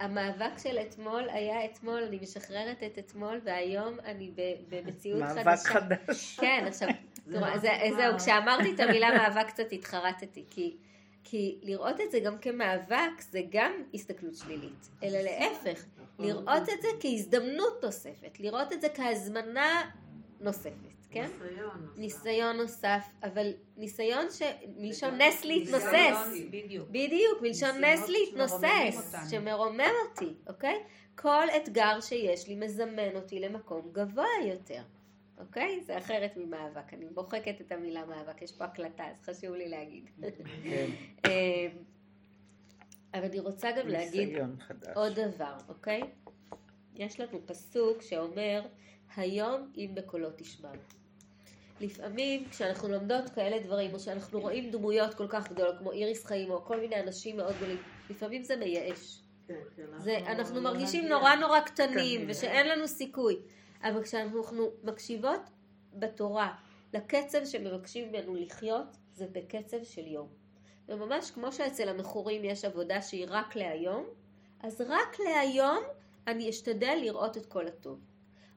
המאבק 0.00 0.58
של 0.62 0.78
אתמול 0.78 1.28
היה 1.28 1.64
אתמול, 1.64 2.02
אני 2.02 2.18
משחררת 2.22 2.82
את 2.82 2.98
אתמול, 2.98 3.40
והיום 3.44 4.00
אני 4.04 4.30
במציאות 4.68 5.22
חדשה. 5.22 5.44
מאבק 5.44 5.66
חדש. 5.66 6.38
כן, 6.40 6.64
עכשיו, 6.68 6.88
זהו, 7.96 8.18
כשאמרתי 8.18 8.74
את 8.74 8.80
המילה 8.80 9.08
מאבק 9.10 9.48
קצת 9.48 9.72
התחרטתי, 9.72 10.44
כי, 10.50 10.76
כי 11.24 11.58
לראות 11.62 12.00
את 12.00 12.10
זה 12.10 12.20
גם 12.20 12.38
כמאבק 12.38 13.20
זה 13.30 13.40
גם 13.50 13.72
הסתכלות 13.94 14.34
שלילית, 14.34 14.88
אלא 15.02 15.18
להפך, 15.18 15.84
לראות 16.18 16.68
את 16.74 16.82
זה 16.82 16.88
כהזדמנות 17.00 17.84
נוספת, 17.84 18.40
לראות 18.40 18.72
את 18.72 18.80
זה 18.80 18.88
כהזמנה 18.88 19.90
נוספת. 20.40 20.97
כן? 21.10 21.28
ניסיון 21.30 21.76
נוסף. 21.80 21.98
ניסיון 21.98 22.56
נוסף, 22.56 23.08
אבל 23.22 23.52
ניסיון 23.76 24.26
ש... 24.30 24.42
מלשון 24.76 25.20
נס 25.20 25.44
להתנוסס. 25.44 26.16
בדיוק. 26.50 26.88
בדיוק, 26.88 27.42
מלשון 27.42 27.84
נס 27.84 28.08
להתנוסס. 28.08 29.14
שמרומם 29.30 29.90
אותי, 30.08 30.34
אוקיי? 30.46 30.82
כל 31.14 31.44
אתגר 31.56 32.00
שיש 32.00 32.48
לי 32.48 32.54
מזמן 32.54 33.16
אותי 33.16 33.40
למקום 33.40 33.90
גבוה 33.92 34.26
יותר, 34.46 34.82
אוקיי? 35.38 35.80
זה 35.84 35.98
אחרת 35.98 36.36
ממאבק, 36.36 36.94
אני 36.94 37.04
מוחקת 37.14 37.60
את 37.60 37.72
המילה 37.72 38.06
מאבק, 38.06 38.42
יש 38.42 38.52
פה 38.52 38.64
הקלטה, 38.64 39.04
אז 39.04 39.22
חשוב 39.22 39.54
לי 39.54 39.68
להגיד. 39.68 40.10
כן, 40.62 40.86
אה, 41.26 41.66
אבל 43.14 43.24
אני 43.24 43.40
רוצה 43.40 43.70
גם 43.72 43.88
להגיד 43.88 44.38
חדש. 44.60 44.96
עוד 44.96 45.20
דבר, 45.20 45.56
אוקיי? 45.68 46.00
יש 46.94 47.20
לנו 47.20 47.46
פסוק 47.46 48.02
שאומר, 48.02 48.62
היום 49.16 49.72
אם 49.76 49.90
בקולו 49.94 50.28
תשמע. 50.36 50.70
לפעמים 51.80 52.48
כשאנחנו 52.48 52.88
לומדות 52.88 53.30
כאלה 53.30 53.58
דברים, 53.58 53.94
או 53.94 53.98
שאנחנו 53.98 54.40
רואים 54.40 54.70
דמויות 54.70 55.14
כל 55.14 55.28
כך 55.28 55.52
גדולות, 55.52 55.78
כמו 55.78 55.92
איריס 55.92 56.24
חיים, 56.24 56.50
או 56.50 56.64
כל 56.64 56.80
מיני 56.80 57.00
אנשים 57.00 57.36
מאוד 57.36 57.56
גדולים, 57.56 57.76
לפעמים 58.10 58.42
זה 58.44 58.56
מייאש. 58.56 59.20
כן, 59.48 59.54
כן, 59.76 59.82
זה, 59.98 60.18
אנחנו 60.26 60.54
לא 60.54 60.60
מרגישים. 60.60 61.08
נורא 61.08 61.34
נורא 61.34 61.60
קטנים, 61.60 61.88
קטנים. 61.88 62.24
ושאין 62.28 62.68
לנו 62.68 62.88
סיכוי. 62.88 63.36
אבל 63.82 64.02
כשאנחנו 64.02 64.70
מקשיבות 64.82 65.40
בתורה 65.94 66.54
לקצב 66.94 67.44
שמבקשים 67.44 68.08
ממנו 68.08 68.34
לחיות, 68.34 68.96
זה 69.12 69.26
בקצב 69.32 69.84
של 69.84 70.06
יום. 70.06 70.28
וממש 70.88 71.30
כמו 71.30 71.52
שאצל 71.52 71.88
המכורים 71.88 72.44
יש 72.44 72.64
עבודה 72.64 73.02
שהיא 73.02 73.26
רק 73.28 73.56
להיום, 73.56 74.06
אז 74.60 74.80
רק 74.80 75.16
להיום 75.20 75.78
אני 76.26 76.50
אשתדל 76.50 76.98
לראות 77.00 77.36
את 77.36 77.46
כל 77.46 77.66
הטוב. 77.66 77.98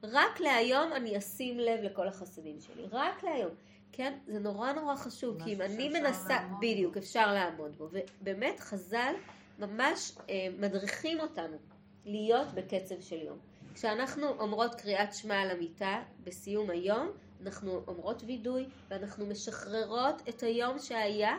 רק 0.04 0.40
להיום 0.40 0.94
אני 0.94 1.18
אשים 1.18 1.60
לב 1.60 1.80
לכל 1.84 2.08
החסדים 2.08 2.60
שלי. 2.60 2.84
רק 2.92 3.24
להיום. 3.24 3.52
כן? 3.92 4.18
זה 4.28 4.40
נורא 4.40 4.72
נורא 4.72 4.96
חשוב, 4.96 5.44
כי 5.44 5.54
אם 5.54 5.62
אני 5.62 5.90
מנסה, 5.90 6.34
לעמוד. 6.34 6.58
בדיוק, 6.58 6.98
אפשר 6.98 7.34
לעמוד 7.34 7.76
בו. 7.78 7.90
ובאמת 8.22 8.60
חז"ל 8.60 9.14
ממש 9.60 10.12
אה, 10.30 10.48
מדריכים 10.60 11.20
אותנו 11.20 11.58
להיות 12.06 12.48
בקצב 12.54 13.02
של 13.02 13.22
יום. 13.22 13.38
כשאנחנו 13.74 14.28
אומרות 14.28 14.76
קריאת 14.76 15.14
שמע 15.14 15.42
על 15.42 15.52
המיטה 15.52 16.04
בסיום 16.24 16.70
היום, 16.70 17.12
אנחנו 17.42 17.82
אומרות 17.88 18.24
וידוי 18.26 18.66
ואנחנו 18.90 19.26
משחררות 19.26 20.30
את 20.30 20.44
היום 20.44 20.80
שהיה 20.80 21.38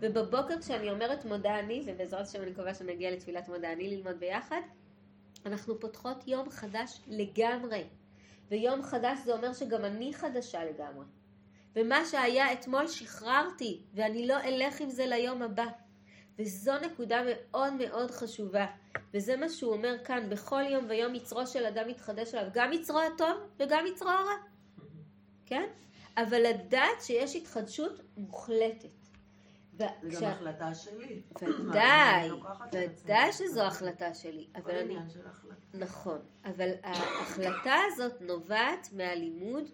ובבוקר 0.00 0.60
כשאני 0.60 0.90
אומרת 0.90 1.24
מודה 1.24 1.58
אני, 1.58 1.82
ובעזרת 1.86 2.26
השם 2.26 2.42
אני 2.42 2.50
מקווה 2.50 2.74
שנגיע 2.74 3.10
לתפילת 3.10 3.48
מודה 3.48 3.72
אני 3.72 3.96
ללמוד 3.96 4.20
ביחד, 4.20 4.60
אנחנו 5.46 5.80
פותחות 5.80 6.28
יום 6.28 6.50
חדש 6.50 7.00
לגמרי. 7.06 7.84
ויום 8.54 8.82
חדש 8.82 9.18
זה 9.24 9.32
אומר 9.32 9.52
שגם 9.52 9.84
אני 9.84 10.14
חדשה 10.14 10.64
לגמרי. 10.64 11.04
ומה 11.76 12.06
שהיה 12.06 12.52
אתמול 12.52 12.88
שחררתי, 12.88 13.82
ואני 13.94 14.26
לא 14.26 14.40
אלך 14.44 14.80
עם 14.80 14.90
זה 14.90 15.06
ליום 15.06 15.42
הבא. 15.42 15.66
וזו 16.38 16.72
נקודה 16.78 17.22
מאוד 17.26 17.72
מאוד 17.72 18.10
חשובה. 18.10 18.66
וזה 19.14 19.36
מה 19.36 19.48
שהוא 19.48 19.72
אומר 19.72 20.04
כאן, 20.04 20.30
בכל 20.30 20.62
יום 20.70 20.86
ויום 20.88 21.14
יצרו 21.14 21.46
של 21.46 21.66
אדם 21.66 21.88
מתחדש 21.88 22.34
עליו, 22.34 22.50
גם 22.54 22.72
יצרו 22.72 22.98
הטוב 23.00 23.36
וגם 23.58 23.86
יצרו 23.86 24.08
הרע. 24.08 24.36
כן? 25.46 25.68
אבל 26.16 26.42
לדעת 26.42 27.02
שיש 27.02 27.36
התחדשות 27.36 28.00
מוחלטת. 28.16 29.03
זה 29.78 29.86
וכשה- 30.02 30.20
גם 30.20 30.30
החלטה 30.32 30.74
שלי. 30.74 31.22
ודאי. 31.42 32.30
ודאי 32.72 33.32
שזו 33.32 33.62
החלטה 33.62 34.14
שלי, 34.14 34.46
כל 34.52 34.60
אבל 34.60 34.70
אני... 34.70 34.82
עניין 34.82 35.10
של 35.10 35.26
החלטה. 35.26 35.54
נכון, 35.74 36.18
אבל 36.44 36.70
ההחלטה 36.82 37.74
הזאת 37.92 38.20
נובעת 38.20 38.88
מהלימוד, 38.92 39.64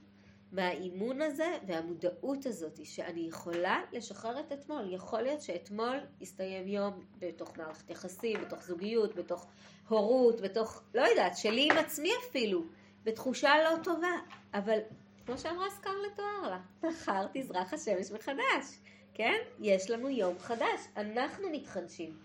מהאימון 0.53 1.22
הזה 1.22 1.59
והמודעות 1.66 2.46
הזאת 2.46 2.86
שאני 2.86 3.20
יכולה 3.20 3.80
לשחרר 3.92 4.40
את 4.40 4.53
אתמול. 4.53 4.92
יכול 4.94 5.22
להיות 5.22 5.42
שאתמול 5.42 5.96
הסתיים 6.22 6.68
יום 6.68 7.05
בתוך 7.18 7.59
מערכת 7.59 7.90
יחסים, 7.90 8.40
בתוך 8.40 8.62
זוגיות, 8.62 9.14
בתוך 9.14 9.46
הורות, 9.88 10.40
בתוך, 10.40 10.82
לא 10.94 11.03
יודעת, 11.03 11.36
שלי 11.36 11.68
עם 11.72 11.78
עצמי 11.78 12.11
אפילו, 12.28 12.62
בתחושה 13.05 13.51
לא 13.64 13.82
טובה, 13.82 14.12
אבל 14.55 14.78
כמו 15.26 15.38
שאמרה 15.38 15.70
סקרלט 15.70 16.18
אוהרלה, 16.20 16.61
מחר 16.82 17.26
תזרח 17.32 17.72
השמש 17.74 18.11
מחדש, 18.11 18.78
כן? 19.20 19.38
יש 19.60 19.90
לנו 19.90 20.08
יום 20.08 20.38
חדש, 20.38 20.80
אנחנו 20.96 21.50
מתחדשים. 21.52 22.18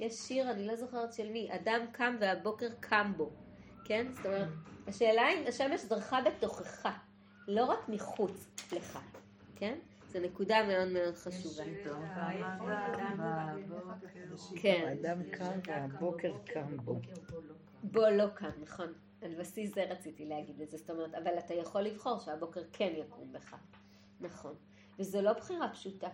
יש 0.00 0.14
שיר, 0.14 0.50
אני 0.50 0.66
לא 0.66 0.76
זוכרת 0.76 1.12
של 1.12 1.32
מי, 1.32 1.48
אדם 1.54 1.80
קם 1.92 2.16
והבוקר 2.20 2.68
קם 2.80 3.12
בו, 3.16 3.30
כן? 3.84 4.06
זאת 4.12 4.26
אומרת, 4.26 4.48
השאלה 4.86 5.22
אם 5.32 5.44
השמש 5.48 5.80
זרחה 5.80 6.20
בתוכך, 6.22 6.88
לא 7.48 7.64
רק 7.64 7.88
מחוץ 7.88 8.48
לך, 8.72 8.98
כן? 9.56 9.78
זו 10.08 10.20
נקודה 10.20 10.66
מאוד 10.66 10.88
מאוד 10.88 11.14
חשובה. 11.16 11.64
כן, 14.56 14.84
האדם 14.86 15.22
קם 15.30 15.58
והבוקר 15.66 16.32
קם 16.44 16.76
בו. 16.76 17.00
בוא 17.82 18.08
לא 18.08 18.26
קם, 18.34 18.50
נכון. 18.62 18.92
על 19.22 19.34
בסיס 19.34 19.74
זה 19.74 19.84
רציתי 19.84 20.26
להגיד 20.26 20.60
את 20.60 20.70
זה, 20.70 20.76
זאת 20.76 20.90
אומרת, 20.90 21.14
אבל 21.14 21.38
אתה 21.38 21.54
יכול 21.54 21.82
לבחור 21.82 22.18
שהבוקר 22.18 22.62
כן 22.72 22.92
יקום 22.96 23.32
בך, 23.32 23.54
נכון. 24.20 24.54
וזו 24.98 25.22
לא 25.22 25.32
בחירה 25.32 25.68
פשוטה. 25.72 26.08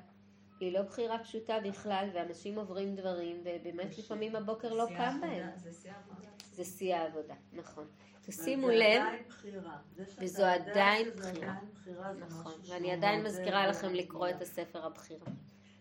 היא 0.61 0.73
לא 0.73 0.83
בחירה 0.83 1.19
פשוטה 1.19 1.61
בכלל, 1.65 2.09
ואנשים 2.15 2.59
עוברים 2.59 2.97
דברים, 2.97 3.41
ובאמת 3.45 3.99
לפעמים 3.99 4.37
הבוקר 4.37 4.75
לא 4.75 4.87
קם 4.97 5.19
בהם. 5.21 5.51
זה 5.57 5.73
שיא 5.73 5.93
העבודה. 5.93 6.29
זה 6.53 6.65
שיא 6.65 6.95
העבודה, 6.97 7.35
נכון. 7.53 7.87
תשימו 8.23 8.69
לב, 8.69 8.77
עדיין 8.81 9.23
בחירה. 9.29 9.77
וזו 10.19 10.45
עדיין 10.45 11.09
בחירה. 11.17 11.33
עדיין 11.33 11.71
בחירה, 11.75 12.15
זה 12.15 12.21
נכון, 12.21 12.53
ואני 12.69 12.93
עדיין 12.93 13.23
מזכירה 13.25 13.65
אה, 13.65 13.67
לכם 13.71 13.95
לקרוא 13.95 14.29
את. 14.29 14.43
הספר 14.43 14.87
הבחירה. 14.87 15.27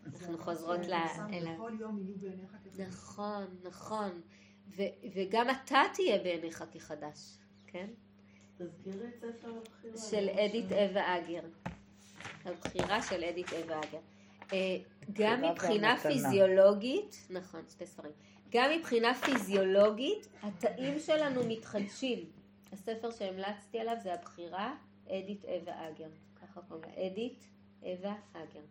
אנחנו 0.05 0.37
חוזרות 0.37 0.79
ל- 0.79 0.93
אליו. 1.33 1.53
בכל 1.53 1.71
יום 1.79 1.99
יהיו 1.99 2.15
בעיניך 2.17 2.51
כחדש. 2.51 2.79
נכון, 2.87 3.43
נכון. 3.63 4.21
ו- 4.67 4.81
וגם 5.15 5.47
אתה 5.49 5.81
תהיה 5.93 6.17
בעיניך 6.23 6.63
כחדש, 6.71 7.37
כן? 7.67 7.87
תזכירי 8.57 9.07
את 9.07 9.15
ספר 9.19 9.57
הבחירה. 9.57 9.97
של 9.97 10.29
אדית 10.29 10.71
אווה 10.71 11.17
אגר. 11.17 11.41
הבחירה 12.45 13.01
של 13.01 13.23
אדית 13.23 13.53
אווה 13.53 13.79
אגר. 13.79 13.99
אה, 14.53 14.77
גם 15.13 15.41
מבחינה. 15.41 15.97
פיזיולוגית, 15.97 17.27
נכון, 17.29 17.61
שתי 17.69 17.85
ספרים. 17.85 18.11
גם 18.49 18.71
מבחינה 18.77 19.13
פיזיולוגית, 19.13 20.27
התאים 20.43 20.99
שלנו 20.99 21.41
מתחדשים. 21.47 22.25
הספר 22.71 23.11
שהמלצתי 23.11 23.79
עליו 23.79 23.95
זה 24.03 24.13
הבחירה, 24.13 24.75
אדית 25.09 25.45
אווה 25.45 25.89
אגר. 25.89 26.09
ככה 26.41 26.61
קוראים 26.61 26.83
לה, 26.83 27.07
אדית 27.07 27.47
אווה 27.83 28.15
אגר. 28.33 28.61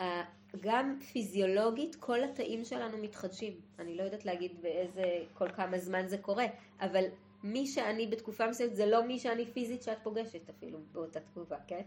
אה, 0.00 0.24
גם 0.60 0.98
פיזיולוגית 1.12 1.94
כל 1.94 2.24
התאים 2.24 2.64
שלנו 2.64 2.98
מתחדשים. 2.98 3.60
אני 3.78 3.96
לא 3.96 4.02
יודעת 4.02 4.24
להגיד 4.24 4.62
באיזה, 4.62 5.24
כל 5.34 5.48
כמה 5.48 5.78
זמן 5.78 6.08
זה 6.08 6.18
קורה, 6.18 6.46
אבל 6.80 7.04
מי 7.42 7.66
שאני 7.66 8.06
בתקופה 8.06 8.46
מסוימת 8.46 8.76
זה 8.76 8.86
לא 8.86 9.06
מי 9.06 9.18
שאני 9.18 9.46
פיזית 9.46 9.82
שאת 9.82 9.98
פוגשת 10.02 10.50
אפילו 10.50 10.78
באותה 10.92 11.20
תקופה, 11.20 11.56
כן? 11.66 11.82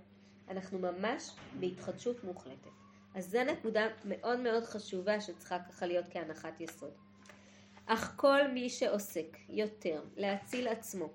אנחנו 0.49 0.80
ממש 0.80 1.30
בהתחדשות 1.59 2.23
מוחלטת. 2.23 2.86
אז 3.16 3.30
זו 3.32 3.43
נקודה 3.43 3.88
מאוד 4.05 4.39
מאוד 4.39 4.64
חשובה 4.64 5.22
שצריכה 5.22 5.60
ככה 5.60 5.86
להיות 5.86 6.05
כהנחת 6.10 6.62
יסוד. 6.62 6.91
אך 7.86 8.14
כל 8.16 8.47
מי 8.47 8.70
שעוסק 8.70 9.38
יותר 9.49 10.01
להציל 10.18 10.68
עצמו, 10.68 11.10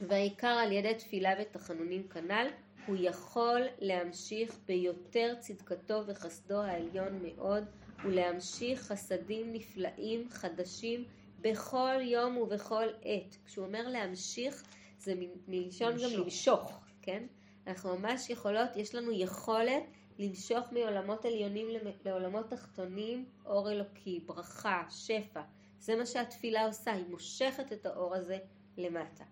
והעיקר 0.00 0.46
על 0.46 0.72
ידי 0.72 0.94
תפילה 0.94 1.30
ותחנונים 1.40 2.08
כנ"ל, 2.08 2.46
הוא 2.86 2.96
יכול 3.00 3.62
להמשיך 3.78 4.58
ביותר 4.66 5.34
צדקתו 5.38 6.02
וחסדו 6.06 6.60
העליון 6.60 7.22
מאוד, 7.22 7.64
ולהמשיך 8.04 8.80
חסדים 8.80 9.52
נפלאים 9.52 10.28
חדשים 10.30 11.04
בכל 11.40 11.94
יום 12.00 12.36
ובכל 12.36 12.86
עת. 13.02 13.36
כשהוא 13.46 13.66
אומר 13.66 13.88
להמשיך, 13.88 14.64
זה 14.98 15.14
מלשון 15.48 15.92
גם 15.92 16.10
למשוך, 16.10 16.80
כן? 17.02 17.26
אנחנו 17.66 17.98
ממש 17.98 18.30
יכולות, 18.30 18.76
יש 18.76 18.94
לנו 18.94 19.12
יכולת 19.12 19.82
למשוך 20.18 20.72
מעולמות 20.72 21.24
עליונים 21.24 21.66
לעולמות 22.04 22.50
תחתונים 22.50 23.24
אור 23.46 23.70
אלוקי, 23.70 24.20
ברכה, 24.26 24.82
שפע. 24.90 25.40
זה 25.80 25.96
מה 25.96 26.06
שהתפילה 26.06 26.66
עושה, 26.66 26.92
היא 26.92 27.04
מושכת 27.10 27.72
את 27.72 27.86
האור 27.86 28.14
הזה 28.14 28.38
למטה. 28.76 29.24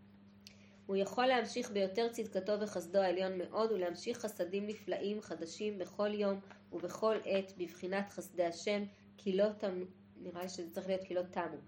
הוא 0.86 0.96
יכול 0.96 1.26
להמשיך 1.26 1.70
ביותר 1.70 2.08
צדקתו 2.08 2.60
וחסדו 2.60 2.98
העליון 2.98 3.38
מאוד 3.38 3.72
ולהמשיך 3.72 4.18
חסדים 4.18 4.66
נפלאים 4.66 5.20
חדשים 5.20 5.78
בכל 5.78 6.14
יום 6.14 6.40
ובכל 6.72 7.16
עת 7.24 7.52
בבחינת 7.58 8.10
חסדי 8.10 8.44
השם 8.44 8.82
כי 9.16 9.36
לא 9.36 9.48
תמו, 9.58 9.84
נראה 10.16 10.42
לי 10.42 10.48
שזה 10.48 10.74
צריך 10.74 10.88
להיות 10.88 11.02
כי 11.04 11.14
לא 11.14 11.22
תמו 11.22 11.58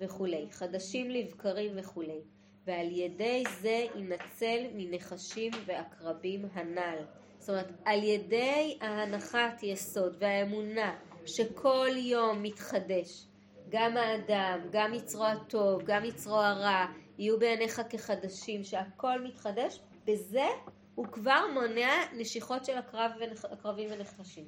וכולי, 0.00 0.46
חדשים 0.50 1.10
לבקרים 1.10 1.72
וכולי 1.76 2.20
ועל 2.66 2.86
ידי 2.90 3.44
זה 3.60 3.86
ינצל 3.96 4.66
מנחשים 4.74 5.52
ועקרבים 5.66 6.44
הנ"ל. 6.52 7.23
זאת 7.44 7.50
אומרת, 7.50 7.72
על 7.84 8.02
ידי 8.02 8.78
ההנחת 8.80 9.62
יסוד 9.62 10.16
והאמונה 10.18 10.96
שכל 11.26 11.88
יום 11.96 12.42
מתחדש, 12.42 13.26
גם 13.68 13.96
האדם, 13.96 14.58
גם 14.72 14.94
יצרו 14.94 15.24
הטוב, 15.24 15.82
גם 15.84 16.04
יצרו 16.04 16.40
הרע, 16.40 16.86
יהיו 17.18 17.38
בעיניך 17.38 17.82
כחדשים, 17.90 18.64
שהכל 18.64 19.20
מתחדש, 19.20 19.80
בזה 20.06 20.46
הוא 20.94 21.06
כבר 21.06 21.40
מונע 21.54 21.92
נשיכות 22.16 22.64
של 22.64 22.78
הקרב 22.78 23.10
ונח... 23.20 23.44
הקרבים 23.44 23.88
ונחשים. 23.92 24.44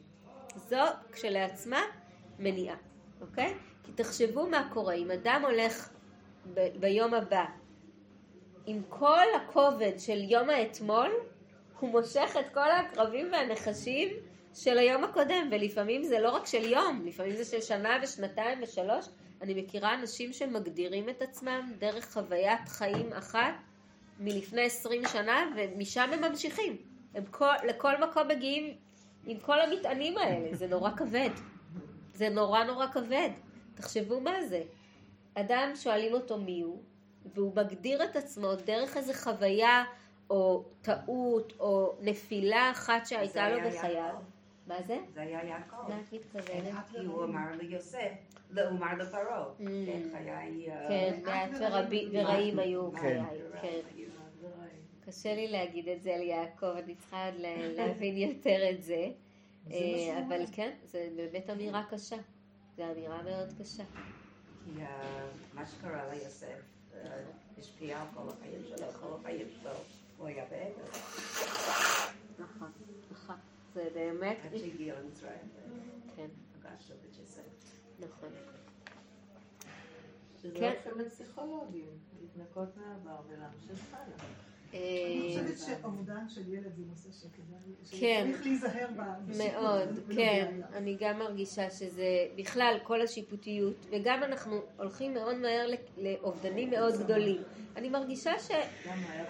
זו 0.56 0.82
כשלעצמה 1.12 1.80
מניעה, 2.38 2.76
אוקיי? 3.20 3.54
כי 3.82 3.92
תחשבו 3.92 4.46
מה 4.46 4.70
קורה, 4.72 4.94
אם 4.94 5.10
אדם 5.10 5.42
הולך 5.44 5.88
ב... 6.54 6.60
ביום 6.80 7.14
הבא 7.14 7.44
עם 8.66 8.82
כל 8.88 9.24
הכובד 9.36 9.98
של 9.98 10.18
יום 10.30 10.50
האתמול, 10.50 11.10
הוא 11.80 11.90
מושך 11.90 12.36
את 12.40 12.54
כל 12.54 12.70
הקרבים 12.70 13.32
והנחשים 13.32 14.08
של 14.54 14.78
היום 14.78 15.04
הקודם, 15.04 15.48
ולפעמים 15.50 16.02
זה 16.02 16.18
לא 16.18 16.30
רק 16.30 16.46
של 16.46 16.64
יום, 16.64 17.02
לפעמים 17.06 17.36
זה 17.36 17.44
של 17.44 17.60
שנה 17.60 17.98
ושנתיים 18.02 18.58
ושלוש. 18.62 19.06
אני 19.42 19.62
מכירה 19.62 19.94
אנשים 19.94 20.32
שמגדירים 20.32 21.08
את 21.08 21.22
עצמם 21.22 21.72
דרך 21.78 22.12
חוויית 22.12 22.68
חיים 22.68 23.12
אחת 23.12 23.54
מלפני 24.20 24.62
עשרים 24.62 25.02
שנה, 25.12 25.50
ומשם 25.56 26.10
הם 26.12 26.20
ממשיכים. 26.20 26.76
הם 27.14 27.24
כל, 27.30 27.54
לכל 27.68 28.00
מקום 28.00 28.28
מגיעים 28.28 28.74
עם 29.26 29.38
כל 29.38 29.60
המטענים 29.60 30.18
האלה, 30.18 30.54
זה 30.54 30.66
נורא 30.66 30.90
כבד. 30.96 31.30
זה 32.14 32.28
נורא 32.28 32.64
נורא 32.64 32.86
כבד. 32.86 33.30
תחשבו 33.74 34.20
מה 34.20 34.44
זה. 34.44 34.62
אדם 35.34 35.70
שואלים 35.74 36.12
אותו 36.12 36.38
מי 36.38 36.60
הוא, 36.60 36.82
והוא 37.34 37.52
מגדיר 37.56 38.04
את 38.04 38.16
עצמו 38.16 38.54
דרך 38.54 38.96
איזו 38.96 39.12
חוויה 39.12 39.84
או 40.30 40.64
טעות 40.82 41.52
או 41.60 41.94
נפילה 42.00 42.70
אחת 42.70 43.06
שהייתה 43.06 43.48
לו 43.50 43.58
בחייו. 43.70 44.14
מה 44.66 44.82
זה? 44.82 44.98
זה 45.14 45.20
היה 45.20 45.44
יעקב. 45.44 45.76
כי 46.90 46.98
הוא 47.06 47.24
אמר 47.24 47.46
ליוסף, 47.60 48.12
לא, 48.50 48.62
הוא 48.62 48.70
אמר 48.70 48.94
לפרעה, 48.98 49.44
כן. 49.58 49.64
אה, 50.68 50.88
כן, 50.88 51.20
מעט 51.24 51.50
ורעים 52.12 52.58
היו 52.58 52.92
כן. 52.92 52.98
חיי, 53.00 53.20
כן. 53.62 53.80
קשה 55.06 55.34
לי 55.34 55.48
להגיד 55.48 55.88
את 55.88 56.02
זה 56.02 56.14
על 56.14 56.22
יעקב, 56.22 56.66
אני 56.66 56.94
צריכה 56.94 57.26
עוד 57.26 57.34
לה- 57.40 57.68
להבין 57.72 58.16
יותר 58.16 58.70
את 58.70 58.82
זה. 58.82 59.08
אה, 59.72 60.22
אבל 60.28 60.40
כן, 60.52 60.70
זה 60.84 61.08
באמת 61.16 61.50
אמירה 61.50 61.82
קשה. 61.90 62.16
זו 62.76 62.82
אמירה 62.92 63.22
מאוד 63.22 63.48
קשה. 63.60 63.82
כי 64.64 64.80
אה, 64.82 65.26
מה 65.54 65.66
שקרה 65.66 66.08
ליוסף 66.14 66.46
אה, 66.94 67.00
השפיע 67.58 68.00
על 68.00 68.06
כל 68.14 68.28
החיים 68.28 68.60
שלו, 68.68 68.86
כל 69.00 69.16
החיים 69.20 69.46
שלו 69.60 69.70
הוא 70.18 70.26
היה 70.26 70.44
בעבר. 70.50 70.88
נכון, 72.38 72.70
נכון. 73.12 73.36
זה 73.74 74.05
באמת, 74.20 74.38
עד 74.44 74.56
שהגיע 74.56 75.00
למצרים 75.00 75.48
כן, 76.16 76.26
ופגש 76.52 76.90
אותו 76.90 77.02
בג'סר. 77.08 77.42
נכון. 77.98 78.28
שזה 80.42 80.54
כן. 80.54 80.72
הולכים 80.84 81.06
לפסיכולוגים, 81.06 81.98
להתנקות 82.20 82.76
מהעבר 82.76 83.20
ולהמשיך 83.28 83.94
הלאה. 83.94 84.26
אני 84.72 85.36
אה, 85.38 85.44
חושבת 85.44 85.78
שאובדן 85.80 86.28
של 86.28 86.54
ילד 86.54 86.74
זה 86.76 86.82
נושא 86.90 87.08
שכדאי, 87.12 88.00
כן. 88.00 88.28
שצריך 88.28 88.46
להיזהר 88.46 88.88
מאוד, 89.26 89.88
כן. 90.14 90.60
אני 90.72 90.96
גם 91.00 91.18
מרגישה 91.18 91.70
שזה 91.70 92.26
בכלל 92.36 92.76
כל 92.82 93.02
השיפוטיות, 93.02 93.86
וגם 93.90 94.22
אנחנו 94.22 94.60
הולכים 94.76 95.14
מאוד 95.14 95.36
מהר 95.36 95.66
לאובדנים 95.96 96.70
מאוד 96.70 96.94
גדולים. 97.04 97.42
אני 97.76 97.88
מרגישה 97.88 98.38
ש... 98.38 98.50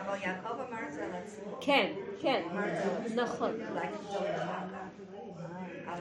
אבל 0.00 0.22
יעקב 0.22 0.60
אמר 0.68 0.88
את 0.88 0.92
זה 0.92 1.04
על 1.04 1.12
עצמו. 1.14 1.58
כן, 1.60 1.92
כן, 2.20 2.42
נכון. 3.14 3.50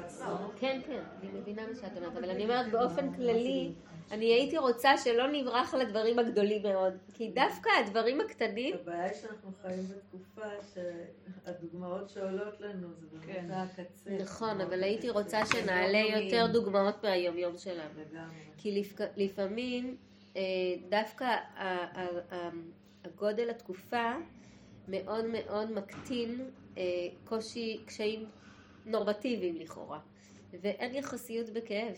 עצמו. 0.06 0.52
כן, 0.60 0.82
כן, 0.88 1.02
אני 1.22 1.40
מבינה 1.40 1.62
מה 1.68 1.76
שאת 1.76 1.98
אומרת, 1.98 2.18
אבל 2.18 2.30
אני 2.30 2.44
אומרת 2.44 2.72
באופן 2.72 3.14
כללי, 3.14 3.72
אני 4.12 4.26
הייתי 4.26 4.58
רוצה 4.58 4.97
שלא 4.97 5.28
נברח 5.32 5.74
לדברים 5.74 6.20
הגדולים 6.20 6.64
מאוד, 6.64 6.93
כי 7.14 7.32
דווקא 7.32 7.70
הדברים 7.86 8.22
הקטנים, 8.22 8.76
הבעיה 8.82 9.03
היא 9.03 9.14
שאנחנו 9.22 9.51
חיים 9.62 9.84
בתקופה 9.88 10.41
שהדוגמאות 10.74 12.10
שעולות 12.10 12.62
לנו 12.62 12.88
זה 13.12 13.18
כן. 13.26 13.47
באמת 13.47 13.58
הקצה. 13.80 14.10
נכון, 14.10 14.62
אבל 14.62 14.84
הייתי 14.84 15.10
רוצה 15.10 15.45
שנעלה 15.45 15.97
יותר 15.97 16.45
דוגמאות 16.53 17.03
מהיומיום 17.03 17.58
שלנו. 17.58 17.89
לגמרי. 18.12 18.36
כי 18.58 18.82
לפ- 18.82 19.01
לפעמים 19.18 19.97
אה, 20.38 20.41
דווקא 20.89 21.36
הגודל 23.03 23.49
התקופה 23.49 24.14
מאוד 24.88 25.26
מאוד 25.26 25.72
מקטין 25.72 26.49
אה, 26.78 26.84
קושי, 27.24 27.82
קשיים 27.86 28.26
נורמטיביים 28.86 29.56
לכאורה. 29.60 29.99
ואין 30.62 30.95
יחסיות 30.95 31.49
בכאב. 31.49 31.95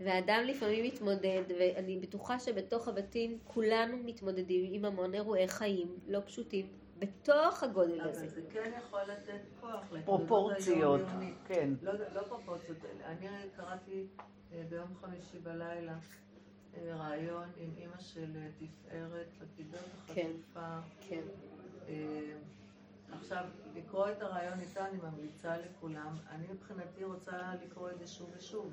והאדם 0.00 0.42
לפעמים 0.46 0.84
מתמודד, 0.84 1.42
ואני 1.58 1.98
בטוחה 1.98 2.40
שבתוך 2.40 2.88
הבתים 2.88 3.38
כולנו 3.44 3.96
מתמודדים 4.04 4.70
עם 4.72 4.84
המון 4.84 5.14
אירועי 5.14 5.48
חיים 5.48 5.98
לא 6.06 6.20
פשוטים 6.26 6.66
בתוך 6.98 7.62
הגודל 7.62 8.00
אבל 8.00 8.10
הזה. 8.10 8.28
זה 8.28 8.40
כן 8.50 8.72
יכול 8.78 9.00
לתת 9.02 9.40
כוח 9.60 9.84
פרופורציות. 10.04 11.00
כן. 11.46 11.70
לא, 11.82 11.92
לא 12.14 12.22
פרופורציות, 12.22 12.78
אני 13.04 13.26
קראתי 13.56 14.06
אה, 14.52 14.62
ביום 14.68 14.94
חמישי 15.00 15.38
בלילה 15.38 15.98
אה, 16.76 16.96
ראיון 16.96 17.48
עם 17.56 17.70
אימא 17.76 17.98
של 17.98 18.36
אה, 18.36 18.48
תפארת, 18.58 19.26
לפידות 19.42 19.80
כן. 20.06 20.30
החטופה. 20.30 20.78
כן, 21.00 21.22
אה, 21.88 22.32
עכשיו, 23.12 23.44
לקרוא 23.74 24.08
את 24.08 24.22
הרעיון 24.22 24.60
איתה 24.60 24.88
אני 24.88 24.98
ממליצה 24.98 25.56
לכולם. 25.56 26.16
אני 26.30 26.46
מבחינתי 26.52 27.04
רוצה 27.04 27.54
לקרוא 27.64 27.90
את 27.90 27.98
זה 27.98 28.06
שוב 28.06 28.30
ושוב. 28.36 28.72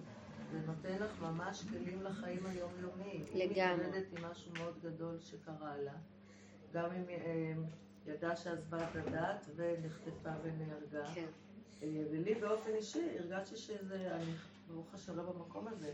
זה 0.51 0.59
נותן 0.67 1.03
לך 1.03 1.21
ממש 1.21 1.63
כלים 1.69 2.03
לחיים 2.03 2.45
היומיומיים. 2.45 3.23
לגמרי. 3.33 3.61
היא 3.61 3.73
מתמודדת 3.73 4.05
עם 4.17 4.25
משהו 4.31 4.51
מאוד 4.53 4.73
גדול 4.83 5.19
שקרה 5.19 5.77
לה. 5.77 5.93
גם 6.73 6.91
אם 6.91 7.09
אה, 7.09 7.53
ידעה 8.05 8.36
שעזבה 8.36 8.77
את 8.83 8.95
הדת 8.95 9.45
ונחטפה 9.55 10.29
ונהרגה. 10.43 11.13
כן. 11.13 11.25
אה, 11.83 12.03
ולי 12.11 12.36
באופן 12.36 12.71
אישי 12.75 13.17
הרגשתי 13.19 13.55
שזה, 13.55 14.15
אני 14.15 14.33
ברוך 14.67 14.93
השם 14.93 15.17
לא 15.17 15.23
במקום 15.23 15.67
הזה, 15.67 15.91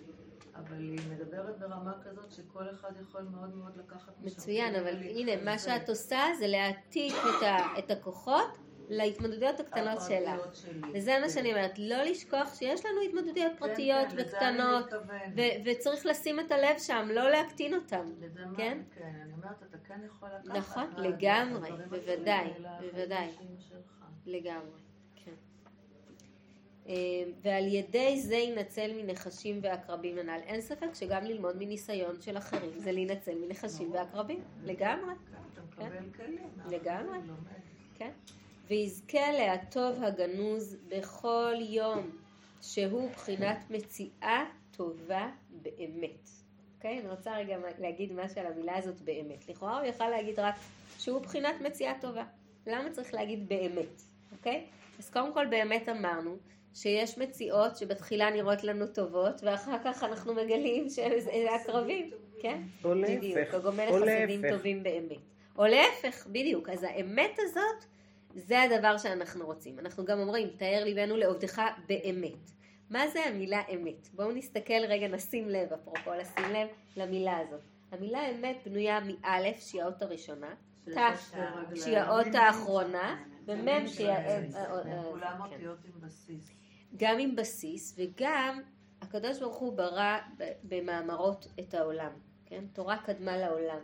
אבל 0.56 0.78
היא 0.78 1.00
מדברת 1.10 1.60
ברמה 1.60 1.94
כזאת 2.04 2.32
שכל 2.32 2.70
אחד 2.70 2.92
יכול 3.02 3.22
מאוד 3.22 3.56
מאוד 3.56 3.78
לקחת 3.78 4.14
משם. 4.20 4.26
מצוין, 4.26 4.76
אבל 4.76 4.88
ולהתחזק. 4.88 5.16
הנה, 5.16 5.44
מה 5.44 5.60
שאת 5.60 5.90
עושה 5.90 6.22
זה 6.40 6.48
להעתיק 6.48 7.14
את 7.80 7.92
הכוחות 7.92 8.58
להתמודדויות 8.92 9.60
הקטנות 9.60 10.00
שלה. 10.08 10.34
הפרטיות 10.34 10.56
שלי. 10.56 10.82
וזה 10.94 11.20
מה. 11.22 11.30
שאני 11.30 11.50
אומרת, 11.54 11.80
לא 11.80 12.04
לשכוח 12.04 12.56
שיש 12.56 12.86
לנו 12.86 13.02
התמודדויות 13.02 13.52
כן, 13.52 13.58
פרטיות 13.60 14.08
כן, 14.10 14.16
וקטנות. 14.18 14.94
ו- 15.36 15.42
וצריך 15.66 16.06
לשים 16.06 16.40
את 16.40 16.52
הלב 16.52 16.80
שם, 16.80 17.08
לא 17.14 17.30
להקטין 17.30 17.74
אותם. 17.74 18.06
לזה 18.20 18.46
מה- 18.46 18.58
כן? 18.58 18.82
כן, 18.96 19.12
אני 19.24 19.34
אומרת, 19.34 19.64
אתה 19.70 19.78
כן 19.88 20.00
יכול 20.06 20.30
לקחת. 20.44 20.56
נכון, 20.58 21.04
לגמרי, 21.04 21.70
בוודאי, 21.90 22.48
בוודאי. 22.92 23.28
לגמרי, 24.26 24.80
כן. 25.26 25.32
אה, 26.88 26.94
ועל 27.42 27.68
ידי 27.68 28.22
זה 28.22 28.36
יינצל 28.36 28.92
מנחשים 29.04 29.60
ועקרבים 29.64 30.18
הנ"ל. 30.18 30.40
אין 30.46 30.62
ספק 30.62 30.88
שגם 30.94 31.24
ללמוד 31.24 31.56
מניסיון 31.60 32.22
של 32.22 32.38
אחרים 32.38 32.72
זה 32.78 32.92
להינצל 32.92 33.36
מנחשים 33.46 33.92
ועקרבים, 33.94 34.44
לגמרי. 34.64 35.14
אתה 35.54 35.62
מקבל 35.62 36.10
כלים. 36.16 36.38
לגמרי. 36.70 37.18
אתה 37.18 37.28
לומד. 37.28 37.62
כן. 37.96 38.12
ויזכה 38.72 39.32
להטוב 39.32 40.04
הגנוז 40.04 40.78
בכל 40.88 41.54
יום, 41.60 42.10
שהוא 42.62 43.10
בחינת 43.12 43.58
מציאה 43.70 44.46
טובה 44.78 45.30
באמת. 45.50 46.30
אוקיי? 46.78 47.00
אני 47.00 47.10
רוצה 47.10 47.38
רגע 47.38 47.58
להגיד 47.80 48.14
משהו 48.14 48.42
על 48.42 48.46
המילה 48.46 48.78
הזאת 48.78 49.02
באמת. 49.02 49.50
לכאורה 49.50 49.80
הוא 49.80 49.88
יכל 49.88 50.10
להגיד 50.10 50.40
רק 50.40 50.56
שהוא 51.00 51.22
בחינת 51.22 51.62
מציאה 51.62 51.94
טובה. 52.02 52.24
למה 52.68 52.90
צריך 52.92 53.14
להגיד 53.14 53.50
באמת? 53.50 54.02
אוקיי? 54.32 54.66
אז 55.00 55.10
קודם 55.10 55.34
כל 55.34 55.46
באמת 55.46 55.90
אמרנו 55.90 56.38
שיש 56.74 57.18
מציאות 57.18 57.78
שבתחילה 57.78 58.30
נראות 58.30 58.64
לנו 58.64 58.88
טובות, 58.88 59.42
ואחר 59.44 59.78
כך 59.84 60.04
אנחנו 60.04 60.34
מגלים 60.34 60.90
שזה 60.90 61.56
הקרבים, 61.56 62.12
כן? 62.42 62.62
או 62.84 62.90
בדיוק, 63.02 63.38
להפך. 63.38 63.54
או 63.54 63.62
גומל 63.62 63.88
או 63.90 63.94
חסדים 63.96 64.42
להפך. 64.42 64.58
טובים 64.58 64.84
באמת. 64.84 65.18
או 65.58 65.66
להפך, 65.66 66.28
בדיוק. 66.28 66.70
אז 66.70 66.84
האמת 66.84 67.40
הזאת, 67.40 67.91
זה 68.36 68.62
הדבר 68.62 68.98
שאנחנו 68.98 69.46
רוצים. 69.46 69.80
אנחנו 69.80 70.06
גם 70.06 70.20
אומרים, 70.20 70.50
תאר 70.58 70.84
ליבנו 70.84 71.18
לעובדך 71.18 71.62
באמת. 71.88 72.52
מה 72.90 73.08
זה 73.08 73.26
המילה 73.26 73.62
אמת? 73.74 74.08
בואו 74.14 74.32
נסתכל 74.32 74.86
רגע, 74.88 75.08
נשים 75.08 75.50
לב, 75.50 75.74
אפרופו 75.74 76.14
לשים 76.14 76.44
לב 76.54 76.68
למילה 76.98 77.38
הזאת. 77.38 77.62
המילה 77.92 78.30
אמת 78.30 78.58
בנויה 78.66 79.00
מאלף, 79.00 79.60
שהיא 79.60 79.84
האות 79.84 80.02
הראשונה, 80.02 80.56
ת'. 80.86 80.90
שהיא 81.76 81.98
האות 81.98 82.36
האחרונה, 82.36 83.24
ומ' 83.46 83.88
שהיא 83.88 84.10
ה... 84.10 84.24
כן, 84.24 84.50
אה, 84.56 84.62
אה, 84.62 85.04
כולם 85.04 85.38
כן. 85.38 85.54
אותיות 85.54 85.86
עם 85.86 86.02
בסיס. 86.02 86.52
גם 86.98 87.20
עם 87.20 87.36
בסיס, 87.36 87.96
וגם 87.98 88.62
הקדוש 89.02 89.40
ברוך 89.40 89.58
הוא 89.58 89.78
ברא 89.78 90.18
במאמרות 90.64 91.48
את 91.60 91.74
העולם, 91.74 92.12
כן? 92.46 92.64
תורה 92.74 92.98
קדמה 92.98 93.38
לעולם. 93.38 93.80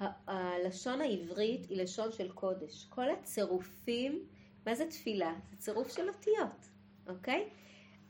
הלשון 0.00 1.00
העברית 1.00 1.68
היא 1.68 1.82
לשון 1.82 2.12
של 2.12 2.32
קודש. 2.32 2.86
כל 2.88 3.10
הצירופים, 3.10 4.26
מה 4.66 4.74
זה 4.74 4.86
תפילה? 4.90 5.34
זה 5.50 5.56
צירוף 5.56 5.96
של 5.96 6.08
אותיות, 6.08 6.68
אוקיי? 7.08 7.48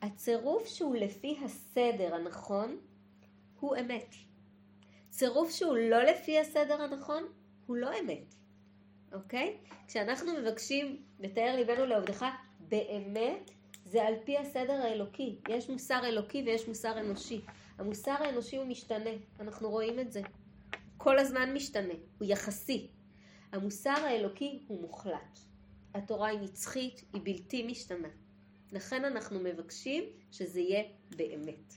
הצירוף 0.03 0.66
שהוא 0.66 0.97
לפי 0.97 1.37
הסדר 1.45 2.14
הנכון 2.14 2.76
הוא 3.61 3.76
אמת. 3.76 4.14
צירוף 5.11 5.51
שהוא 5.51 5.76
לא 5.76 6.03
לפי 6.03 6.39
הסדר 6.39 6.82
הנכון 6.82 7.22
הוא 7.66 7.76
לא 7.76 7.91
אמת, 8.01 8.35
אוקיי? 9.12 9.57
כשאנחנו 9.87 10.32
מבקשים 10.41 11.03
לתאר 11.20 11.57
ליבנו 11.57 11.87
לעובדך 11.87 12.24
באמת, 12.61 13.51
זה 13.85 14.03
על 14.03 14.14
פי 14.24 14.39
הסדר 14.39 14.72
האלוקי. 14.72 15.39
יש 15.49 15.70
מוסר 15.70 16.01
אלוקי 16.05 16.43
ויש 16.47 16.68
מוסר 16.68 17.01
אנושי. 17.01 17.41
המוסר 17.78 18.11
האנושי 18.11 18.57
הוא 18.57 18.66
משתנה, 18.66 19.11
אנחנו 19.41 19.70
רואים 19.70 20.01
את 20.01 20.12
זה. 20.12 20.22
כל 21.05 21.18
הזמן 21.18 21.55
משתנה, 21.55 21.94
הוא 22.18 22.28
יחסי. 22.28 22.90
המוסר 23.52 23.90
האלוקי 23.90 24.64
הוא 24.66 24.80
מוחלט. 24.80 25.38
התורה 25.94 26.28
היא 26.28 26.40
נצחית, 26.40 27.05
היא 27.12 27.20
בלתי 27.24 27.66
משתנה. 27.66 28.09
לכן 28.72 29.05
אנחנו 29.05 29.40
מבקשים 29.40 30.05
שזה 30.30 30.61
יהיה 30.61 30.82
באמת, 31.16 31.74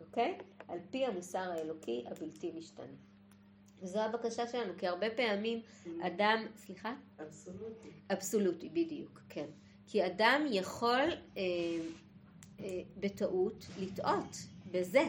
אוקיי? 0.00 0.38
על 0.68 0.78
פי 0.90 1.06
המוסר 1.06 1.38
האלוקי 1.38 2.04
הבלתי 2.06 2.52
משתנה. 2.56 2.96
וזו 3.82 4.00
הבקשה 4.00 4.46
שלנו, 4.46 4.72
כי 4.78 4.86
הרבה 4.86 5.10
פעמים 5.16 5.60
אדם, 6.02 6.46
סליחה? 6.56 6.94
אבסולוטי. 7.22 7.88
אבסולוטי, 8.12 8.68
בדיוק, 8.68 9.20
כן. 9.28 9.46
כי 9.86 10.06
אדם 10.06 10.42
יכול 10.50 11.10
אה, 11.36 11.42
אה, 12.60 12.80
בטעות 12.96 13.66
לטעות 13.80 14.36
בזה. 14.70 15.04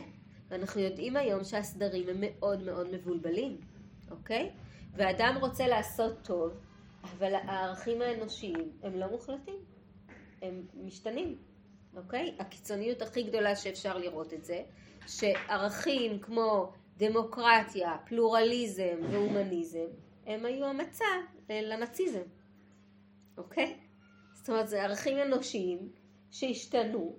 ואנחנו 0.50 0.82
יודעים 0.82 1.18
היום 1.18 1.44
שהסדרים 1.44 2.10
הם 2.10 2.18
מאוד 2.20 2.64
מאוד 2.64 2.92
מבולבלים, 2.92 3.58
אוקיי? 4.12 4.52
ואדם 4.94 5.38
רוצה 5.42 5.68
לעשות 5.68 6.14
טוב, 6.24 6.54
אבל 7.04 7.36
הערכים 7.36 8.02
האנושיים 8.02 8.72
הם 8.84 8.96
לא 8.96 9.08
מוחלטים, 9.12 9.60
הם 10.42 10.66
משתנים, 10.76 11.38
אוקיי? 11.96 12.36
הקיצוניות 12.40 13.02
הכי 13.02 13.24
גדולה 13.24 13.56
שאפשר 13.56 13.98
לראות 13.98 14.34
את 14.34 14.44
זה, 14.44 14.62
שערכים 15.08 16.20
כמו 16.20 16.72
דמוקרטיה, 16.98 17.98
פלורליזם 18.06 18.98
והומניזם, 19.12 19.88
הם 20.26 20.46
היו 20.46 20.66
המצע 20.66 21.06
לנאציזם. 21.50 22.24
אוקיי? 23.38 23.80
זאת 24.34 24.50
אומרת, 24.50 24.68
זה 24.68 24.84
ערכים 24.84 25.18
אנושיים 25.18 25.90
שהשתנו 26.32 27.18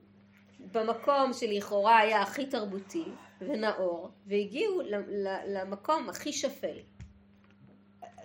במקום 0.60 1.32
שלכאורה 1.32 1.98
היה 1.98 2.22
הכי 2.22 2.46
תרבותי 2.46 3.04
ונאור, 3.40 4.10
והגיעו 4.26 4.80
למקום 5.46 6.08
הכי 6.08 6.32
שפל. 6.32 6.76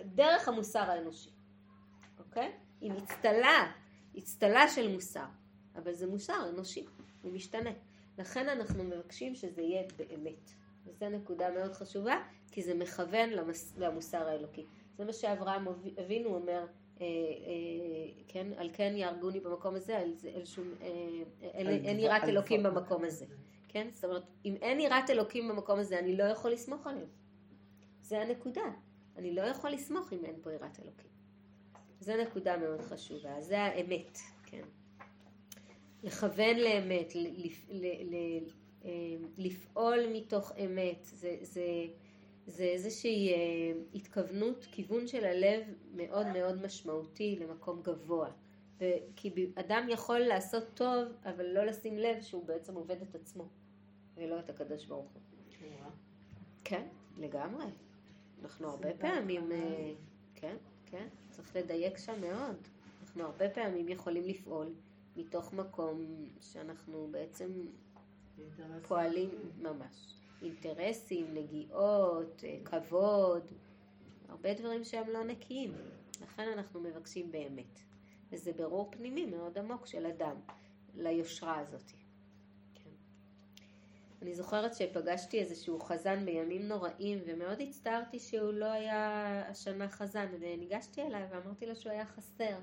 דרך 0.05 0.47
המוסר 0.47 0.79
האנושי, 0.91 1.29
אוקיי? 2.19 2.51
היא 2.82 2.91
מצטלה, 2.91 3.71
אצטלה 4.17 4.67
של 4.67 4.88
מוסר, 4.93 5.25
אבל 5.75 5.93
זה 5.93 6.07
מוסר 6.07 6.49
אנושי, 6.49 6.86
הוא 7.21 7.32
משתנה. 7.32 7.69
לכן 8.17 8.49
אנחנו 8.49 8.84
מבקשים 8.84 9.36
שזה 9.36 9.61
יהיה 9.61 9.84
באמת. 9.97 10.51
וזו 10.86 11.09
נקודה 11.09 11.51
מאוד 11.51 11.73
חשובה, 11.73 12.15
כי 12.51 12.63
זה 12.63 12.73
מכוון 12.73 13.29
למס, 13.29 13.77
למוסר 13.77 14.27
האלוקי. 14.27 14.65
זה 14.97 15.05
מה 15.05 15.13
שאברהם 15.13 15.67
אב- 15.67 15.99
אבינו 16.05 16.36
אומר, 16.36 16.65
כן, 18.28 18.47
על 18.58 18.70
כן 18.74 18.93
יהרגוני 18.95 19.39
במקום 19.39 19.76
הזה, 19.76 19.97
על 19.97 20.14
זה, 20.16 20.32
על 20.36 20.45
שום, 20.45 20.68
אה, 20.82 20.88
אין, 21.41 21.99
יראת 21.99 22.24
אלוקים 22.24 22.64
במקום 22.64 23.04
הזה, 23.04 23.26
כן? 23.68 23.88
זאת 23.93 24.04
אומרת, 24.06 24.24
אם 24.45 24.56
אין 24.62 24.80
יראת 24.80 25.10
אלוקים 25.10 25.47
במקום 25.47 25.80
הזה, 25.80 25.99
אני 25.99 26.18
לא 26.18 26.24
יכול 26.24 26.52
לסמוך 26.52 26.88
עליהם. 26.88 27.08
זה 28.02 28.22
הנקודה. 28.22 28.62
אני 29.18 29.34
לא 29.36 29.41
יכול 29.41 29.70
לסמוך 29.72 30.14
אם 30.14 30.26
אין 30.26 30.36
פה 30.41 30.52
יראת 30.54 30.80
אלוקים. 30.80 31.12
זו 31.99 32.14
נקודה 32.22 32.58
מאוד 32.58 32.82
חשובה, 32.82 33.41
זה 33.41 33.60
האמת, 33.60 34.18
כן. 34.45 34.62
לכוון 36.04 36.56
לאמת, 36.58 37.14
לפ- 37.16 37.70
אה, 38.86 38.89
לפעול 39.38 39.99
מתוך 40.14 40.52
אמת, 40.66 40.99
זה, 41.04 41.38
זה, 41.41 41.64
זה 42.48 42.64
איזושהי 42.64 43.34
אה, 43.34 43.38
התכוונות, 43.96 44.68
כיוון 44.72 45.08
של 45.08 45.26
הלב 45.26 45.64
מאוד 45.96 46.28
מאוד 46.34 46.66
משמעותי 46.66 47.39
למקום 47.39 47.82
גבוה. 47.82 48.30
ו- 48.80 48.86
כי 49.16 49.30
ב- 49.30 49.60
אדם 49.60 49.88
יכול 49.89 50.20
לעשות 50.20 50.64
טוב, 50.74 51.08
אבל 51.26 51.46
לא 51.46 51.66
לשים 51.66 51.98
לב 51.98 52.22
שהוא 52.22 52.46
בעצם 52.46 52.76
עובד 52.76 53.02
את 53.02 53.16
עצמו, 53.16 53.48
ולא 54.18 54.39
את 54.39 54.50
הקדוש 54.50 54.86
ברוך 54.86 55.12
הוא. 55.14 55.22
כן, 56.64 56.88
לגמרי. 57.18 57.66
אנחנו 58.44 58.68
הרבה 58.68 58.94
פעמים, 58.94 59.52
אה, 59.52 59.92
כן, 60.36 60.56
כן, 60.86 61.08
צריך 61.30 61.56
לדייק 61.56 61.98
שם 61.98 62.22
מאוד. 62.22 62.56
אנחנו 63.02 63.24
הרבה 63.24 63.50
פעמים 63.50 63.89
יכולים 63.89 64.24
לפעול 64.24 64.74
מתוך 65.16 65.54
מקום 65.54 66.06
שאנחנו 66.42 67.08
בעצם. 67.12 67.52
פועלים 68.88 69.30
ממש. 69.62 70.20
אינטרסים, 70.42 71.34
נגיעות, 71.34 72.44
אה, 72.44 72.58
כבוד, 72.66 73.52
הרבה 74.30 74.54
דברים 74.54 74.84
שהם 74.84 75.10
לא 75.10 75.24
נקיים. 75.24 75.74
לכן 76.22 76.48
אנחנו 76.54 76.80
מבקשים 76.80 77.32
באמת. 77.32 77.80
וזה 78.32 78.54
ברור 78.54 78.92
פנימי 78.92 79.26
מאוד 79.26 79.58
עמוק 79.58 79.86
של 79.86 80.06
אדם 80.06 80.36
ליושרה 80.96 81.60
הזאת. 81.60 81.92
כן. 82.76 82.89
אני 84.22 84.36
זוכרת 84.36 84.76
שפגשתי 84.76 85.39
איזשהו 85.39 85.80
חזן 85.80 86.26
בימים 86.26 86.68
נוראים 86.68 87.20
ומאוד 87.26 87.62
הצטערתי 87.62 88.20
שהוא 88.20 88.54
לא 88.54 88.66
היה 88.66 89.44
השנה 89.50 89.89
חזן 89.89 90.28
וניגשתי 90.39 91.02
אליי 91.02 91.28
ואמרתי 91.32 91.66
לו 91.66 91.76
שהוא 91.76 91.92
היה 91.92 92.06
חסר. 92.06 92.58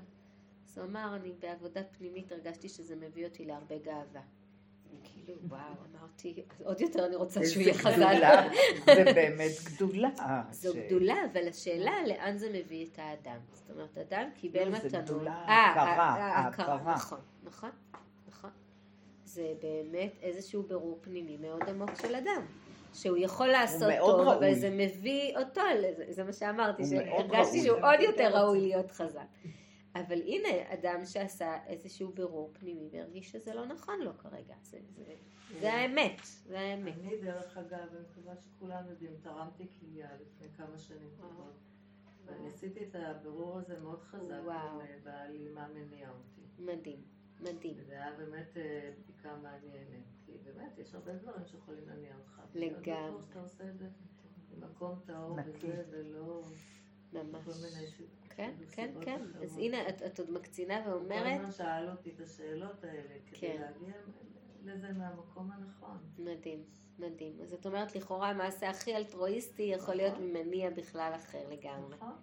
אז 0.65 0.77
הוא 0.77 0.85
אמר, 0.85 1.15
אני 1.15 1.31
בעבודה 1.39 1.83
פנימית 1.83 2.31
הרגשתי 2.31 2.69
שזה 2.69 2.95
מביא 2.95 3.27
אותי 3.27 3.45
להרבה 3.45 3.77
גאווה. 3.77 4.21
כאילו, 5.29 5.49
וואו, 5.49 5.59
אמרתי, 5.99 6.33
עוד 6.63 6.81
יותר 6.81 7.05
אני 7.05 7.15
רוצה 7.15 7.45
שהוא 7.45 7.61
יהיה. 7.63 7.73
גדולה, 7.77 8.47
זה 8.95 9.03
באמת 9.15 9.51
גדולה. 9.63 10.09
זו 10.51 10.73
גדולה, 10.87 11.15
אבל 11.33 11.47
השאלה 11.47 11.91
לאן 12.07 12.37
זה 12.37 12.49
מביא 12.53 12.85
את 12.93 12.99
האדם. 12.99 13.39
זאת 13.53 13.69
אומרת, 13.71 13.97
אדם 13.97 14.29
קיבל 14.35 14.63
לא, 14.69 14.79
זה 14.79 14.87
מתנות. 14.87 15.03
גדולה, 15.03 15.31
אה, 15.31 15.53
ההכרה, 15.53 15.83
ה- 15.85 16.37
ההכרה, 16.43 16.73
ההכרה. 16.73 16.93
נכון, 16.95 17.19
נכון, 17.43 17.69
נכון. 18.27 18.49
זה 19.25 19.53
באמת 19.61 20.11
איזשהו 20.21 20.63
ברור 20.63 20.97
פנימי 21.01 21.37
מאוד 21.37 21.69
עמוק 21.69 21.89
של 22.01 22.15
אדם. 22.15 22.41
שהוא 22.93 23.17
יכול 23.17 23.47
לעשות 23.47 23.93
טוב, 23.99 24.19
אבל 24.27 24.29
ראוי. 24.45 24.55
זה 24.55 24.69
מביא 24.69 25.37
אותו, 25.37 25.61
לזה- 25.79 26.05
זה 26.09 26.23
מה 26.23 26.33
שאמרתי, 26.33 26.83
שהרגשתי. 26.85 27.61
שהוא 27.63 27.77
עוד 27.77 27.99
יותר 27.99 28.37
ראוי 28.37 28.61
להיות 28.61 28.91
חזק. 28.91 29.21
אבל 29.95 30.21
הנה, 30.21 30.73
אדם 30.73 31.05
שעשה 31.05 31.65
איזשהו 31.65 32.11
ברור 32.13 32.51
פנימי 32.53 32.89
והרגיש 32.91 33.31
שזה 33.31 33.53
לא 33.53 33.65
נכון 33.65 33.99
לו 34.01 34.17
כרגע. 34.17 34.55
זה, 34.61 34.79
זה, 34.95 35.15
זה 35.59 35.73
האמת, 35.73 36.21
זה 36.23 36.59
האמת. 36.59 36.95
אני 36.97 37.17
דרך 37.21 37.57
אגב, 37.57 37.87
אני 37.91 37.99
מקווה 38.11 38.33
שכולם 38.35 38.83
יודעים, 38.89 39.13
תרמתי 39.21 39.67
כליה 39.79 40.09
לפני 40.21 40.47
כמה 40.57 40.77
שנים 40.77 41.09
טובות. 41.17 41.53
ואני 42.25 42.47
עשיתי 42.47 42.83
את 42.83 42.95
הבירור 42.95 43.57
הזה 43.57 43.79
מאוד 43.79 44.01
חזק. 44.01 44.35
ובעלי 45.01 45.49
מה 45.49 45.67
מניע 45.67 46.09
אותי. 46.09 46.41
מדהים, 46.59 47.01
מדהים. 47.39 47.75
וזה 47.77 47.93
היה 47.93 48.17
באמת 48.17 48.57
אה, 48.57 48.91
בדיקה 48.99 49.35
מעניינת, 49.35 50.03
כי 50.25 50.31
באמת 50.43 50.77
יש 50.77 50.95
הרבה 50.95 51.13
דברים 51.13 51.45
שיכולים 51.45 51.87
להניע 51.87 52.15
אותך. 52.15 52.41
לגמרי. 52.55 53.21
שאתה 53.27 53.41
עושה 53.41 53.69
את 53.69 53.77
זה 53.77 53.87
במקום 54.49 54.99
טהור. 55.05 55.37
וזה, 55.45 55.83
ולא... 55.89 56.43
ממש. 57.13 57.45
כל 57.45 57.51
כן, 58.39 58.53
כן, 58.71 58.91
כן. 59.01 59.21
אז 59.43 59.57
הנה, 59.57 59.89
את, 59.89 60.01
את 60.01 60.19
עוד 60.19 60.31
מקצינה 60.31 60.83
כל 60.83 60.89
ואומרת, 60.89 61.39
הזמן 61.39 61.51
שאל 61.51 61.89
אותי 61.89 62.11
את 62.15 62.19
השאלות 62.19 62.83
האלה, 62.83 63.15
כדי 63.25 63.39
כן. 63.39 63.61
להגיע 63.61 63.95
לזה 64.63 64.93
מהמקום 64.93 65.51
הנכון. 65.51 65.97
מדהים, 66.17 66.63
מדהים. 66.99 67.41
אז 67.41 67.53
את 67.53 67.65
אומרת, 67.65 67.95
לכאורה 67.95 68.29
המעשה 68.29 68.69
הכי 68.69 68.95
אלטרואיסטי 68.95 69.63
יכול 69.63 69.95
להיות 69.95 70.13
נכון. 70.13 70.29
ממניע 70.29 70.69
בכלל 70.69 71.11
אחר 71.15 71.49
לגמרי. 71.49 71.95
נכון? 71.95 72.13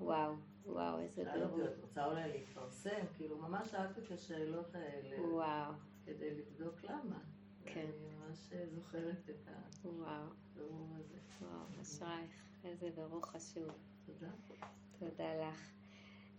וואו, 0.00 0.34
וואו, 0.66 0.98
איזה 0.98 1.24
שאל 1.24 1.42
אותי, 1.42 1.54
ברור. 1.54 1.68
את 1.68 1.78
רוצה 1.82 2.06
אולי 2.06 2.28
להתפרסם? 2.28 3.06
כאילו, 3.16 3.38
ממש 3.38 3.70
שאלתי 3.70 4.00
את 4.00 4.10
השאלות 4.10 4.74
האלה 4.74 5.22
וואו, 5.22 5.72
כדי 6.06 6.30
לבדוק 6.30 6.82
למה. 6.82 7.18
כן. 7.64 7.86
ואני 8.02 8.14
ממש 8.14 8.52
זוכרת 8.74 9.30
את 9.30 9.48
וואו, 9.84 10.24
הבירור 10.52 10.88
הזה. 10.98 11.18
וואו, 11.40 11.82
אשרייך, 11.82 12.44
איזה 12.64 12.90
ברור 12.94 13.26
חשוב. 13.26 13.93
תודה. 14.06 15.34
לך. 15.34 15.70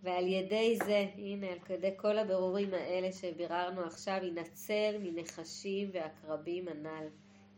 ועל 0.03 0.27
ידי 0.27 0.77
זה, 0.85 1.05
הנה, 1.15 1.47
על 1.47 1.57
ידי 1.69 1.91
כל 1.97 2.17
הבירורים 2.17 2.73
האלה 2.73 3.11
שביררנו 3.11 3.81
עכשיו, 3.81 4.19
יינצל 4.23 4.95
מנחשים 4.99 5.89
ועקרבים 5.93 6.67
הנ"ל, 6.67 7.07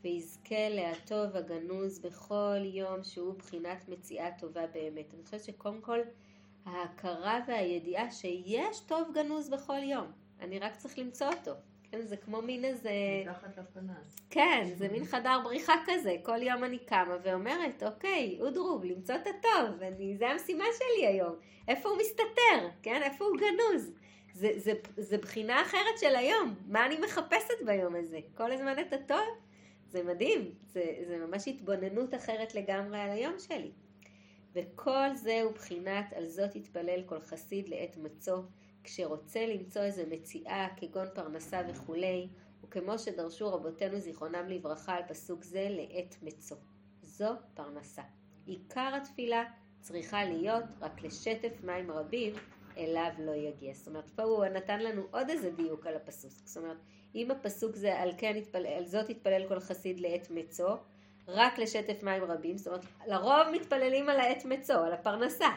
ויזכה 0.02 0.70
להטוב 0.70 1.36
הגנוז 1.36 2.00
בכל 2.00 2.58
יום 2.64 3.04
שהוא 3.04 3.34
בחינת 3.34 3.90
מציאה 3.90 4.30
טובה 4.40 4.68
באמת. 4.68 5.14
אני 5.14 5.24
חושבת 5.24 5.44
שקודם 5.44 5.82
כל, 5.82 6.00
ההכרה 6.66 7.40
והידיעה 7.48 8.12
שיש 8.12 8.80
טוב 8.80 9.08
גנוז 9.14 9.50
בכל 9.50 9.84
יום. 9.84 10.12
אני 10.40 10.60
רק 10.60 10.76
צריך 10.76 11.00
למצוא 11.00 11.28
אותו. 11.28 11.52
כן, 11.92 12.02
זה 12.08 12.18
כמו 12.18 12.42
מין 12.42 12.66
איזה... 12.66 12.92
מתחת 13.22 13.58
לפנס. 13.58 14.16
כן, 14.30 14.70
זה 14.76 14.88
מין 14.90 15.06
חדר 15.06 15.40
בריחה 15.44 15.74
כזה, 15.86 16.16
כל 16.24 16.42
יום 16.42 16.64
אני 16.64 16.80
קמה 16.80 17.18
ואומרת, 17.24 17.84
אוקיי, 17.84 18.38
אודרוב, 18.42 18.84
למצוא 18.84 19.16
את 19.16 19.28
הטוב, 19.28 19.82
אני, 19.82 20.18
זה 20.18 20.28
המשימה 20.28 20.66
שלי 20.78 21.08
היום, 21.08 21.36
איפה 21.68 21.90
הוא 21.90 21.98
מסתתר, 21.98 22.70
כן, 22.84 23.02
איפה 23.04 23.26
הוא 23.26 23.38
גנוז, 23.38 23.92
זה, 24.34 24.52
זה, 24.56 24.74
זה 24.98 25.18
בחינה 25.18 25.62
אחרת 25.62 26.00
של 26.00 26.16
היום, 26.16 26.56
מה 26.68 26.86
אני 26.86 26.98
מחפשת 27.00 27.66
ביום 27.66 27.96
הזה, 27.96 28.20
כל 28.38 28.52
הזמן 28.52 28.80
את 28.80 28.94
הטוב, 28.94 29.28
זה 29.90 30.04
מדהים, 30.04 30.52
זה, 30.66 30.84
זה 31.08 31.18
ממש 31.18 31.48
התבוננות 31.48 32.16
אחרת 32.16 32.56
לגמרי 32.56 33.00
על 33.00 33.10
היום 33.10 33.34
שלי. 33.40 33.72
וכל 34.54 35.16
זה 35.16 35.42
הוא 35.42 35.52
בחינת 35.52 36.14
על 36.16 36.28
זאת 36.28 36.56
יתפלל 36.56 37.04
כל 37.06 37.22
חסיד 37.22 37.70
לעת 37.70 37.98
מצוא, 37.98 38.42
כשרוצה 38.84 39.46
למצוא 39.46 39.82
איזה 39.82 40.04
מציאה 40.10 40.68
כגון 40.78 41.08
פרנסה 41.14 41.62
וכולי, 41.70 42.28
וכמו 42.64 43.00
שדרשו 43.00 43.54
רבותינו 43.54 44.00
זיכרונם 44.00 44.50
לברכה 44.50 44.96
על 44.96 45.04
פסוק 45.08 45.44
זה 45.44 45.68
לעת 45.70 46.16
מצוא. 46.22 46.58
זו 47.02 47.30
פרנסה. 47.54 48.02
עיקר 48.46 48.96
התפילה 49.02 49.44
צריכה 49.82 50.24
להיות 50.24 50.64
רק 50.82 51.02
לשטף 51.04 51.64
מים 51.64 51.92
רבים 51.92 52.34
אליו 52.78 53.12
לא 53.20 53.32
יגיע. 53.32 53.74
זאת 53.74 53.88
אומרת, 53.88 54.10
פה 54.10 54.24
הוא 54.24 54.46
נתן 54.46 54.80
לנו 54.80 55.02
עוד 55.12 55.30
איזה 55.30 55.52
דיוק 55.52 55.88
על 55.88 55.96
הפסוק. 55.96 56.32
זאת 56.32 56.58
אומרת, 56.58 56.78
אם 57.16 57.32
הפסוק 57.32 57.76
זה 57.76 58.00
על, 58.00 58.12
כן 58.18 58.34
יתפלל, 58.36 58.66
על 58.66 58.86
זאת 58.86 59.10
יתפלל 59.10 59.48
כל 59.48 59.60
חסיד 59.60 60.00
לעת 60.00 60.28
מצוא, 60.32 60.76
רק 61.28 61.60
לשטף 61.60 62.04
מים 62.04 62.24
רבים, 62.24 62.58
זאת 62.58 62.68
אומרת, 62.68 62.86
לרוב 63.08 63.48
מתפללים 63.54 64.10
על 64.10 64.20
העת 64.20 64.46
מצוא, 64.46 64.76
על 64.76 64.94
הפרנסה. 64.94 65.50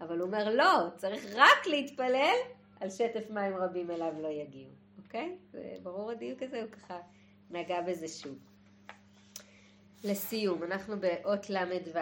אבל 0.00 0.18
הוא 0.18 0.26
אומר, 0.26 0.54
לא, 0.54 0.88
צריך 0.96 1.26
רק 1.34 1.66
להתפלל 1.66 2.36
על 2.80 2.90
שטף 2.90 3.30
מים 3.30 3.56
רבים 3.56 3.90
אליו 3.90 4.12
לא 4.20 4.28
יגיעו. 4.28 4.70
אוקיי? 4.98 5.36
זה 5.52 5.76
ברור 5.82 6.10
הדיוק 6.10 6.42
הזה, 6.42 6.62
הוא 6.62 6.70
ככה 6.70 7.00
נגע 7.50 7.80
בזה 7.80 8.08
שוב. 8.08 8.38
לסיום, 10.04 10.62
אנחנו 10.62 11.00
באות 11.00 11.50
ל"ו. 11.50 11.98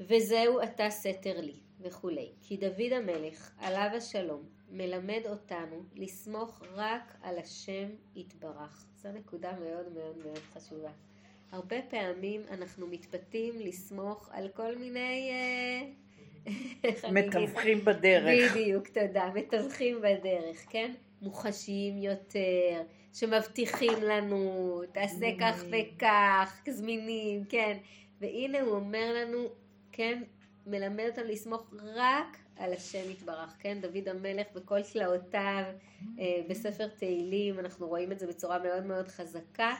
וזהו 0.00 0.62
אתה 0.62 0.90
סתר 0.90 1.40
לי, 1.40 1.56
וכולי. 1.80 2.32
כי 2.42 2.56
דוד 2.56 2.92
המלך, 2.92 3.50
עליו 3.58 3.90
השלום, 3.96 4.42
מלמד 4.70 5.22
אותנו 5.26 5.82
לסמוך 5.94 6.62
רק 6.74 7.16
על 7.22 7.38
השם 7.38 7.88
יתברך. 8.16 8.86
זו 8.96 9.12
נקודה 9.12 9.52
מאוד 9.52 9.92
מאוד 9.92 10.16
מאוד 10.24 10.38
חשובה. 10.38 10.90
הרבה 11.50 11.76
פעמים 11.90 12.42
אנחנו 12.50 12.86
מתפתים 12.86 13.54
לסמוך 13.58 14.28
על 14.32 14.48
כל 14.48 14.76
מיני... 14.76 15.30
אה? 15.30 16.07
מתווכים 17.12 17.84
בדרך. 17.84 18.52
בדיוק, 18.52 18.88
תודה. 18.88 19.30
מתווכים 19.34 19.98
בדרך, 19.98 20.64
כן? 20.70 20.92
מוחשיים 21.22 21.98
יותר, 21.98 22.82
שמבטיחים 23.12 24.02
לנו, 24.02 24.82
תעשה 24.92 25.26
כך 25.40 25.64
וכך, 25.70 26.62
זמינים, 26.70 27.44
כן. 27.44 27.78
והנה 28.20 28.60
הוא 28.60 28.74
אומר 28.74 29.14
לנו, 29.14 29.48
כן, 29.92 30.22
מלמד 30.66 31.04
אותנו 31.10 31.24
לסמוך 31.24 31.74
רק 31.94 32.36
על 32.56 32.72
השם 32.72 33.10
יתברך, 33.10 33.56
כן? 33.58 33.78
דוד 33.80 34.08
המלך 34.08 34.46
בכל 34.54 34.82
תלאותיו, 34.92 35.64
אה, 36.18 36.40
בספר 36.48 36.88
תהילים, 36.88 37.58
אנחנו 37.58 37.88
רואים 37.88 38.12
את 38.12 38.18
זה 38.18 38.26
בצורה 38.26 38.58
מאוד 38.58 38.84
מאוד 38.84 39.08
חזקה. 39.08 39.74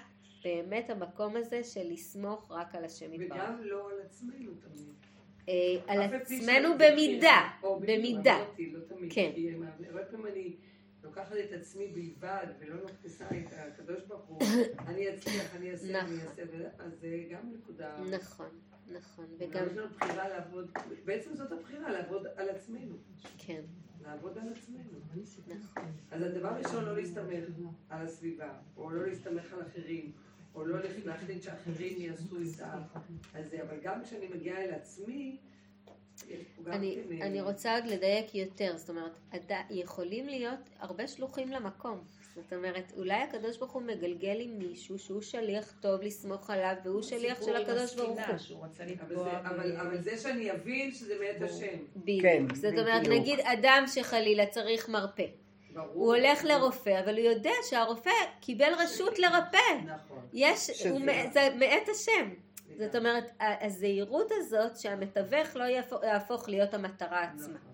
באמת 0.44 0.90
המקום 0.90 1.36
הזה 1.36 1.64
של 1.64 1.92
לסמוך 1.92 2.50
רק 2.50 2.74
על 2.74 2.84
השם 2.84 3.14
יתברך. 3.14 3.38
וגם 3.38 3.60
לא 3.62 3.90
על 3.90 4.00
עצמנו 4.06 4.52
תמיד. 4.54 5.07
אה, 5.48 5.54
על 5.86 6.02
עצמנו 6.14 6.68
במידה, 6.78 7.48
במידה. 7.80 8.36
אמרתי, 8.36 8.72
לא. 8.72 8.80
כן. 9.10 9.30
הרבה 9.88 10.04
פעמים 10.04 10.26
אני 10.26 10.56
לוקחת 11.02 11.36
את 11.36 11.52
עצמי 11.52 11.86
בלבד, 11.86 12.46
ולא 12.60 12.84
מכניסה 12.84 13.24
את 13.24 13.52
הקדוש 13.52 14.02
ברוך 14.02 14.24
הוא, 14.24 14.38
אני 14.88 15.14
אצליח, 15.14 15.56
אני 15.56 15.70
אעשה, 15.70 16.00
אני 16.00 16.16
נכון. 16.16 16.28
אעשה, 16.28 16.42
אז 16.78 16.92
זה 17.00 17.24
גם 17.30 17.52
נקודה. 17.52 17.96
נכון, 18.10 18.48
נכון, 18.92 19.26
וגם, 19.38 19.66
יש 19.66 19.76
לנו 19.76 19.88
בחירה 19.96 20.28
לעבוד, 20.28 20.70
בעצם 21.04 21.34
זאת 21.34 21.52
הבחירה, 21.52 21.90
לעבוד 21.90 22.26
על 22.36 22.48
עצמנו. 22.48 22.96
כן, 23.38 23.62
לעבוד 24.02 24.38
על 24.38 24.48
עצמנו. 24.48 25.00
נכון, 25.46 25.84
אז 26.10 26.22
הדבר 26.22 26.48
הראשון, 26.48 26.84
לא 26.84 26.96
להסתמך 26.96 27.34
על 27.88 28.06
הסביבה, 28.06 28.52
או 28.76 28.90
לא 28.90 29.06
להסתמך 29.06 29.52
על 29.52 29.62
אחרים, 29.62 30.12
או 30.58 30.66
לא 30.66 30.76
להחליט 31.04 31.42
שאחרים 31.42 32.00
יעשו 32.00 32.36
את 32.36 32.60
ה... 32.60 32.78
הזה, 33.34 33.62
אבל 33.62 33.76
גם 33.82 34.04
כשאני 34.04 34.26
מגיעה 34.34 34.64
אל 34.64 34.70
עצמי, 34.74 35.36
אני, 36.66 36.98
כן... 37.08 37.22
אה, 37.22 37.26
אני 37.26 37.40
רוצה 37.40 37.74
עוד 37.74 37.84
לדייק 37.86 38.34
יותר, 38.34 38.76
זאת 38.76 38.88
אומרת, 38.90 39.12
עד- 39.30 39.52
יכולים 39.70 40.26
להיות 40.28 40.58
הרבה 40.78 41.08
שלוחים 41.08 41.48
למקום. 41.48 42.00
זאת 42.34 42.52
אומרת, 42.52 42.92
אולי 42.96 43.14
הקדוש 43.22 43.56
ברוך 43.58 43.72
הוא 43.72 43.82
מגלגל 43.82 44.40
עם 44.40 44.58
מישהו 44.58 44.98
שהוא 44.98 45.22
שליח 45.22 45.74
טוב 45.80 46.02
לסמוך 46.02 46.50
עליו, 46.50 46.74
והוא 46.84 47.02
שליח 47.02 47.42
של 47.42 47.56
הקדוש 47.56 47.94
ברוך 47.96 48.18
הוא. 48.50 48.56
אבל 49.44 49.62
זה- 49.70 49.80
אבל- 49.80 50.00
זה 50.02 50.16
שאני 50.18 50.52
אבין 50.52 50.92
שזה 50.92 51.14
מאת 51.20 51.42
השם. 51.50 51.78
בדיוק. 51.96 52.22
כן, 52.22 52.44
זאת 52.54 52.64
אומרת, 52.78 53.02
בדיוק. 53.06 53.20
נגיד 53.20 53.40
אדם 53.40 53.84
שחלילה 53.94 54.46
צריך 54.46 54.88
מרפא. 54.88 55.26
ברור. 55.86 55.94
הוא 55.94 56.14
הולך 56.16 56.44
לרופא, 56.44 57.00
אבל 57.04 57.18
הוא 57.18 57.24
יודע 57.32 57.50
שהרופא 57.70 58.10
קיבל 58.40 58.72
רשות 58.78 59.18
לרפא. 59.18 59.58
נכון. 59.86 60.18
יש, 60.32 60.66
שזה- 60.66 60.90
הוא, 60.90 61.00
מ- 61.00 61.32
זה 61.32 61.48
מאת 61.58 61.88
השם. 61.88 62.30
זאת 62.78 62.96
אומרת, 62.96 63.24
הזהירות 63.40 64.32
הזאת 64.36 64.76
שהמתווך 64.78 65.56
לא 65.56 65.64
יהפוך, 65.64 66.02
יהפוך 66.02 66.48
להיות 66.48 66.74
המטרה 66.74 67.22
עצמה. 67.22 67.54
נכון. 67.54 67.68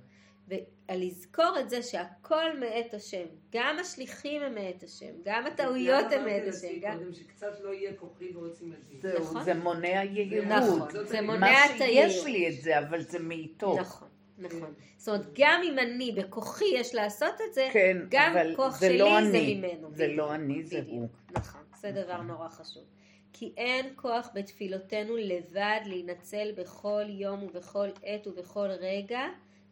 ולזכור 0.89 1.57
את 1.61 1.71
זה 1.71 1.83
שהכל 1.83 2.59
מאת 2.59 2.95
השם, 2.95 3.25
גם 3.53 3.77
השליחים 3.81 4.43
הם 4.43 4.55
מאת 4.55 4.83
השם, 4.83 5.13
גם 5.25 5.47
הטעויות 5.47 6.13
הם 6.13 6.25
מאת 6.25 6.43
השם, 6.55 6.69
גם... 6.81 6.99
קודם 6.99 7.13
שקצת 7.13 7.61
לא 7.61 7.75
יהיה 7.75 7.93
כוחי 7.97 8.31
ועוצם. 8.35 8.65
זהו, 9.01 9.21
נכון. 9.21 9.45
זה 9.45 9.55
מונע 9.55 9.87
יהירות. 10.05 10.49
נכון, 10.49 11.07
זה 11.07 11.21
מונע 11.21 11.39
מה 11.41 11.67
את 11.67 11.81
היהירות. 11.81 12.13
שיש 12.13 12.25
לי 12.25 12.49
את 12.49 12.63
זה, 12.63 12.79
אבל 12.79 13.01
זה 13.03 13.19
מאיתו. 13.19 13.77
נכון, 13.81 14.09
נכון. 14.39 14.75
זאת 14.97 15.09
אומרת, 15.09 15.27
גם 15.35 15.61
אם 15.65 15.79
אני 15.79 16.13
בכוחי 16.13 16.65
יש 16.75 16.95
לעשות 16.95 17.35
את 17.49 17.55
זה, 17.55 17.69
כן, 17.73 17.97
גם 18.09 18.33
אבל 18.37 18.57
כוח 18.57 18.79
זה 18.81 18.87
שלי 18.87 18.99
לא 18.99 19.21
זה 19.23 19.39
אני. 19.39 19.55
ממנו. 19.55 19.91
זה 19.91 20.05
בדיוק, 20.05 20.19
לא 20.19 20.35
אני, 20.35 20.65
זה. 20.65 20.81
הוא. 20.87 21.09
נכון, 21.31 21.61
זה 21.81 21.93
דבר 21.93 22.21
נורא 22.23 22.49
חשוב. 22.49 22.85
כי 23.33 23.53
אין 23.57 23.87
כוח 23.97 24.31
בתפילותינו 24.35 25.17
לבד 25.17 25.81
להינצל 25.87 26.53
בכל 26.57 27.03
יום 27.09 27.43
ובכל 27.43 27.89
עת 28.03 28.27
ובכל 28.27 28.69
רגע 28.69 29.21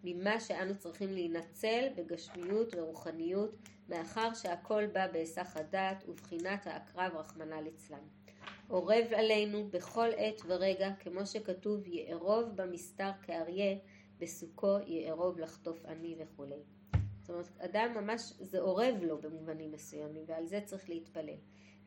ממה 0.05 0.41
שאנו 0.41 0.75
צריכים 0.79 1.13
להינצל 1.13 1.85
בגשמיות 1.97 2.75
ורוחניות, 2.77 3.57
מאחר 3.89 4.35
שהכל 4.35 4.87
בא 4.87 5.07
בהיסח 5.07 5.57
הדעת 5.57 6.05
ובחינת 6.09 6.67
העקרב 6.67 7.13
רחמנא 7.17 7.55
ליצלן. 7.55 7.99
אורב 8.71 9.05
עלינו 9.17 9.69
בכל 9.71 10.09
עת 10.17 10.43
ורגע, 10.47 10.91
כמו 11.01 11.27
שכתוב, 11.27 11.81
יארוב 11.87 12.49
במסתר 12.55 13.11
כאריה, 13.23 13.77
בסוכו 14.23 14.79
יארוב 14.87 15.39
לחטוף 15.39 15.85
עני 15.85 16.17
וכולי. 16.19 16.63
זאת 17.21 17.31
אומרת, 17.31 17.49
אדם 17.59 17.95
ממש, 17.95 18.33
זה 18.41 18.61
אורב 18.61 18.95
לו 19.03 19.21
במובנים 19.21 19.73
מסוימים, 19.73 20.25
ועל 20.27 20.47
זה 20.47 20.61
צריך 20.65 20.89
להתפלל. 20.89 21.37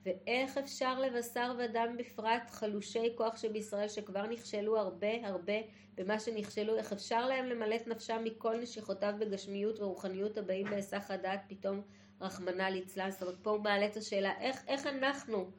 ואיך 0.06 0.58
אפשר 0.58 1.00
לבשר 1.00 1.54
ודם 1.58 1.96
בפרט 1.98 2.50
חלושי 2.50 3.14
כוח 3.16 3.38
שבישראל 3.38 3.88
שכבר 3.88 4.28
נכשלו 4.28 4.78
הרבה 4.78 5.28
הרבה 5.28 5.54
במה 5.96 6.20
שנכשלו, 6.20 6.78
איך 6.78 6.94
אפשר 6.94 7.28
להם 7.28 7.46
למלא 7.46 7.76
את 7.76 7.88
נפשם 7.88 8.22
מכל 8.24 8.58
נשיכותיו 8.62 9.14
בגשמיות 9.20 9.80
ורוחניות 9.80 10.38
הבאים 10.38 10.66
בהיסח 10.70 11.12
הדעת 11.12 11.42
פתאום 11.48 11.82
רחמנא 12.22 12.64
ליצלן. 12.64 13.12
זאת 13.12 13.22
אומרת, 13.22 13.38
פה 13.42 13.50
הוא 13.50 13.64
מעלה 13.64 13.86
את 13.86 13.98
השאלה, 13.98 14.40
איך, 14.40 14.64
איך 14.68 14.88
אנחנו, 14.88 15.52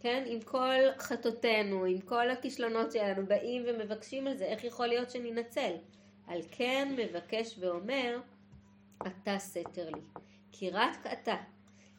כן, 0.00 0.24
עם 0.26 0.40
כל 0.40 0.80
חטאותינו, 0.98 1.84
עם 1.84 2.00
כל 2.00 2.30
הכישלונות 2.30 2.92
שלנו, 2.92 3.26
באים 3.26 3.62
ומבקשים 3.66 4.26
על 4.26 4.36
זה, 4.36 4.44
איך 4.44 4.64
יכול 4.64 4.86
להיות 4.86 5.10
שננצל? 5.10 5.74
על 6.28 6.40
כן 6.50 6.96
מבקש 6.96 7.54
ואומר, 7.58 8.20
אתה 9.06 9.38
סתר 9.38 9.90
לי. 9.90 10.00
כי 10.52 10.70
רק 10.70 11.06
אתה, 11.12 11.36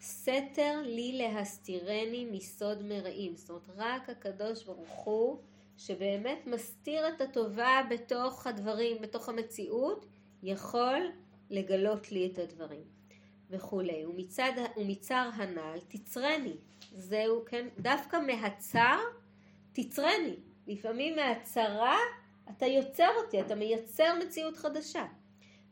סתר 0.01 0.81
לי 0.85 1.17
להסתירני 1.17 2.27
מסוד 2.31 2.83
מרעים. 2.83 3.35
זאת 3.35 3.49
אומרת, 3.49 3.63
רק 3.75 4.09
הקדוש 4.09 4.63
ברוך 4.63 5.03
הוא, 5.03 5.39
שבאמת 5.77 6.47
מסתיר 6.47 7.07
את 7.07 7.21
הטובה 7.21 7.81
בתוך 7.89 8.47
הדברים, 8.47 9.01
בתוך 9.01 9.29
המציאות, 9.29 10.05
יכול 10.43 11.11
לגלות 11.49 12.11
לי 12.11 12.29
את 12.33 12.39
הדברים. 12.39 12.83
וכולי. 13.49 14.05
ומצד, 14.05 14.51
ומצר 14.77 15.29
הנ"ל 15.33 15.79
תצרני. 15.87 16.57
זהו, 16.91 17.43
כן, 17.45 17.67
דווקא 17.79 18.17
מהצר 18.27 18.97
תצרני. 19.73 20.35
לפעמים 20.67 21.15
מהצרה 21.15 21.97
אתה 22.49 22.65
יוצר 22.65 23.09
אותי, 23.23 23.41
אתה 23.41 23.55
מייצר 23.55 24.13
מציאות 24.25 24.57
חדשה. 24.57 25.05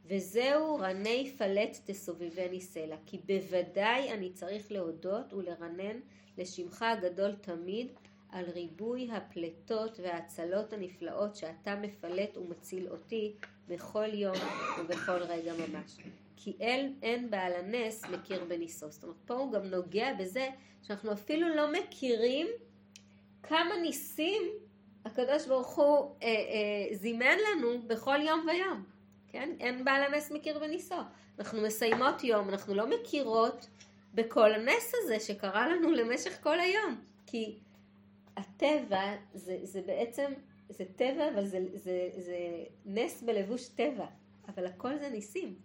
וזהו 0.05 0.75
רני 0.75 1.34
פלט 1.38 1.78
תסובבני 1.86 2.61
סלע, 2.61 2.95
כי 3.05 3.17
בוודאי 3.25 4.11
אני 4.11 4.34
צריך 4.34 4.71
להודות 4.71 5.34
ולרנן 5.34 5.99
לשמך 6.38 6.82
הגדול 6.82 7.36
תמיד 7.36 7.88
על 8.30 8.45
ריבוי 8.45 9.09
הפלטות 9.11 9.99
וההצלות 10.03 10.73
הנפלאות 10.73 11.36
שאתה 11.36 11.75
מפלט 11.75 12.38
ומציל 12.38 12.88
אותי 12.88 13.36
בכל 13.67 14.13
יום 14.13 14.36
ובכל 14.80 15.23
רגע 15.23 15.53
ממש. 15.53 15.97
כי 16.36 16.57
אל 16.61 16.93
אין 17.01 17.30
בעל 17.30 17.53
הנס 17.53 18.05
מכיר 18.05 18.43
בניסו. 18.47 18.91
זאת 18.91 19.03
אומרת, 19.03 19.17
פה 19.25 19.34
הוא 19.34 19.51
גם 19.51 19.63
נוגע 19.65 20.13
בזה 20.13 20.49
שאנחנו 20.84 21.13
אפילו 21.13 21.55
לא 21.55 21.71
מכירים 21.71 22.47
כמה 23.43 23.75
ניסים 23.82 24.41
הקדוש 25.08 25.47
ברוך 25.47 25.76
הוא 25.76 26.16
אה, 26.24 26.28
אה, 26.28 26.95
זימן 26.95 27.38
לנו 27.51 27.82
בכל 27.88 28.22
יום 28.22 28.47
ויום. 28.47 28.84
כן? 29.28 29.49
אין 29.60 29.86
בעל 29.86 30.03
הנס 30.03 30.32
מכיר 30.32 30.60
בניסו. 30.60 30.95
אנחנו 31.39 31.62
מסיימות 31.62 32.24
יום, 32.24 32.49
אנחנו 32.49 32.76
לא 32.76 32.89
מכירות 32.89 33.68
בכל 34.14 34.53
הנס 34.53 34.93
הזה 35.03 35.20
שקרה 35.20 35.68
לנו 35.68 35.91
למשך 35.91 36.43
כל 36.43 36.60
היום. 36.60 37.01
כי 37.26 37.60
הטבע 38.38 39.16
זה, 39.34 39.58
זה 39.64 39.82
בעצם, 39.82 40.32
זה 40.70 40.84
טבע, 40.95 41.30
אבל 41.34 41.45
זה, 41.45 41.60
זה, 41.74 42.10
זה 42.18 42.38
נס 42.86 43.24
בלבוש 43.24 43.68
טבע. 43.68 44.05
אבל 44.47 44.66
הכל 44.66 44.97
זה 44.97 45.10
ניסים. 45.10 45.55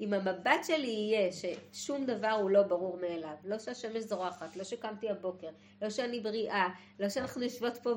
אם 0.00 0.12
המבט 0.12 0.64
שלי 0.64 0.86
יהיה 0.86 1.30
ששום 1.32 2.04
דבר 2.04 2.30
הוא 2.30 2.50
לא 2.50 2.62
ברור 2.62 2.96
מאליו, 2.96 3.34
לא 3.44 3.58
שהשמש 3.58 4.02
זורחת, 4.02 4.56
לא 4.56 4.64
שקמתי 4.64 5.10
הבוקר, 5.10 5.48
לא 5.82 5.90
שאני 5.90 6.20
בריאה, 6.20 6.68
לא 7.00 7.08
שאנחנו 7.08 7.42
יושבות 7.42 7.76
פה 7.82 7.90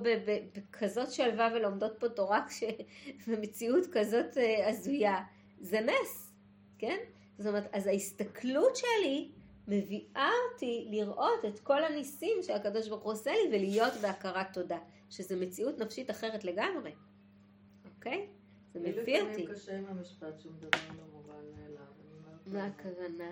בכזאת 0.53 1.11
שלווה 1.11 1.49
ולומדות 1.55 1.99
פה 1.99 2.09
תורה 2.09 2.45
כש... 2.47 2.63
במציאות 3.27 3.85
כזאת 3.91 4.37
אה, 4.37 4.69
הזויה, 4.69 5.23
זה 5.59 5.79
נס, 5.81 6.33
כן? 6.77 6.97
זאת 7.37 7.47
אומרת, 7.47 7.67
אז 7.73 7.87
ההסתכלות 7.87 8.75
שלי 8.75 9.31
מביאה 9.67 10.29
אותי 10.51 10.87
לראות 10.89 11.45
את 11.47 11.59
כל 11.59 11.83
הניסים 11.83 12.37
שהקדוש 12.41 12.87
ברוך 12.89 13.03
הוא 13.03 13.11
עושה 13.11 13.31
לי 13.31 13.57
ולהיות 13.57 13.93
בהכרת 14.01 14.53
תודה, 14.53 14.79
שזה 15.09 15.35
מציאות 15.35 15.79
נפשית 15.79 16.09
אחרת 16.11 16.43
לגמרי, 16.43 16.91
אוקיי? 17.95 18.27
זה 18.73 18.79
מביא 18.79 18.99
אותי. 18.99 19.11
לי 19.11 19.23
לפעמים 19.23 19.47
קשה 19.47 19.77
עם 19.77 19.85
המשפט 19.85 20.39
שום 20.39 20.53
דבר 20.59 20.79
לא 20.97 21.03
מובן. 21.11 21.33
מה 22.47 22.65
הכוונה? 22.65 23.31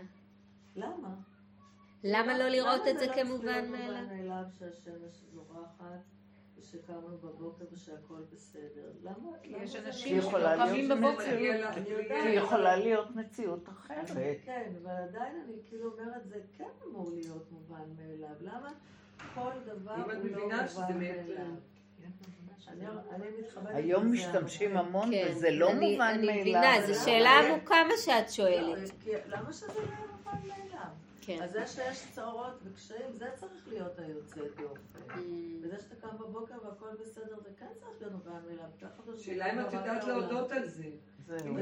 למה? 0.75 1.15
למה 2.03 2.37
לא 2.37 2.47
לראות 2.47 2.87
את 2.87 2.99
זה 2.99 3.05
כמובן 3.15 3.71
מאליו? 3.71 3.91
למה? 3.91 4.03
זה 4.03 4.15
לא 4.15 4.19
מובן 4.19 4.27
מאליו 4.27 4.45
שהשמש 4.59 5.23
זורחת 5.33 6.01
ושקמנו 6.57 7.17
בבוקר 7.17 7.65
ושהכול 7.71 8.25
בסדר? 8.33 8.91
למה? 9.03 9.29
יש 9.43 9.53
למה 9.53 9.67
זה 9.67 9.87
אנשים 9.87 10.21
שיכולה 10.21 10.55
שלא 10.55 10.65
קמים 10.65 10.89
להיות 10.89 10.99
בבוקר. 10.99 11.37
כי. 12.23 12.29
יכולה 12.29 12.75
להיות 12.75 13.15
מציאות 13.15 13.69
אחרת. 13.69 14.11
כן, 14.45 14.71
אבל 14.83 14.91
עדיין 14.91 15.41
אני 15.45 15.57
כאילו 15.65 15.91
אומרת, 15.91 16.27
זה 16.27 16.41
כן 16.57 16.69
אמור 16.87 17.11
להיות 17.11 17.51
מובן 17.51 17.83
מאליו. 17.97 18.35
למה 18.41 18.69
כל 19.33 19.51
דבר 19.65 19.95
הוא 19.95 20.29
לא 20.29 20.47
מובן 20.47 20.99
מאליו? 20.99 21.45
אני 22.67 22.85
אני 23.67 23.75
היום 23.83 24.11
משתמשים 24.11 24.77
המון 24.77 25.11
כן, 25.11 25.27
וזה 25.31 25.49
לא 25.51 25.71
אני- 25.71 25.91
מובן 25.91 26.05
אני 26.05 26.25
מאליו. 26.27 26.41
מבינה, 26.41 26.77
אבל 26.77 26.93
זו? 26.93 27.03
שאלה 27.05 27.29
עמוקה 27.39 27.75
מה 27.87 27.93
שאת 27.97 28.23
לא, 28.23 28.29
שואלת. 28.29 28.91
כי- 29.03 29.11
למה 29.27 29.53
שזה 29.53 29.67
לא 29.67 29.73
יהיה 29.73 29.87
מובן 30.17 30.31
מאליו? 30.47 30.87
כן. 31.21 31.37
אז 31.43 31.51
זה 31.51 31.67
שיש 31.67 32.05
צרות 32.11 32.53
וקשיים, 32.63 33.11
זה 33.13 33.25
צריך 33.35 33.67
להיות 33.67 33.99
היוצא 33.99 34.39
דופן. 34.57 34.99
Mm. 35.09 35.19
וזה 35.61 35.75
שאתה 35.79 35.95
קם 36.07 36.17
בבוקר 36.17 36.53
והכל 36.63 36.85
בסדר, 37.01 37.35
זה 37.43 37.49
כן 37.59 37.65
צריך 37.79 37.91
להיות 38.01 38.13
מובן 38.13 38.31
מאליו. 38.49 39.13
השאלה 39.19 39.53
אם 39.53 39.59
את 39.59 39.73
יודעת. 39.73 40.03
להודות 40.03 40.51
על 40.51 40.65
זה. 40.67 40.83
אם 41.47 41.57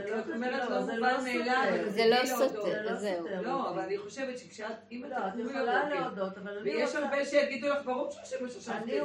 זה 1.90 2.06
לא 2.10 2.26
סותר, 2.26 2.64
זה 2.64 2.82
לא 2.84 2.96
זהו. 2.96 3.26
לא, 3.44 3.70
אבל 3.70 3.80
אני 3.80 3.98
חושבת 3.98 4.38
שכשאת, 4.38 4.66
אם 4.92 5.06
את 5.06 5.10
לא, 5.36 5.44
יכולה 5.44 5.90
להודות, 5.90 6.38
אבל 6.38 6.58
אני 6.58 6.70
ויש 6.76 6.96
רוצה... 6.96 7.00
הרבה 7.06 7.26
שיגידו 7.26 7.68
לך, 7.68 7.86
ברור 7.86 8.12
שהשמש 8.12 8.56
עכשיו 8.56 8.76
כזה. 8.84 9.02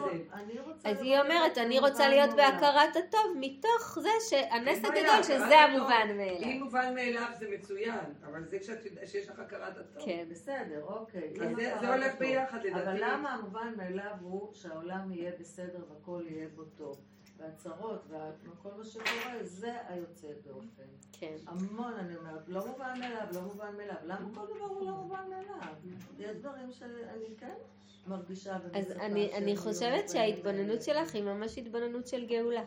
אז 0.84 1.02
היא 1.02 1.20
אומרת, 1.20 1.59
אני 1.59 1.78
רוצה 1.78 2.09
להיות. 2.09 2.30
בהכרת 2.36 2.96
הטוב 2.96 3.36
מתוך 3.40 3.98
זה 4.02 4.09
שהנס 4.30 4.78
הגדול 4.78 5.22
שזה 5.22 5.59
המובן 5.61 6.07
אם 6.11 6.16
מאליו. 6.16 6.64
מובן 6.64 6.94
מאליו 6.94 7.26
זה 7.38 7.46
מצוין, 7.50 7.94
אבל 8.26 8.44
זה 8.44 8.59
כשאת 8.59 8.84
יודעת 8.84 9.09
שיש 9.09 9.28
לך 9.28 9.38
הכרת 9.38 9.78
הטוב. 9.78 10.05
כן. 10.05 10.24
בסדר, 10.30 10.82
אוקיי. 10.82 11.32
זה- 11.57 11.94
הולך? 11.94 12.18
ביחד, 12.18 12.59
לדעתי. 12.64 12.82
אבל 12.82 12.96
למה 13.00 13.32
המובן 13.34 13.74
מאליו 13.76 14.12
הוא 14.20 14.55
שהעולם 14.55 15.12
יהיה 15.12 15.32
בסדר 15.40 15.78
והכל 15.90 16.22
יהיה 16.28 16.48
בו 16.55 16.64
טוב? 16.64 16.96
והצרות 17.45 18.03
וכל 18.11 18.68
מה 18.78 18.84
שקורה, 18.84 19.34
זה 19.42 19.72
היוצא 19.88 20.26
דופן. 20.47 20.82
כן. 21.12 21.34
המון, 21.47 21.92
אני 21.95 22.16
אומרת, 22.16 22.49
לא 22.49 22.66
מובן 22.66 22.99
מאליו, 23.01 23.26
לא 23.34 23.40
מובן 23.40 23.76
מאליו. 23.76 23.97
למה 24.05 24.28
כל 24.34 24.47
דבר 24.57 24.64
הוא 24.64 24.86
לא 24.86 24.92
מובן 24.92 25.24
מאליו? 25.30 25.74
יש 26.18 26.36
דברים 26.36 26.72
שאני 26.72 27.34
כן 27.38 27.55
מרגישה 28.07 28.57
ומצפה 28.64 28.78
אז 28.78 28.90
אני, 28.92 29.32
אני 29.34 29.51
יהיו 29.51 29.61
חושבת 29.61 30.09
שההתבוננות 30.11 30.57
מאליהם. 30.66 30.80
שלך 30.82 31.14
היא 31.14 31.22
ממש 31.22 31.59
התבוננות 31.59 32.07
של 32.07 32.26
גאולה. 32.26 32.64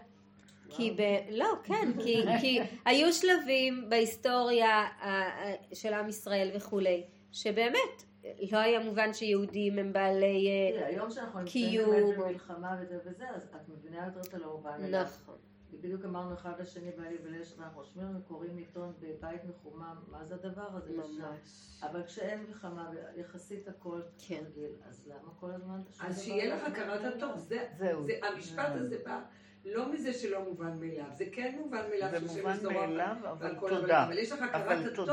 כי 0.70 0.92
ב... 0.92 1.02
לא, 1.32 1.48
כן, 1.64 1.92
כי, 2.04 2.24
כי 2.42 2.60
היו 2.86 3.14
שלבים 3.14 3.90
בהיסטוריה 3.90 4.70
ה- 4.70 5.08
ה- 5.10 5.54
של 5.76 5.94
עם 5.94 6.10
ישראל 6.10 6.52
וכולי, 6.56 7.04
שבאמת 7.32 8.04
לא 8.52 8.58
היה 8.58 8.80
מובן 8.80 9.14
שיהודים 9.14 9.80
הם 9.80 9.94
בעלי... 9.94 10.48
אה, 10.48 10.80
תראי, 10.80 10.94
היום 10.96 11.12
שאנחנו 11.12 11.40
נמצאים 11.40 11.70
קיום. 11.70 11.92
באמת 11.92 12.18
במלחמה 12.18 12.78
וזה 12.82 12.98
וזה, 13.06 13.26
אז 13.36 13.44
את 13.56 13.70
מבינה 13.70 14.06
יותר 14.06 14.22
את 14.30 14.34
הלא 14.34 14.52
מובן 14.58 14.82
מאליו. 14.82 15.06
נכון. 15.24 15.36
בדיוק 15.72 16.06
אמרנו 16.06 16.34
אחד 16.34 16.62
לשני 16.62 16.92
בעלי 16.98 17.16
ולש, 17.24 17.54
ואנחנו 17.58 17.80
רושמים 17.82 18.06
לנו 18.08 18.20
קוראים 18.28 18.58
עיתון 18.58 18.94
בבית 19.00 19.42
מחומם, 19.44 19.96
מה 20.12 20.26
זה 20.26 20.36
הדבר 20.36 20.68
הזה? 20.74 20.94
ממש. 20.94 21.80
אבל 21.84 22.04
כשאין 22.04 22.44
מלחמה 22.48 22.92
ויחסית 23.16 23.68
הכל 23.68 24.02
כן. 24.28 24.44
רגיל, 24.48 24.72
אז 24.90 25.08
למה 25.08 25.30
כל 25.40 25.52
הזמן... 25.52 25.82
אז 26.02 26.22
שיהיה 26.24 26.56
לך 26.56 26.64
הכרת? 26.68 27.16
הטוב. 27.16 27.38
זה- 27.38 27.66
זהו. 27.78 28.06
זה- 28.06 28.14
המשפט 28.34 28.70
הזה 28.76 28.98
בא 29.06 29.20
לא 29.66 29.92
מזה 29.94 30.14
שלא 30.14 30.44
מובן 30.44 30.80
מאליו, 30.80 31.06
זה 31.14 31.26
כן 31.32 31.56
מובן 31.58 31.82
מאליו 31.90 32.20
זה 32.28 32.40
מובן 32.40 32.74
מאליו, 32.74 33.16
אבל 33.32 33.56
תודה. 33.70 34.06
אבל 34.06 34.18
יש 34.18 34.32
לך 34.32 34.42
הכרת 34.42 34.86
הטוב. 34.94 35.10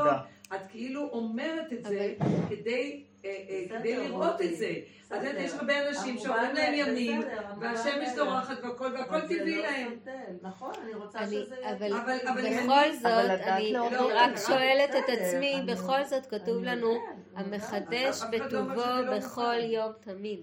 את 0.53 0.59
כאילו 0.69 1.09
אומרת 1.11 1.73
את 1.73 1.85
זה 1.85 2.13
כדי 2.49 3.03
אה, 3.25 3.29
אה, 3.49 3.79
כדי 3.79 3.95
לראות. 3.97 4.41
את 4.41 4.57
זה. 4.57 4.73
אז. 5.09 5.23
יש 5.37 5.51
הרבה 5.53 5.87
אנשים 5.89 6.17
שעוברים 6.17 6.55
להם 6.55 6.73
ימים, 6.73 7.21
והשמש. 7.61 8.15
זורחת 8.15 8.63
והכל, 8.63 8.93
והכל 8.93 9.21
טבעי 9.21 9.57
לא 9.57 9.61
להם. 9.61 9.95
נכון, 10.41 10.71
אני 10.83 10.93
רוצה 10.93 11.25
שזה. 11.25 11.55
אבל, 11.71 11.91
בכל 11.93 12.91
זאת, 13.01 13.05
אני 13.41 13.73
רק. 14.13 14.37
שואלת 14.47 14.89
את 14.89 15.09
עצמי, 15.09 15.61
בכל 15.67 16.03
זאת 16.03 16.25
כתוב 16.25 16.63
לנו, 16.63 16.93
המחדש 17.35 18.21
בטובו 18.31 18.81
בכל. 19.17 19.59
יום 19.59 19.91
תמיד. 19.99 20.39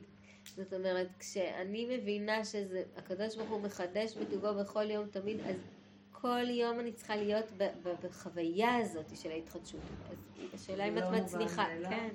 זאת 0.57 0.73
אומרת, 0.73 1.07
כשאני 1.19 1.97
מבינה 1.97 2.45
שזה, 2.45 2.83
הקדוש 2.97 3.37
ברוך 3.37 3.51
הוא 3.51 3.61
מחדש 3.61 4.15
בטובו 4.17 4.55
בכל 4.55 4.91
יום 4.91 5.07
תמיד, 5.07 5.41
אז 5.49 5.57
כל 6.23 6.51
יום 6.51 6.81
אני 6.81 6.93
צריכה 6.93 7.17
להיות 7.17 7.51
ב- 7.57 7.69
ב- 7.83 8.07
בחוויה 8.07 8.77
הזאת 8.77 9.17
של 9.17 9.31
ההתחדשות. 9.31 9.81
אז 10.11 10.17
השאלה 10.55 10.89
אם 10.89 10.99
את 10.99 11.03
לא 11.03 11.11
מצליחה. 11.11 11.65
כן. 11.89 12.09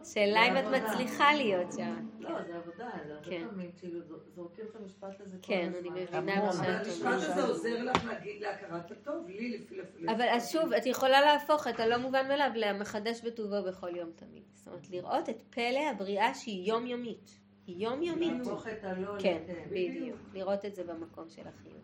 השאלה 0.00 0.48
אם 0.48 0.56
את. 0.56 0.64
מצליחה 0.82 1.34
להיות 1.34 1.72
שם. 1.72 2.08
לא, 2.18 2.42
זה 2.42 2.56
עבודה, 2.56 2.90
זה 3.06 3.14
הרבה 3.14 3.30
כן. 3.30 3.46
פעמים, 3.50 3.70
כאילו, 3.78 4.00
זורקים 4.34 4.64
את 4.70 4.76
המשפט 4.76 5.20
הזה 5.20 5.36
כל 5.36 5.42
כן, 5.42 5.72
הזמן. 5.74 5.78
אני 5.78 6.02
מבינה. 6.02 6.44
מה 6.46 6.52
שאת 6.52 6.86
המשפט 6.86 7.06
אומרת. 7.06 7.22
הזה 7.22 7.42
עוזר 7.42 7.82
לך 7.82 8.04
להגיד 8.04 8.42
להכרת 8.42 8.90
הטוב, 8.90 9.28
לי 9.28 9.58
לפי 9.58 9.76
לפי. 9.76 10.08
אבל 10.08 10.28
אז 10.28 10.50
שוב, 10.50 10.72
את 10.72 10.86
יכולה 10.86 11.20
להפוך 11.20 11.66
את 11.66 11.80
הלא 11.80 11.96
מובן 11.96 12.28
מאליו 12.28 12.50
למחדש 12.54 13.20
בטובו 13.20 13.62
בכל 13.68 13.96
יום 13.96 14.10
תמיד. 14.16 14.42
זאת 14.54 14.66
אומרת, 14.68 14.90
לראות 14.90 15.28
את 15.28 15.42
פלא 15.50 15.80
הבריאה 15.90 16.34
שהיא 16.34 16.68
יומיומית. 16.68 17.38
היא 17.66 17.76
יומיומית. 17.88 18.46
להפוך 18.46 18.66
את 18.66 18.84
הלא 18.84 19.14
כן. 19.18 19.42
בדיוק. 19.70 20.16
לראות 20.34 20.64
את 20.64 20.74
זה 20.74 20.84
במקום 20.84 21.28
של 21.28 21.42
החיוב. 21.48 21.82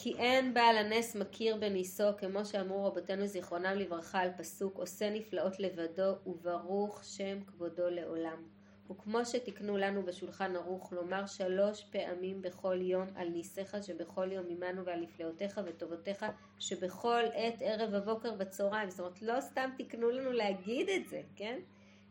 כי 0.00 0.14
אין 0.18 0.54
בעל 0.54 0.76
הנס 0.76 1.16
מכיר 1.16 1.56
בניסו, 1.56 2.04
כמו 2.18 2.44
שאמרו 2.44 2.84
רבותינו 2.84 3.26
זיכרונם 3.26 3.72
לברכה 3.76 4.20
על 4.20 4.30
פסוק, 4.38 4.76
עושה 4.76 5.10
נפלאות 5.10 5.60
לבדו, 5.60 6.12
וברוך 6.26 7.04
שם 7.04 7.44
כבודו 7.46 7.88
לעולם. 7.90 8.42
וכמו 8.90 9.24
שתקנו 9.24 9.76
לנו 9.76 10.02
בשולחן 10.02 10.56
ערוך 10.56 10.92
לומר 10.92 11.26
שלוש 11.26 11.84
פעמים 11.84 12.42
בכל 12.42 12.78
יום 12.80 13.06
על 13.14 13.28
ניסיך 13.28 13.76
שבכל 13.82 14.32
יום 14.32 14.46
עמנו 14.48 14.84
ועל 14.84 15.00
נפלאותיך 15.00 15.60
וטובותיך 15.64 16.26
שבכל 16.58 17.22
עת 17.34 17.62
ערב 17.62 17.94
הבוקר 17.94 18.34
בצהריים. 18.34 18.90
זאת 18.90 19.00
אומרת, 19.00 19.22
לא 19.22 19.40
סתם 19.40 19.70
תקנו 19.78 20.10
לנו 20.10 20.32
להגיד 20.32 20.88
את 20.88 21.08
זה, 21.08 21.22
כן? 21.36 21.58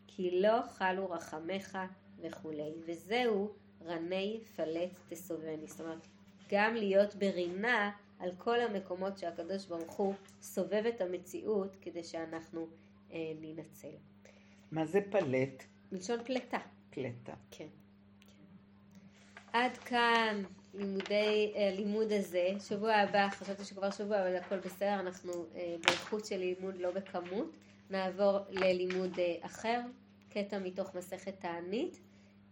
כי 0.07 0.41
לא 0.41 0.61
חלו 0.61 1.09
רחמך 1.09 1.77
וכולי. 2.19 2.73
וזהו 2.85 3.51
רני 3.85 4.41
פלט 4.55 4.99
תסובני. 5.09 5.67
זאת 5.67 5.81
אומרת, 5.81 6.07
גם 6.49 6.75
להיות 6.75 7.15
ברינה 7.15 7.91
על 8.19 8.31
כל 8.37 8.59
המקומות 8.59 9.17
שהקדוש 9.17 9.65
ברוך 9.65 9.93
הוא 9.93 10.13
סובב 10.41 10.83
את 10.95 11.01
המציאות 11.01 11.75
כדי 11.81 12.03
שאנחנו 12.03 12.67
אה, 13.11 13.31
ננצל. 13.41 13.95
מה 14.71 14.85
זה 14.85 14.99
פלט? 15.09 15.63
מלשון 15.91 16.23
פלטה. 16.23 16.59
פלטה. 16.89 17.33
כן. 17.51 17.67
עד 19.53 19.77
כאן 19.77 20.43
לימודי, 20.73 21.53
הלימוד 21.55 22.11
אה, 22.11 22.19
הזה. 22.19 22.47
שבוע 22.59 22.93
הבא, 22.93 23.29
חשבתי 23.29 23.63
שכבר 23.63 23.91
שבוע, 23.91 24.21
אבל 24.21 24.35
הכל 24.35 24.59
בסדר, 24.59 24.99
אנחנו 24.99 25.31
אה, 25.55 25.75
באיכות 25.85 26.25
של 26.25 26.37
לימוד, 26.37 26.77
לא 26.77 26.91
בכמות. 26.91 27.51
נעבור 27.89 28.39
ללימוד 28.49 29.19
אה, 29.19 29.35
אחר, 29.41 29.81
קטע 30.29 30.59
מתוך 30.59 30.95
מסכת 30.95 31.39
תענית, 31.39 31.99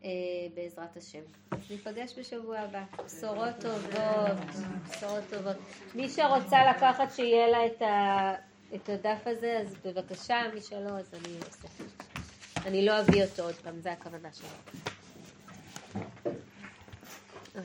אה, 0.06 0.10
בעזרת 0.56 0.98
השם. 0.98 1.20
אז 1.52 1.60
ניפגש 1.70 2.20
בשבוע 2.20 2.60
הבא. 2.60 2.84
בשורות 3.06 3.56
טובות, 3.62 4.38
בשורות 4.90 5.24
טובות. 5.30 5.56
מי 5.96 6.10
שרוצה 6.10 6.58
לקחת 6.72 7.12
שיהיה 7.16 7.48
לה 7.48 7.66
את, 7.66 7.82
ה... 7.82 8.34
את 8.76 8.90
הדף 8.90 9.22
הזה, 9.26 9.60
אז 9.62 9.76
בבקשה, 9.86 10.36
מי 10.54 10.62
שלא, 10.62 11.00
אז 11.00 11.14
אני 11.14 11.38
אוספת. 11.38 12.04
אני 12.66 12.86
לא 12.86 13.00
אביא 13.00 13.24
אותו 13.24 13.44
עוד 13.44 13.56
פעם, 13.56 13.80
זה 13.80 13.92
הכוונה 13.92 14.30
שלי. 14.34 14.48
אה, 17.56 17.62